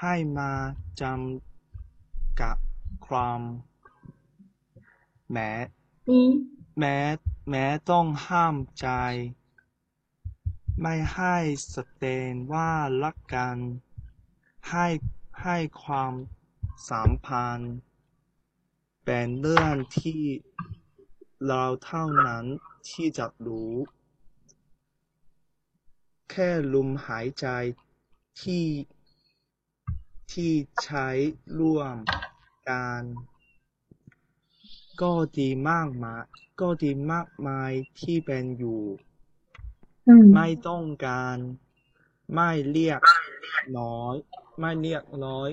[0.00, 0.52] ให้มา
[1.00, 2.56] จำกับ
[3.06, 3.40] ความ
[5.32, 5.50] แม้
[6.08, 6.12] 嗯
[6.79, 6.99] แม้
[7.49, 8.87] แม้ต้องห้ามใจ
[10.81, 11.37] ไม่ให้
[11.71, 12.71] แสดงว่า
[13.03, 13.57] รักกัน
[14.69, 14.87] ให้
[15.43, 16.13] ให้ความ
[16.89, 17.75] สัมพันธ์
[19.05, 20.23] เป็นเรื่องที่
[21.45, 22.45] เราเท่านั้น
[22.89, 23.73] ที่จะรู้
[26.31, 27.47] แค่ลมหายใจ
[28.41, 28.65] ที่
[30.31, 30.51] ที่
[30.83, 31.07] ใช้
[31.59, 31.95] ร่วม
[32.69, 33.01] กัน
[35.02, 36.22] ก็ดีมากมาย
[36.60, 37.70] ก็ดีมากมาย
[38.00, 38.80] ที่เป็นอยู่
[40.08, 41.36] 嗯 ไม่ต้องการ
[42.34, 43.00] ไม่เรียก
[43.78, 44.14] น้อย
[44.58, 45.48] ไม่เรียกน้อย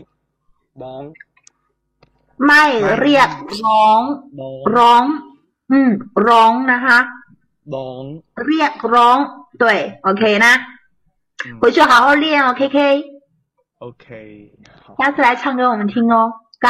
[0.81, 1.03] บ้อง
[2.45, 2.63] ไม่
[2.99, 3.29] เรียก
[3.65, 4.01] ร้อง
[4.39, 5.05] บ้อง ร้อง
[5.71, 5.91] อืม
[6.27, 6.99] ร้องนะคะ
[7.73, 8.03] บ้อง
[8.45, 9.17] เรียกร้อง
[9.61, 9.65] 对，
[10.07, 10.53] OK นะ
[11.61, 12.77] 回去好好练哦，KK，
[13.79, 14.05] โอเค
[14.83, 16.15] 好下次来唱给我们听哦，
[16.59, 16.67] 嘎，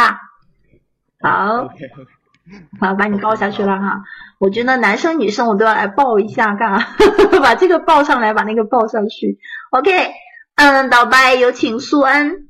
[1.26, 1.28] 好，
[1.66, 2.12] OK OK
[2.81, 4.03] 好，把你抱下去了哈、
[4.39, 6.97] 我觉得男生女生我都要来抱一下，干哈、
[7.41, 9.39] 把这个抱上来，把那个抱上去。
[9.71, 10.11] OK，
[10.57, 12.49] 嗯，倒白有请苏恩。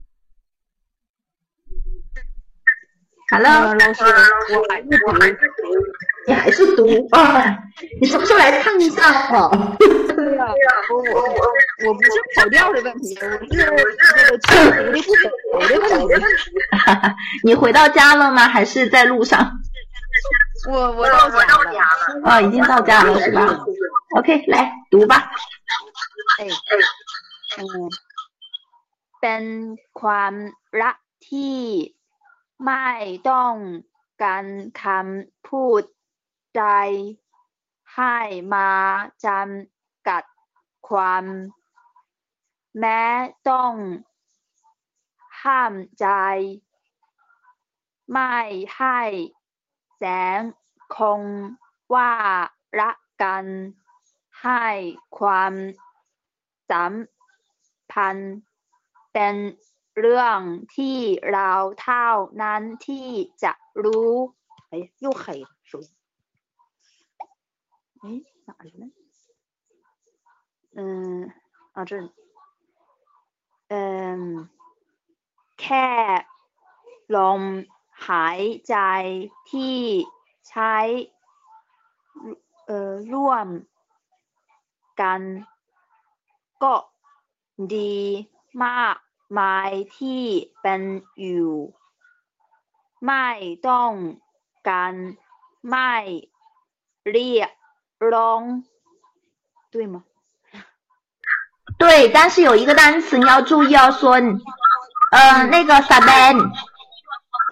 [3.30, 5.06] Hello，、老师，我还是读，
[6.26, 7.58] 你还是读啊？
[8.00, 9.00] 你什么时候来看一下？
[9.28, 10.52] 对呀、啊，
[10.92, 11.22] 我我
[11.88, 13.64] 我不是跑调的问题，我是那
[14.28, 16.50] 个唱的不走的问题。
[17.44, 18.48] 你回到家了吗？
[18.48, 19.60] 还是在路上？
[20.69, 22.03] 我我到家了。
[22.23, 23.39] 哦，已经到家了是吧？
[24.17, 25.31] OK，来读吧。
[26.37, 26.53] เอก
[27.57, 27.89] อืม
[29.21, 29.43] เป็น
[30.01, 30.33] ความ
[30.81, 30.97] รัก
[31.29, 31.59] ที่
[32.65, 32.87] ไม่
[33.29, 33.53] ต้อง
[34.23, 34.45] กัน
[34.81, 35.83] คำพูด
[36.57, 36.65] ใด
[37.95, 38.17] ให้
[38.53, 38.71] มา
[39.25, 40.23] จำกัด
[40.89, 41.25] ความ
[42.79, 43.03] แม้
[43.49, 43.73] ต้อง
[45.43, 46.07] ห้ามใจ
[48.11, 48.35] ไม่
[48.77, 48.99] ให้
[50.01, 50.03] แส
[50.39, 50.41] ง
[50.95, 51.21] คง
[51.93, 52.11] ว่า
[52.79, 53.45] รักกัน
[54.41, 54.63] ให้
[55.17, 55.53] ความ
[56.69, 56.93] สัม
[57.91, 58.35] พันธ์
[59.13, 59.35] เป็น
[59.99, 60.39] เรื่อง
[60.75, 60.97] ที่
[61.31, 61.51] เรา
[61.81, 62.07] เท่า
[62.41, 63.07] นั้นที่
[63.43, 63.53] จะ
[63.83, 64.13] รู้
[64.71, 65.89] 哎，又黑了，手机。
[68.01, 68.05] 哎，
[68.45, 68.85] 哪儿去了？
[70.75, 71.31] 嗯，
[71.73, 72.11] 啊这里。
[73.69, 74.49] 嗯，
[75.61, 75.87] แค่
[77.15, 77.41] ลม
[78.07, 78.75] หายใจ
[79.51, 79.77] ที่
[80.49, 80.75] ใช้
[82.65, 83.47] เอ่อร่วม
[85.01, 85.21] กัน
[86.63, 86.75] ก็
[87.75, 87.95] ดี
[88.63, 88.95] มาก
[89.39, 90.23] มายที่
[90.61, 90.81] เป็น
[91.19, 91.53] อยู่
[93.05, 93.27] ไม่
[93.67, 93.91] ต้อง
[94.69, 94.93] การ
[95.69, 95.93] ไม่
[97.11, 97.51] เรียก
[98.13, 98.41] ร้อง
[99.71, 100.03] 对吗？
[101.77, 104.13] 对，但是有一个单词你要注意哦，说，
[105.11, 106.37] 呃，那个 s a d a n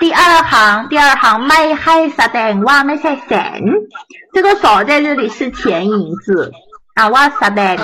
[0.02, 0.54] 第二行
[0.90, 3.62] 第二行ไม่ให้แสดงว่าไม่ใช่แสน
[4.34, 5.60] 这个手在这里是前
[5.90, 6.28] 引字
[6.98, 7.78] 啊ว่าแสดง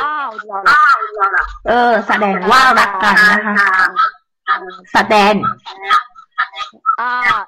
[0.00, 1.38] 啊，我知道了。
[1.68, 3.54] เออแสดงว่ารักกันนะคะ
[4.92, 5.34] แสดง
[7.00, 7.02] 啊，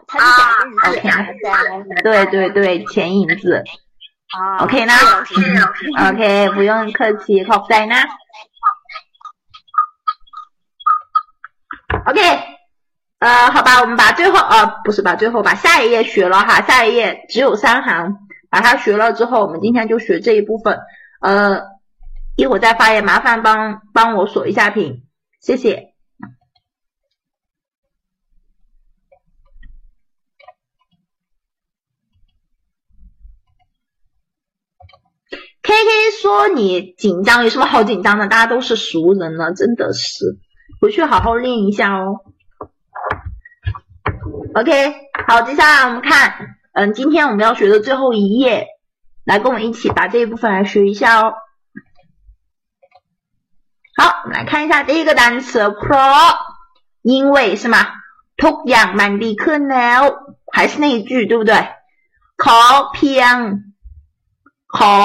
[0.09, 1.05] 它是讲日语 OK
[1.89, 3.43] 的，对对对前引字
[4.35, 4.98] 啊 OK นะ
[6.06, 6.22] OK
[6.55, 8.01] 不用客气ขอบใจนะ
[12.09, 12.20] OK
[13.23, 18.17] 呃，好吧，我们把最后呃不是把最后把下一页学了哈，下一页只有三行，
[18.49, 20.77] 把它学了之后，我们今天就学这一部分。
[21.21, 21.61] 呃，
[22.35, 25.03] 一会儿再发言，麻烦帮帮我锁一下屏，
[25.39, 25.93] 谢谢。
[35.61, 38.27] K K 说你紧张，有什么好紧张的？
[38.27, 40.25] 大家都是熟人了，真的是，
[40.81, 42.32] 回去好好练一下哦。
[44.55, 44.94] OK，
[45.26, 46.32] 好，接下来我们看，
[46.72, 48.66] 嗯，今天我们要学的最后一页，
[49.24, 51.35] 来跟我们一起把这一部分来学一下哦。
[53.97, 56.36] 好，我们来看一下第一个单词 pro，
[57.02, 57.86] 因为是吗？
[58.36, 60.01] ทุกอย่างมันดีขึ้นแล้ว，
[60.52, 61.52] 还是那一句对不对？
[62.36, 62.60] ขอ
[62.93, 63.35] เพียง
[64.76, 64.97] ขอ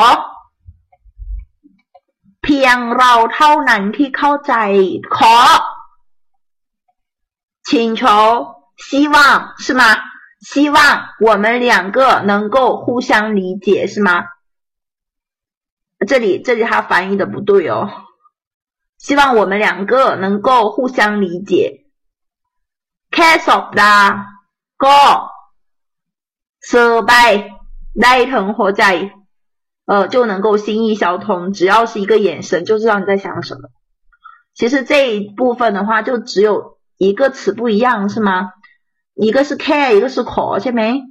[2.44, 4.54] เพียงเราเท่านั้นที่เข้าใจ
[5.18, 5.36] ขอ
[7.68, 8.02] 请求
[8.79, 9.85] 希望是吗？
[10.41, 14.25] 希望我们两个能够互相理解是吗？
[16.07, 17.91] 这里这里他翻译的不对哦，
[18.99, 21.87] 希望我们两个能够互相理解。
[23.11, 24.25] Case of the
[24.77, 24.87] go
[26.63, 27.51] survive
[27.97, 29.11] light 在
[29.87, 33.71] 呃就能够心意相通，只要是一个眼神就知道你在想什么。
[34.55, 38.53] 其实这一部分的话，就只有一个词不一样是吗？
[39.21, 41.03] 一个是 care 一个是 call，先没。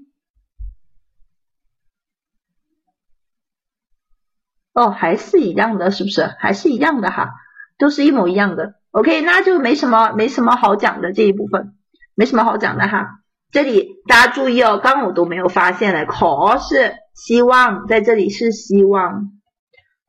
[4.72, 6.26] 哦，还是一样的，是不是？
[6.40, 7.34] 还是一样的哈，
[7.78, 8.76] 都是一模一样的。
[8.92, 11.76] OK，那就没什么没什么好讲的这一部分，
[12.16, 13.20] 没什么好讲的哈。
[13.52, 19.32] 这里大家注意哦，刚我都没有发现嘞，call 是希望，在这里是希望。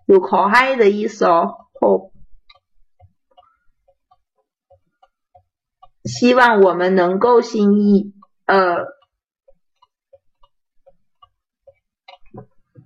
[0.07, 1.49] 有 call 的意思哦
[1.81, 2.13] 好。
[6.19, 8.13] 希望我们能够心意
[8.45, 8.79] 呃，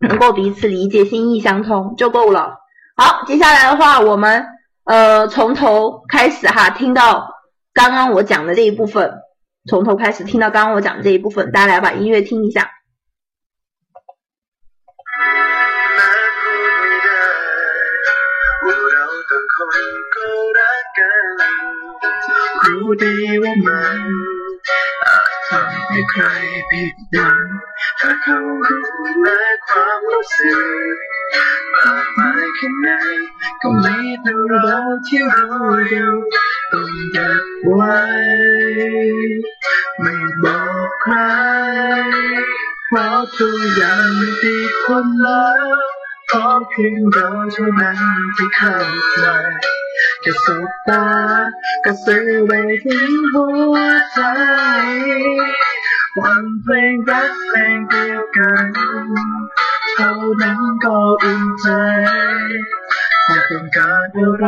[0.01, 2.59] 能够彼此理解，心意相通就够了。
[2.95, 4.45] 好，接下来的话，我们
[4.85, 7.27] 呃从头开始哈，听到
[7.73, 9.23] 刚刚我讲的这一部分，
[9.67, 12.71] 从头开始听到刚刚我讲的这一部分，大家来把音乐听一下。
[22.66, 24.01] รู้ดีว่ามัน
[25.05, 26.24] อาจทำให้ใคร
[26.70, 27.44] ผิดหวัง
[28.01, 28.86] ถ้าเขารู้
[29.20, 30.56] แม้ความรู้สึ
[30.93, 30.97] ก
[31.74, 32.89] มากมายแค่ไหน
[33.62, 35.55] ก็มีแต่เราที่รู้
[35.89, 36.12] อยู่
[36.72, 38.01] ต้องเก็บไว้
[40.01, 40.14] ไม่
[40.44, 41.14] บอกใคร
[42.86, 45.66] เพราะทุกอย่างมันดีคนแล้ว
[46.30, 48.01] ขอเพียงเราเท่านั้น
[48.36, 48.76] ที่เข้า
[49.18, 49.24] ใจ
[50.20, 51.06] แค่สบตา
[51.85, 52.52] ก็ซื้อไป
[52.85, 53.77] ถึงหัว
[54.14, 54.20] ใจ
[56.19, 58.66] วันเพลงรักเพลงเดียวกัน
[59.97, 60.12] เท่า
[60.43, 61.69] นั้นก็อุ่นใจ
[63.27, 64.47] ถ้าต้องการอะไร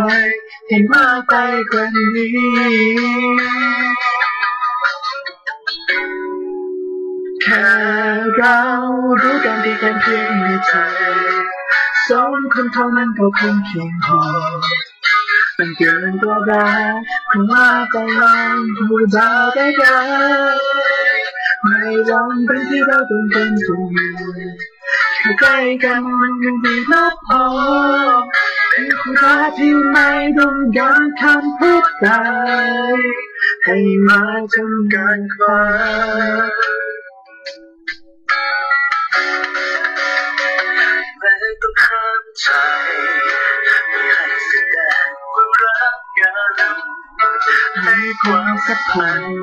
[0.68, 1.34] ให้มากไป
[1.70, 3.74] กว่านี้
[7.42, 7.66] แค่
[8.36, 8.58] เรา
[9.20, 10.72] รู้กันดีกันเพียงในใจ
[12.08, 14.20] สองคนเท่านั้นก็คงเพียงพอ
[15.58, 16.94] มันเกินกว่ารัก
[17.28, 18.58] คนว่าไปลอง
[18.88, 19.98] พูดจาได้กั
[20.56, 20.58] น
[21.62, 24.12] ไม่หวังเป็นที่เราต้องเป็นตรงนี้
[25.20, 27.44] แค่ใกล้กันมันยังดีมากพอ
[28.70, 30.08] เป็นคนรักที่ไม่
[30.38, 32.08] ต้องการคำพูดใด
[33.64, 33.76] ให้
[34.06, 34.22] มา
[34.54, 35.62] จำกันควา
[36.46, 36.50] ม
[41.20, 42.46] แม้ต้องห้ามใจ
[43.90, 44.33] ไม่ให้
[47.82, 49.36] ให้ความสัมพันธ์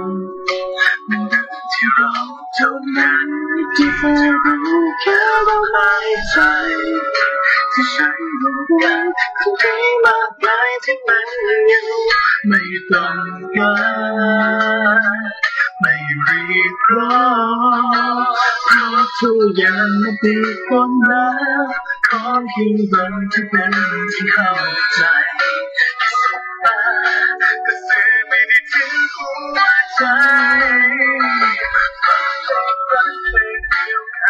[1.10, 2.16] มันอยู่ที่เรา
[2.56, 3.28] เท่านั้น
[3.76, 6.38] ที่จะรู้แค่เราหายใจ
[7.74, 8.98] ที่ฉันรู้ว่า
[9.40, 11.28] คงมีมากมายที่มัน
[11.72, 11.86] ยัง
[12.48, 12.62] ไม่
[12.92, 13.18] ต้อง
[13.58, 13.76] กา
[15.00, 15.96] ร ไม่
[16.28, 17.26] รีบร้อ
[18.14, 18.18] น
[18.66, 21.30] เพราะทุกอย่างมันติดีคนแล้
[21.62, 21.64] ว
[22.08, 23.74] ขอเพียงบางที่เป็น
[24.14, 24.52] ที่เข้า
[24.96, 25.02] ใจ
[25.76, 26.80] แค่สบตา
[27.66, 29.58] ก็สื่อไม่ได้ถึงหัว
[29.96, 30.04] ใจ
[32.06, 32.40] ความ
[32.92, 34.21] รักเพลงเดียวกัน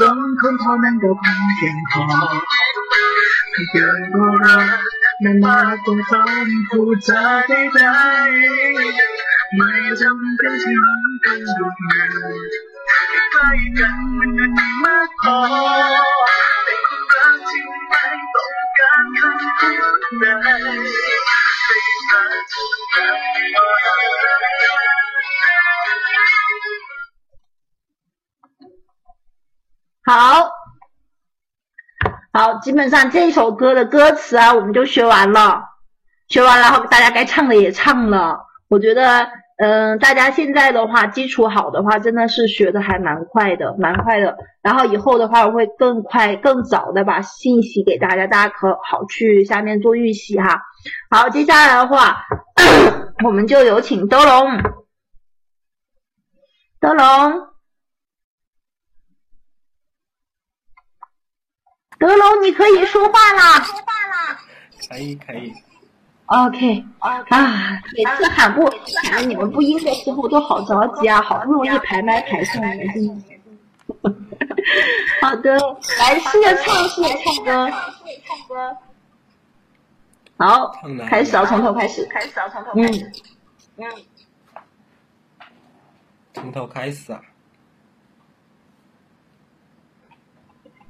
[0.00, 2.04] สองคนเท่านั้นก็คงเพียงพอ
[3.54, 4.66] ถ้าเกินกว่ารัก
[5.20, 12.38] ไม่มาต้องคำพูดจาได้ไไม่จำเป็นที่รักกันดุดเดิม
[13.32, 13.48] ใกล้
[13.78, 15.38] กันมันก็ดีมากพอ
[16.64, 18.04] เป็นคนรักที่ไม่
[18.34, 21.78] ต้องการคำพูดใดให้
[22.10, 22.22] มา
[22.52, 23.18] จนกัน
[23.54, 26.89] มา
[30.02, 30.50] 好，
[32.32, 35.62] 好，基本上这首歌的歌词啊，我们就学完了，
[36.26, 38.46] 学完了，然后大家该唱的也唱了。
[38.68, 39.28] 我觉得，
[39.58, 44.38] 嗯、大家现在的话，基础好的话，真的是学的还蛮快的，蛮快的。
[44.62, 50.62] 然后以后的话，我会更快、更早的把信息给大家，大家可好去下面做预习哈。
[51.10, 52.24] 好，接下来的话，
[53.22, 54.62] 我们就有请德龙，
[56.80, 57.50] 德龙。
[62.00, 63.62] 德龙，你可以说话啦。
[64.88, 65.52] 可以可以
[66.24, 67.22] ，OK，啊，
[67.94, 68.66] 每次喊不
[69.04, 73.14] 喊的你们不应的时候都好着急啊，好不容易排麦排上来，真的。
[75.20, 75.52] 好的，
[75.98, 77.70] 来试着唱，试着唱歌。
[78.24, 78.76] 唱歌
[80.38, 80.72] 好，
[81.06, 82.06] 开始啊，从头开始。
[82.06, 83.12] 开始啊，从头开始。
[83.76, 83.84] 嗯。
[86.32, 87.20] 从头开始啊。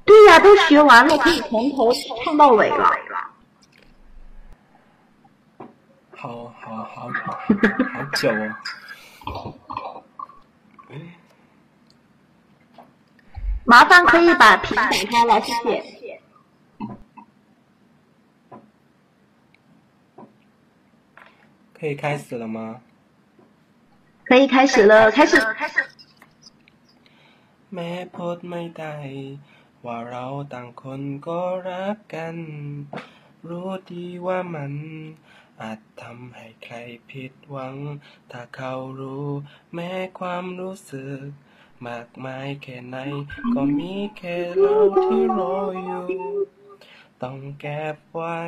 [0.10, 1.92] 对呀、都学完了，可以从头
[2.24, 2.92] 唱到尾了。
[6.16, 8.32] 好好好好久
[9.26, 9.54] 哦。
[13.66, 15.84] 麻烦可以把屏打开了，谢谢。
[21.74, 22.82] 可以开始了吗？
[24.24, 25.36] 可以开始了，开始。
[27.74, 28.94] แม้พูดไม่ได้
[29.85, 32.37] ว่าเราต่างคนก็รักกัน
[33.49, 34.73] รู้ดีว่ามัน
[35.63, 36.77] อาจทำให้ใคร
[37.11, 37.77] ผิดหวัง
[38.31, 39.29] ถ้าเขารู้
[39.75, 41.27] แม้ความรู้สึก
[41.87, 42.97] มากมายแค่ไหน
[43.55, 46.09] ก็มีแค่เราที่รออยู่
[47.23, 48.41] ต้องเก็บไว้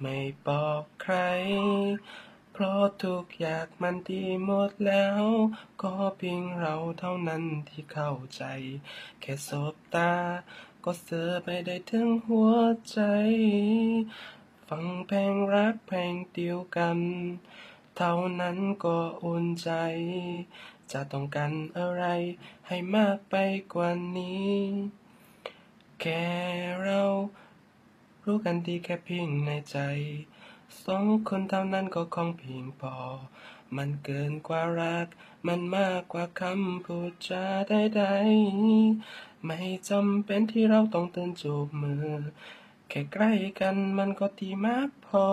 [0.00, 1.16] ไม่บอกใคร
[2.52, 5.22] เพราะทุกอย่างมันดีหมดแล้ว
[5.82, 8.44] ก็เพียงเราเท่านั้นที่เข้าใจ
[9.20, 10.12] แค่สบตา
[10.84, 12.52] ก็เสือไปได้ถึงหัว
[12.90, 13.00] ใจ
[14.68, 16.98] ฟังเพลงรักเพลงเดียวกัน
[17.96, 19.70] เท่านั้นก็อุ่นใจ
[20.92, 22.04] จะต้องการอะไร
[22.66, 23.34] ให้มากไป
[23.74, 24.52] กว่านี้
[26.00, 26.24] แค่
[26.82, 27.02] เรา
[28.24, 29.78] รู้กันดีแค่เพียงในใจ
[30.86, 32.96] สองคนเท่านั้นก็คงเพียงพอ
[33.76, 35.06] มันเกินกว่ารัก
[35.46, 42.08] มันมากกว่าคำพูดจาใดๆไม่จำเป็นที่เราต้องเตือนจูบมือ
[42.88, 45.26] แค่ใกล้กันมันก็ดีมากพอ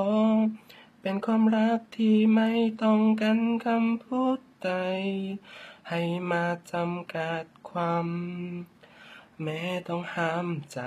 [1.02, 2.52] เป็นความรักที่ไม่
[2.84, 4.72] ต้องกันคำพูดใด
[5.90, 6.02] ให้
[6.32, 8.08] มาจำกัดความ
[9.44, 10.80] แม้ต้องห้ามใจ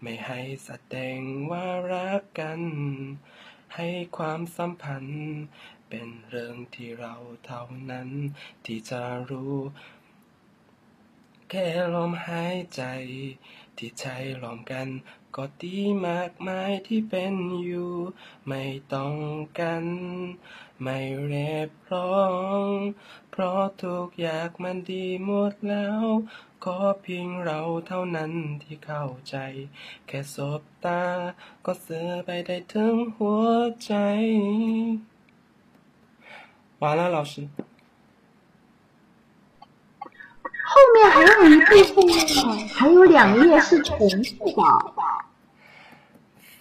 [0.00, 1.20] ไม่ให้แสดง
[1.50, 2.60] ว่ารักกัน
[3.74, 5.36] ให้ความสัมพันธ์
[5.88, 7.14] เป็นเรื่องที่เรา
[7.46, 8.08] เท่านั้น
[8.64, 9.56] ที่จะรู้
[11.50, 12.82] แค่ลมหายใจ
[13.76, 14.06] ที่ใจ
[14.42, 14.88] ล้อมกัน
[15.36, 17.34] ก็ดีมากมายที่เป็น
[17.64, 17.92] อยู่
[18.48, 19.14] ไม่ต้อง
[19.58, 19.84] กัน
[20.82, 22.20] ไม่เรียบร้อ
[22.62, 22.64] ง
[23.35, 26.03] เพราะทุกอย่างมันดีหมดแล้ว
[26.63, 28.31] ขอเพียงเราเท่านั้น
[28.61, 29.35] ที่เข้าใจ
[30.07, 31.03] แค่สบตา
[31.65, 33.45] ก็สื่อไปได้ถึงหัว
[33.85, 33.93] ใจ
[36.81, 37.47] 完了，老师。
[40.71, 42.13] 后面还有一部分呢，
[42.73, 44.61] 还有两页是重复的。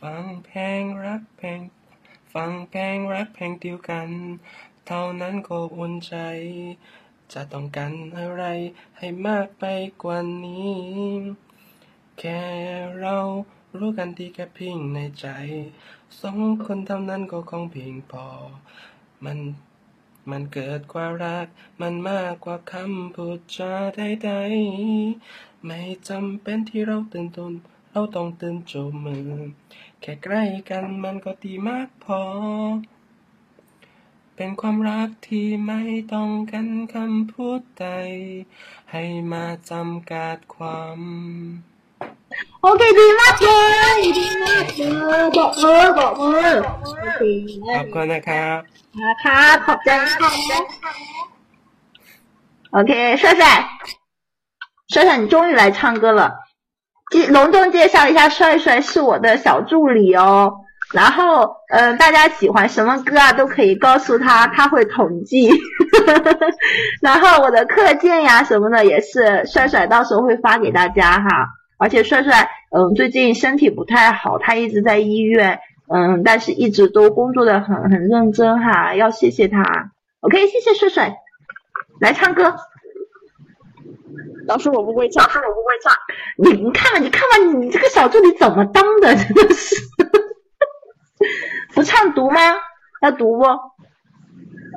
[0.01, 1.61] ฟังเพลงรักเพลง
[2.33, 4.09] ฟังเพลงรักเพลงเดียวกัน
[4.88, 6.16] เท่านั้นก็อุ่นใจ
[7.34, 8.44] จะต้องการอะไร
[8.98, 9.64] ให้มากไป
[10.04, 10.80] กว่านี้
[12.20, 12.42] แค่
[13.02, 13.18] เรา
[13.78, 15.28] รู้กันดีแค่เพียงในใจ
[16.22, 18.26] สองคนเท่านั้นก็คงเพียงพอ
[19.24, 19.40] มัน
[20.32, 21.48] มันเกิดกว่ารัก
[21.82, 25.80] มันมากกว่าคำพูดจาใดๆ ไม่
[26.10, 27.54] จำเป็นที่เราตื่นตน
[27.92, 29.30] เราต้องตื่นจูบมือ
[30.02, 32.22] แค่ใกล้กันมันก็ดีมากพอ
[34.37, 35.83] เป็นความรักที่ไม่
[36.13, 37.87] ต้องกันคำพูดใด
[38.93, 40.99] ให้มาจำกัดความ
[42.63, 43.51] โอเคดีมากเล
[43.97, 44.83] ยดีมากเล
[45.23, 46.51] ยบอกมือบอกมือ
[46.83, 47.23] โอเค
[47.77, 48.59] ขอบคุณนะครับ
[49.03, 50.31] นะคะขอบใจค่ะ
[52.73, 53.45] OK，帅帅，
[54.93, 56.23] 帅帅，你终于来唱歌了。
[57.11, 60.64] 介隆重介绍一下，帅帅是我的小助理哦。
[60.96, 65.50] 然后，呃，大家喜欢什么歌啊，都可以告诉他，他会统计。
[67.04, 71.28] 然后我的课件呀什么的也是帅帅到时候会发给大家哈。
[71.78, 75.60] 而且帅帅，嗯，最近身体不太好，他一直在医院，
[75.94, 79.92] 嗯，但是一直都工作的很很认真哈，要谢谢他。
[80.22, 81.18] OK，谢谢帅帅，
[82.00, 82.56] 来唱歌。
[84.48, 85.24] 老师，我不会唱。
[85.26, 85.92] 老师，我不会唱。
[86.38, 89.14] 你你看吧，你看吧，你这个小助理怎么当的？
[89.16, 89.76] 真的是，
[91.74, 92.40] 不唱读吗？
[93.02, 93.46] 要读不？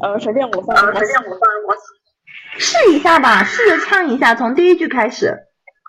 [0.03, 0.77] 呃，随便我放。
[0.77, 1.77] 随便我放，我
[2.59, 5.39] 试一下吧，试着唱一下，从第一句开始。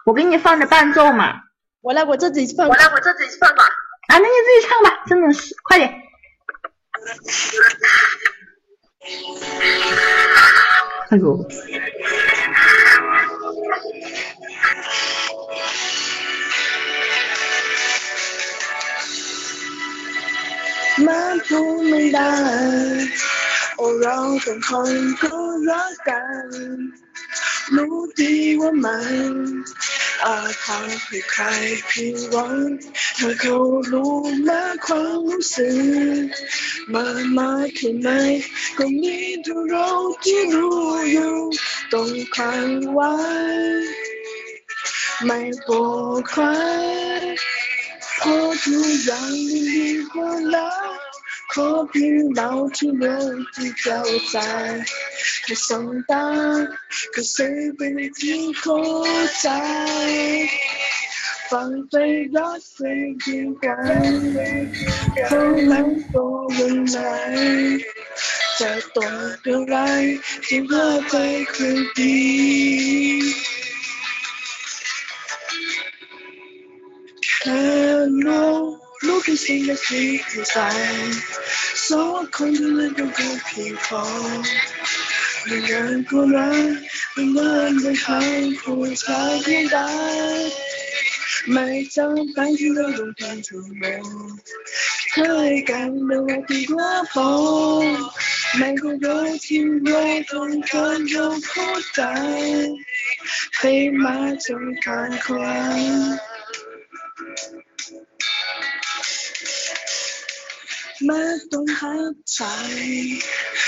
[0.06, 1.42] 我给你放着伴奏嘛。
[1.82, 2.68] 我来，我自己放。
[2.68, 3.64] 我来，我自己放吧。
[3.64, 5.94] 啊，那你自己唱吧，真的是，快点。
[11.10, 11.48] 哎呦。
[21.08, 22.34] มันพูดไม่ได้
[23.78, 24.94] โอ้เราสองคน
[25.24, 25.36] ก็
[25.70, 26.48] รักกัน
[27.76, 28.98] รู้ดีว่ามั
[29.32, 29.34] น
[30.26, 31.44] อาจทำให้ใคร
[31.90, 32.58] ผิดหวัง
[33.20, 33.58] ถ้าเขา
[33.92, 34.14] รู้
[34.48, 35.72] ม้ความรู้สึ
[36.22, 36.26] ก
[36.94, 38.10] มากมายแค่ไหน
[38.78, 39.90] ก็มีแต่เรา
[40.24, 40.82] ที่รู้
[41.12, 41.36] อยู่
[41.94, 43.14] ต้องคลังไว้
[45.26, 46.44] ไม่บอกใคร
[48.22, 50.90] เพราะทุกอย่างดีกว่าแล้ว
[51.54, 53.24] ขอเพียงเราที่รู้
[53.56, 54.38] ที่เข้าใจ
[55.44, 56.26] แค่สองตา
[57.14, 58.80] ก็ซื้อเป็นที่เข้า
[59.42, 59.48] ใจ
[61.50, 61.94] ฟังไป
[62.36, 62.80] รักไป
[63.22, 63.78] เดียวกั
[64.10, 64.14] น
[65.26, 65.42] เขา
[65.72, 66.98] นั้นตัววันไหน
[68.60, 69.16] จะต้อง
[69.46, 69.76] อะไร
[70.48, 71.16] ที่ว่าใจ
[71.54, 72.18] คืนดี
[77.42, 81.14] can know noticing the sweet inside.
[81.76, 84.44] So I come to let you go people.
[85.48, 86.78] The girl go right,
[87.16, 90.52] the man behind who is hiding that.
[91.54, 93.84] ไม่จำเป็นที่เราต้องทำถูกไหม
[95.12, 95.18] เค
[95.52, 97.30] ยกันเมื่อวันที่ว่าพอ
[98.58, 102.02] ไม่ก็รู้ที่ไม่ต้องการยอมพูดใจ
[103.58, 106.29] ให้มาจนการความ
[111.06, 112.42] ไม่ต้องหักใจ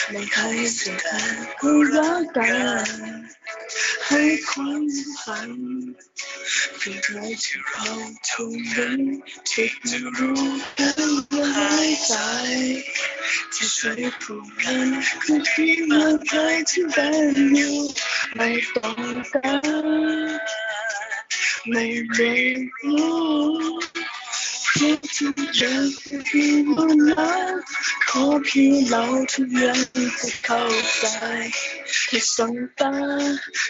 [0.10, 1.10] ไม่ให้สิ่งใด
[1.62, 2.52] ก็รักกั
[2.86, 2.90] น
[4.08, 4.84] ให้ความ
[5.22, 5.70] สันธ์
[6.80, 7.92] เป็นไรที่เรา
[8.26, 8.46] เท่า
[8.76, 9.00] นั้น
[9.50, 10.42] ที่จะรู้
[10.80, 12.14] กันว่าหายใจ
[13.54, 14.88] ที่ใช้ผูกกัน
[15.24, 16.40] คือเพียงเมื่อใคร
[16.70, 17.76] ที่เป็นอยู่
[18.36, 19.00] ไม่ต้อง
[19.34, 19.54] กา
[19.84, 20.40] ร
[21.70, 24.11] ไม่เรียนรู้
[24.78, 25.86] คิดถึงเธอง
[26.30, 27.60] ที่มันรัก
[28.10, 29.04] ขอเพียงเรา
[29.34, 29.82] ทุกอย่าง
[30.20, 30.64] จะเข้า
[30.98, 31.06] ใจ
[32.08, 32.96] แค่สองตา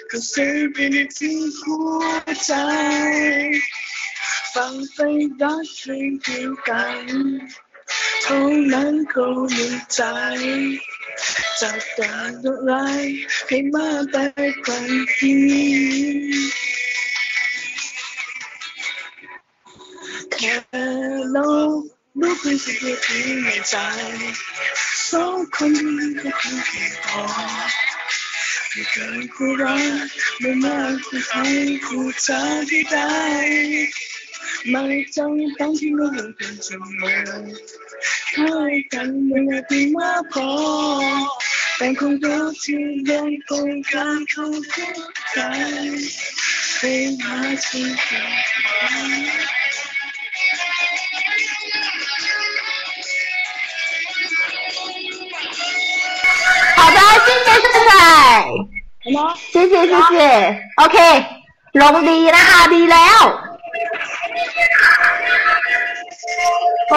[0.10, 2.04] ก็ซื้อไปในที่หัว
[2.46, 2.54] ใจ
[4.54, 5.00] ฟังไป
[5.42, 7.04] รักเพลงเดียวกัน
[8.24, 8.40] เท่า
[8.74, 9.26] นั้นก็
[9.56, 10.02] รู้ใจ
[11.62, 12.72] จากแต่อะไร
[13.48, 14.26] ให้มาแต่
[14.64, 14.80] ควา
[20.42, 20.86] มคิดแค่
[21.34, 21.46] เรา
[22.20, 23.76] รู้เพียงสิ่งที่ในใจ
[25.10, 27.24] สองคนนี้ก็คงเพียงพอ
[28.72, 30.08] ไม่เกินคู่รัก
[30.40, 31.40] ไม่มากกว่าใคร
[31.86, 32.40] คู่เธอ
[32.70, 33.14] ที่ได้
[34.70, 34.84] ไม่
[35.16, 36.70] จำต้องที่เราเป็นเส
[37.00, 37.20] มอ
[38.36, 38.56] ให้
[38.94, 40.50] กันไม่อยากมีมาพอ
[41.78, 44.48] เป็นคนรักที่ยังคงการเข้า
[45.32, 45.40] ใจ
[46.78, 49.51] ให้มาสิ่งที่
[57.21, 57.91] 好的，谢谢帅帅，
[59.53, 60.17] 谢谢谢谢，
[60.77, 60.97] OK，
[61.81, 63.21] ลงดีนะคะดีแล้ว
[66.91, 66.95] โอ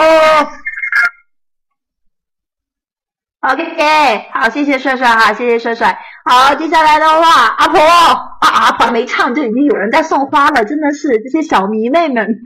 [3.40, 5.98] OK，好，谢谢帅帅哈，谢谢帅帅。
[6.24, 12.40] 好，接下来的话，阿婆啊，阿婆没唱就已经有人在送花了，真的是这些小迷妹们。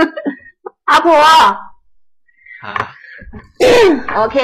[0.85, 1.11] 阿婆
[4.15, 4.37] โอเค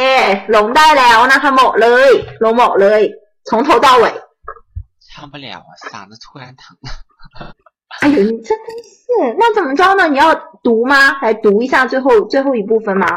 [0.56, 2.10] ลงได้แล้วนะคะเหมาะเลย
[2.44, 3.02] ลงเหมาะเลย
[3.48, 4.06] 从头到尾。
[5.14, 6.78] 唱不了啊，嗓子突然疼。
[8.02, 10.08] 哎呦，你真的是，那怎么着呢？
[10.08, 11.20] 你要读吗？
[11.22, 13.08] 来读一下最后最后一部分吗？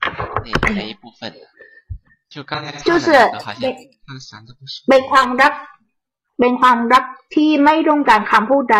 [0.00, 1.34] 哪哪一部分？
[2.30, 3.60] 就刚才唱就是的那个，好像
[4.06, 4.88] 他的嗓子不舒服。
[4.88, 5.52] เป็นความรัก
[6.40, 7.04] เป็นความรัก
[7.34, 8.78] ที่ไม่ต้องการคำพูดใด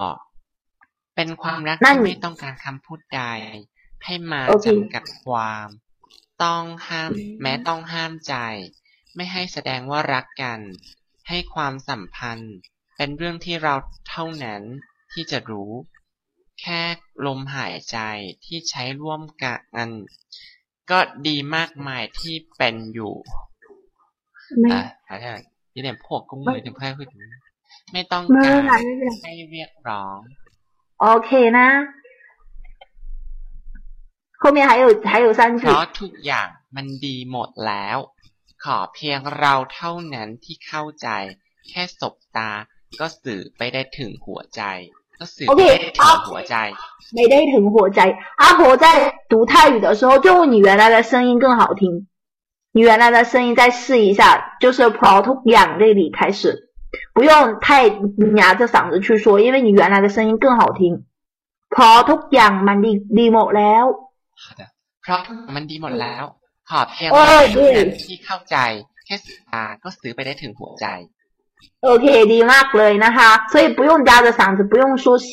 [0.00, 0.10] อ๋อ
[1.21, 3.21] เป็นความรักที่ไม่ต้องการคำพูดใด
[4.05, 5.67] ให้มาจำกับความ
[6.43, 7.11] ต้องห้าม
[7.41, 8.35] แม้ต้องห้ามใจ
[9.15, 10.59] ไม่ให้แสดงว่ารักกัน
[11.29, 12.55] ให้ความสัมพันธ์
[12.97, 13.73] เป็นเรื่องที่เรา
[14.09, 14.61] เท่านั้น
[15.13, 15.71] ที่จะรู้
[16.61, 16.81] แค่
[17.25, 17.97] ลมหายใจ
[18.45, 19.53] ที่ใช้ร่วมกั
[19.87, 19.89] น
[20.91, 23.13] ก็ดีมากมายที่เป็นอยู่
[24.71, 24.81] อ่า
[25.21, 25.33] ใช่
[25.73, 27.09] ยี่เดี่ยพวกกุ้งเลยถึงแค่ขึ้ณ
[27.93, 28.59] ไม่ต้องการ
[29.23, 30.19] ให้เรียกร้อง
[31.00, 31.68] โอเคนะ
[34.42, 37.98] 后面还有还有三 เพ 句 ราะทุกอย่างมันดีหมดแล้ว
[38.64, 41.08] ขอเพียงเราเท่านั้นที่เข้าใจ
[41.68, 42.50] แค่สบตา
[43.00, 44.62] ก็สื่อไปได้ถึงหัวใจ
[45.18, 46.56] ก็สื่อไปได้ถึงหัวใจ
[47.16, 48.00] 没得ถึงหัวใจ
[48.42, 48.86] 阿婆在
[49.32, 52.08] 读泰语的时候，就用你原来的声音更好听。
[52.72, 56.42] 你原来的声音再试一下，就是เพราะทุกอย่าง这里开始，
[57.14, 57.86] 不用太
[58.36, 61.04] 压着嗓子去说，因为你原来的声音更好听。
[61.68, 63.84] เพราะทุกอย่างมันดีดีหมดแล้ว
[65.02, 66.24] เพราะทุกอย่างมันดีหมดแล้ว
[66.70, 68.56] ขอเพียง โอ้ เรา ย เท่านั้นที่เข้าใจ
[69.06, 70.86] แค่สบตา ก็สื่อไปได้ถึงหัวใจ
[71.86, 75.28] OK，ดีมากเลยนะคะ，所以不用夹着嗓子，不用说细，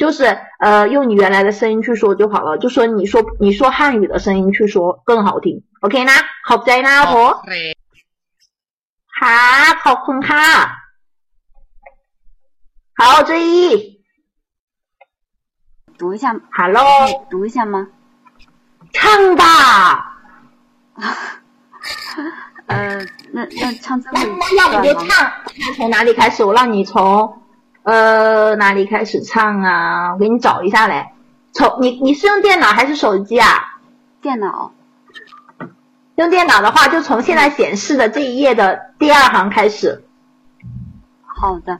[0.00, 0.18] 就是
[0.64, 6.18] 呃用你原来的声音去说就好了，就说你说你说汉语的声音去说更好听，OK นะ
[6.48, 7.14] ขอบใจนะ阿婆。
[9.18, 9.38] ค่ะ
[9.84, 10.44] ขอบคุณค่ะ
[13.01, 14.01] 好，这一
[15.97, 16.83] 读一下，Hello，
[17.29, 17.87] 读一下吗？
[18.91, 20.17] 唱吧。
[22.67, 22.97] 呃，
[23.31, 25.31] 那那唱最后一那要不就唱，
[25.77, 26.43] 从哪里开始？
[26.43, 27.41] 我让你从
[27.83, 30.11] 呃哪里开始唱啊？
[30.11, 31.07] 我给你找一下嘞。
[31.53, 33.79] 从你你是用电脑还是手机啊？
[34.21, 34.73] 电脑。
[36.15, 40.03] 用电脑的话，就从现在显示的这一页的第二行开始。
[41.25, 41.79] 好的。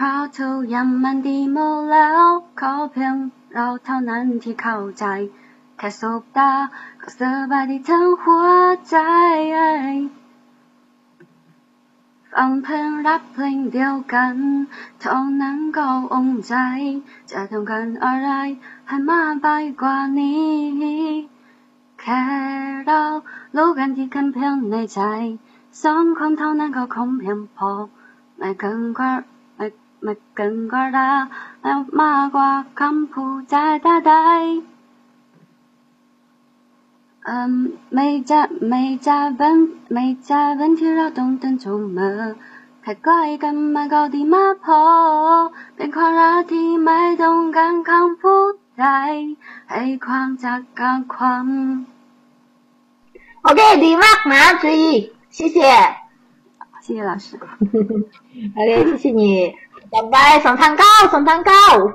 [0.00, 2.26] เพราะทุกอย่างมันดีหมดแล้ว
[2.60, 3.16] ขอเพียง
[3.54, 5.04] เราเท่านั้นที่เข้าใจ
[5.78, 6.50] แค่สบตา
[7.02, 7.20] ก็ส
[7.50, 8.46] บายดีทั้งหัว
[8.90, 8.96] ใจ
[12.32, 14.36] ฟังเพลงรักเพลงเดียวกัน
[15.00, 16.54] เท่านั้นก็องใจ
[17.30, 18.30] จะต้องการอะไร
[18.88, 19.48] ให้มากไป
[19.82, 20.58] กว่านี้
[22.00, 22.22] แค่
[22.86, 23.02] เรา
[23.56, 25.00] รู้กันที่กันเพียงในใจ
[25.82, 27.72] สองคนเท่านั้นก็คงเพียงพอ
[28.36, 29.12] ไม่เกินกว่า
[30.00, 31.28] 马根瓜达，
[31.62, 34.12] 哎呦，马瓜康普加达代。
[37.22, 42.36] 嗯，每家每家本每家本天绕东等出门，
[42.82, 48.28] 开挂一个马高的马坡，边框拉提买东干康普
[48.76, 51.84] 代，黑框加钢框。
[53.42, 55.60] OK，礼貌马上注意，谢谢，
[56.80, 57.36] 谢谢老师。
[57.38, 59.54] 好嘞，谢谢你。
[59.90, 61.92] 정말 손상가오 손상가오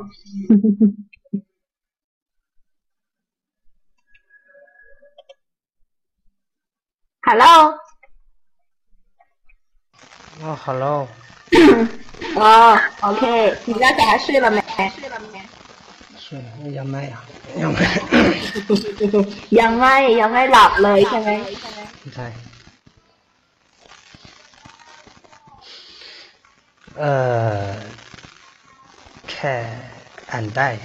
[7.26, 7.78] Hello
[10.42, 11.08] 어 hello
[12.36, 14.62] 어 오케이 니가 잘睡了 没?
[26.96, 27.76] 呃
[29.28, 29.66] ，can
[30.30, 30.80] and。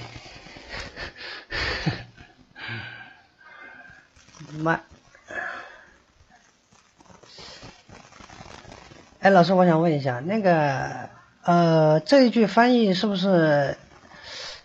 [9.20, 11.10] 哎，老师我想问一下，那个
[11.42, 13.76] 呃这一句翻译是不是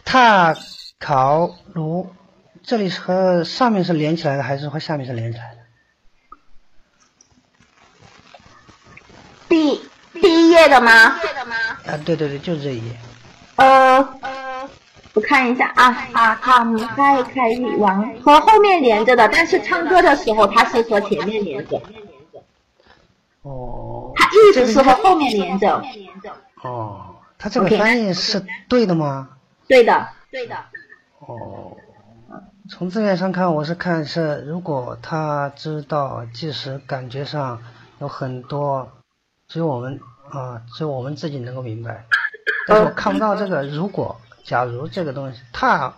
[0.06, 0.56] 踏
[0.99, 2.14] 烤炉，
[2.64, 5.61] 这里是和上面是连起来的，还是和下面是连起来的
[9.49, 9.82] ？B？
[10.24, 10.91] 第一页的吗？
[11.86, 12.95] 啊，对对对，就是这一页。
[13.58, 14.70] 呃呃，
[15.14, 21.82] 我看一下啊啊，他们开开一王和后面连着的，但是唱歌的时候它是和前面连着。
[23.41, 24.14] 哦。
[24.16, 25.84] 它一直是和后面连着。
[26.62, 29.28] 哦，它这个翻译是对的吗？
[29.68, 30.56] 对的，对的。
[31.20, 31.76] 哦，
[32.70, 37.62] 从字面上看，我是看是，如果他知道，即使感觉上
[38.00, 38.90] 有很多，
[39.50, 40.00] 只有我们
[40.34, 42.04] 啊，只有我们自己能够明白，
[42.68, 45.94] 但是我看不到这个如果、假如这个东西，踏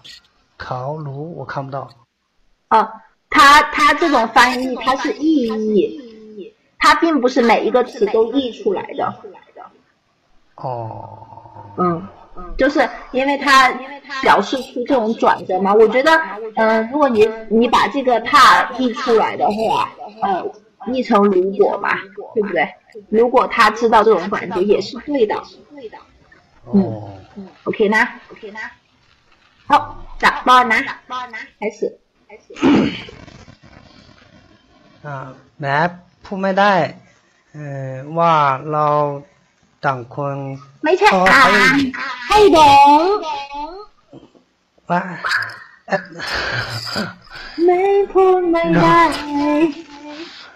[0.57, 1.89] 考如我看不到。
[2.69, 2.87] 哦，
[3.29, 9.15] 它它这种翻译它是意译，它并不是每一个词都译出来的。
[10.55, 11.19] 哦。
[11.77, 12.07] 嗯，
[12.57, 13.69] 就是因为它
[14.21, 15.73] 表示出这种转折嘛。
[15.73, 16.11] 我觉得，
[16.55, 19.89] 嗯、如果你你把这个踏译出来的话，
[20.21, 20.45] 呃，
[20.86, 21.88] 译成如果嘛，
[22.34, 22.68] 对不对？
[23.08, 25.34] 如果他知道这种转折也是对的。
[26.66, 27.18] 哦。
[27.64, 28.66] OK นะ OK นะ
[29.68, 29.70] 好
[30.22, 30.80] จากบอลนะ
[31.60, 31.78] 开始
[32.28, 32.46] 开始
[35.04, 35.26] อ่า
[35.60, 35.76] แม้
[36.24, 36.72] พูดไม่ได้
[37.52, 37.58] เอ
[37.90, 38.34] อว่า
[38.72, 38.86] เรา
[39.84, 40.36] ต่างคน
[40.84, 41.76] ไม่ใช่ ก็ อ่า เขา น
[42.28, 42.58] ให้ด
[42.98, 43.00] ง
[44.90, 45.00] ว่า
[45.88, 46.00] เอ๊ะ
[47.64, 47.80] ไม่
[48.12, 49.00] พูดไม่ได้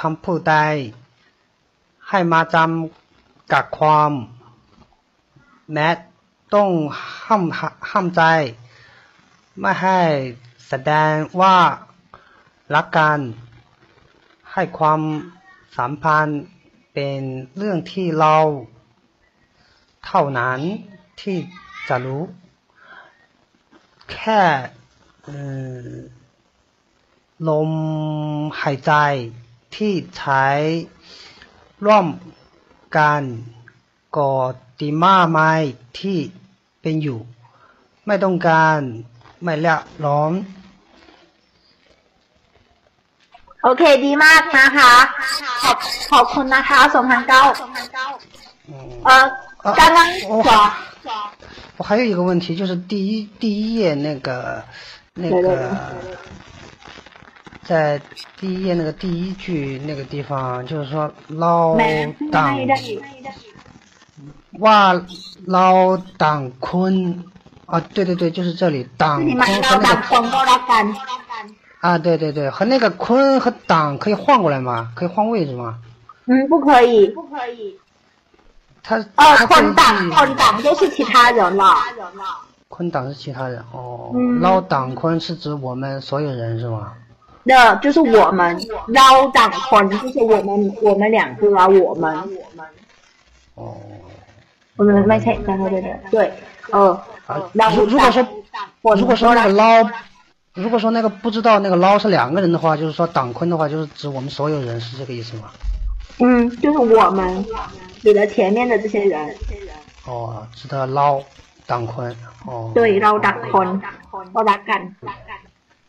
[0.00, 0.54] คำพูดใด
[2.08, 4.10] ให้มาจำกับความ
[5.71, 5.89] แม้
[6.53, 6.69] ต้อง
[7.25, 7.43] ห้าม
[7.89, 8.23] ห้ามใจ
[9.59, 9.99] ไม่ให้
[10.67, 11.57] แสดงว่า
[12.75, 13.19] รักกัน
[14.51, 15.01] ให้ความ
[15.77, 16.43] สัมพันธ์
[16.93, 17.21] เป็น
[17.55, 18.37] เรื่องที่เรา
[20.05, 20.59] เท่านั้น
[21.21, 21.37] ที่
[21.87, 22.23] จะรู้
[24.11, 24.41] แค่
[27.49, 27.71] ลม
[28.61, 28.93] หายใจ
[29.75, 30.45] ที่ใช้
[31.85, 32.07] ร่วม
[32.97, 33.21] กัน
[34.16, 34.30] ก็
[34.80, 35.40] ดีมากไหม
[35.98, 36.18] ที่
[36.82, 37.20] เป็นอยู่
[38.06, 38.78] ไม่ต้องการ
[39.42, 40.32] ไม่ละร้อน
[43.62, 44.92] โอเคดีมากนะคะ
[45.62, 45.76] ขอบ
[46.12, 47.42] ขอบคุณนะคะสองพันเก้า
[49.06, 49.24] เออ
[49.78, 50.48] 刚刚说
[51.78, 54.28] 我还有一个问题，就是第一第一页那个
[55.14, 55.80] 那对对个，
[57.68, 58.00] 在
[58.38, 62.38] 第一页那个第一句那个地方，就是说老 แม่พูด 党
[64.59, 65.01] 哇，
[65.45, 67.23] 老党坤
[67.65, 70.95] 啊，对对对，就是这里党坤和那个党坤
[71.79, 74.91] 啊，对对对，和那个坤和党可以换过来吗？
[74.95, 75.79] 可以换位置吗？
[76.25, 77.77] 嗯，不可以，不可以。
[78.83, 81.73] 他哦，坤党坤党都是其他人了。
[82.69, 86.93] 坤党是其他人哦，捞、党坤是指我们所有人是吗？
[87.43, 88.57] 那就是我们
[88.87, 92.65] 捞党坤，就是我们我们两个啊，我们我们。
[93.55, 93.75] 哦。
[94.75, 96.33] 我们卖菜，然后对对对，
[96.71, 96.89] 嗯
[97.27, 98.27] 啊，如果如果说
[98.95, 99.87] 如果说那个捞，
[100.55, 105.51] 如果说那个不知道那个捞是两个人的话，就是说党坤的话，就是指我们所有人，是这个意思吗？
[106.19, 107.45] 嗯，就是我们，
[108.01, 109.35] 指的前面的这些人。
[110.05, 111.21] 哦，指的，捞
[111.65, 112.15] 党坤。
[112.45, 113.81] 哦，对，捞党坤，
[114.33, 114.95] 捞党坤。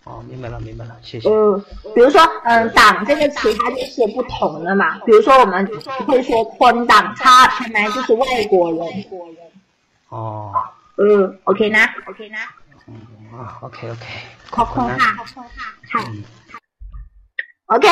[0.04, 1.30] 哦，明白了，明白了，谢谢。
[1.30, 1.64] 嗯，
[1.94, 4.98] 比如说，嗯，党这个词它就是不同的嘛。
[5.06, 5.66] 比如说，我们
[6.06, 8.80] 会说坤党他本来就是外国人。
[8.80, 9.36] 外国人。
[10.10, 10.52] 哦。
[10.98, 12.36] 嗯，OK 呢？OK 呢？
[12.86, 12.94] 嗯
[13.38, 14.00] 啊，OK OK。
[14.50, 15.14] 空空哈。
[15.16, 16.04] 空空哈。
[16.10, 16.22] 嗯。
[17.66, 17.88] OK，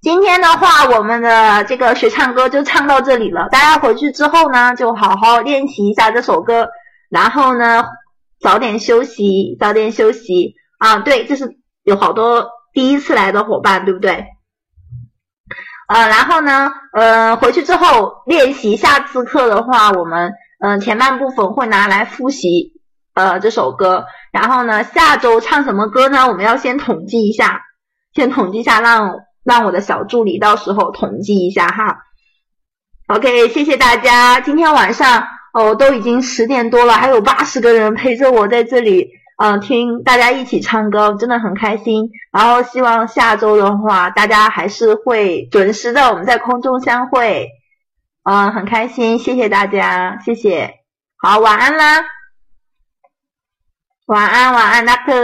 [0.00, 3.48] 今天的话，我们的这个学唱歌就唱到这里了。
[3.50, 6.68] 大家回去之后呢，就好好练习一下这首歌，
[7.08, 7.84] 然后呢，
[8.40, 10.56] 早点休息，早点休息。
[10.82, 14.26] 啊，对，这是有好多第一次来的伙伴，对不对？
[15.86, 22.80] 呃，然后呢，呃，回去之后练习，下次课的话，我们嗯前半部分会拿来复习
[23.14, 26.26] 呃这首歌，然后呢，下周唱什么歌呢？
[26.26, 27.60] 我们要先统计一下，
[28.12, 31.98] 先统计一下，让让我的小助理到时候统计一下哈。
[33.06, 39.21] OK，谢谢大家，今天晚上哦都已经十点多了，还有八十个人陪着我在这里。
[39.36, 42.10] 嗯，听大家一起唱歌真的很开心。
[42.32, 47.48] 然后希望下周的话，大家还是会准时的，我们在空中相会。
[48.24, 50.74] 嗯，很开心，谢谢大家，谢谢。
[51.16, 52.02] 好，晚安啦，
[54.06, 55.12] 晚安，晚安，那克。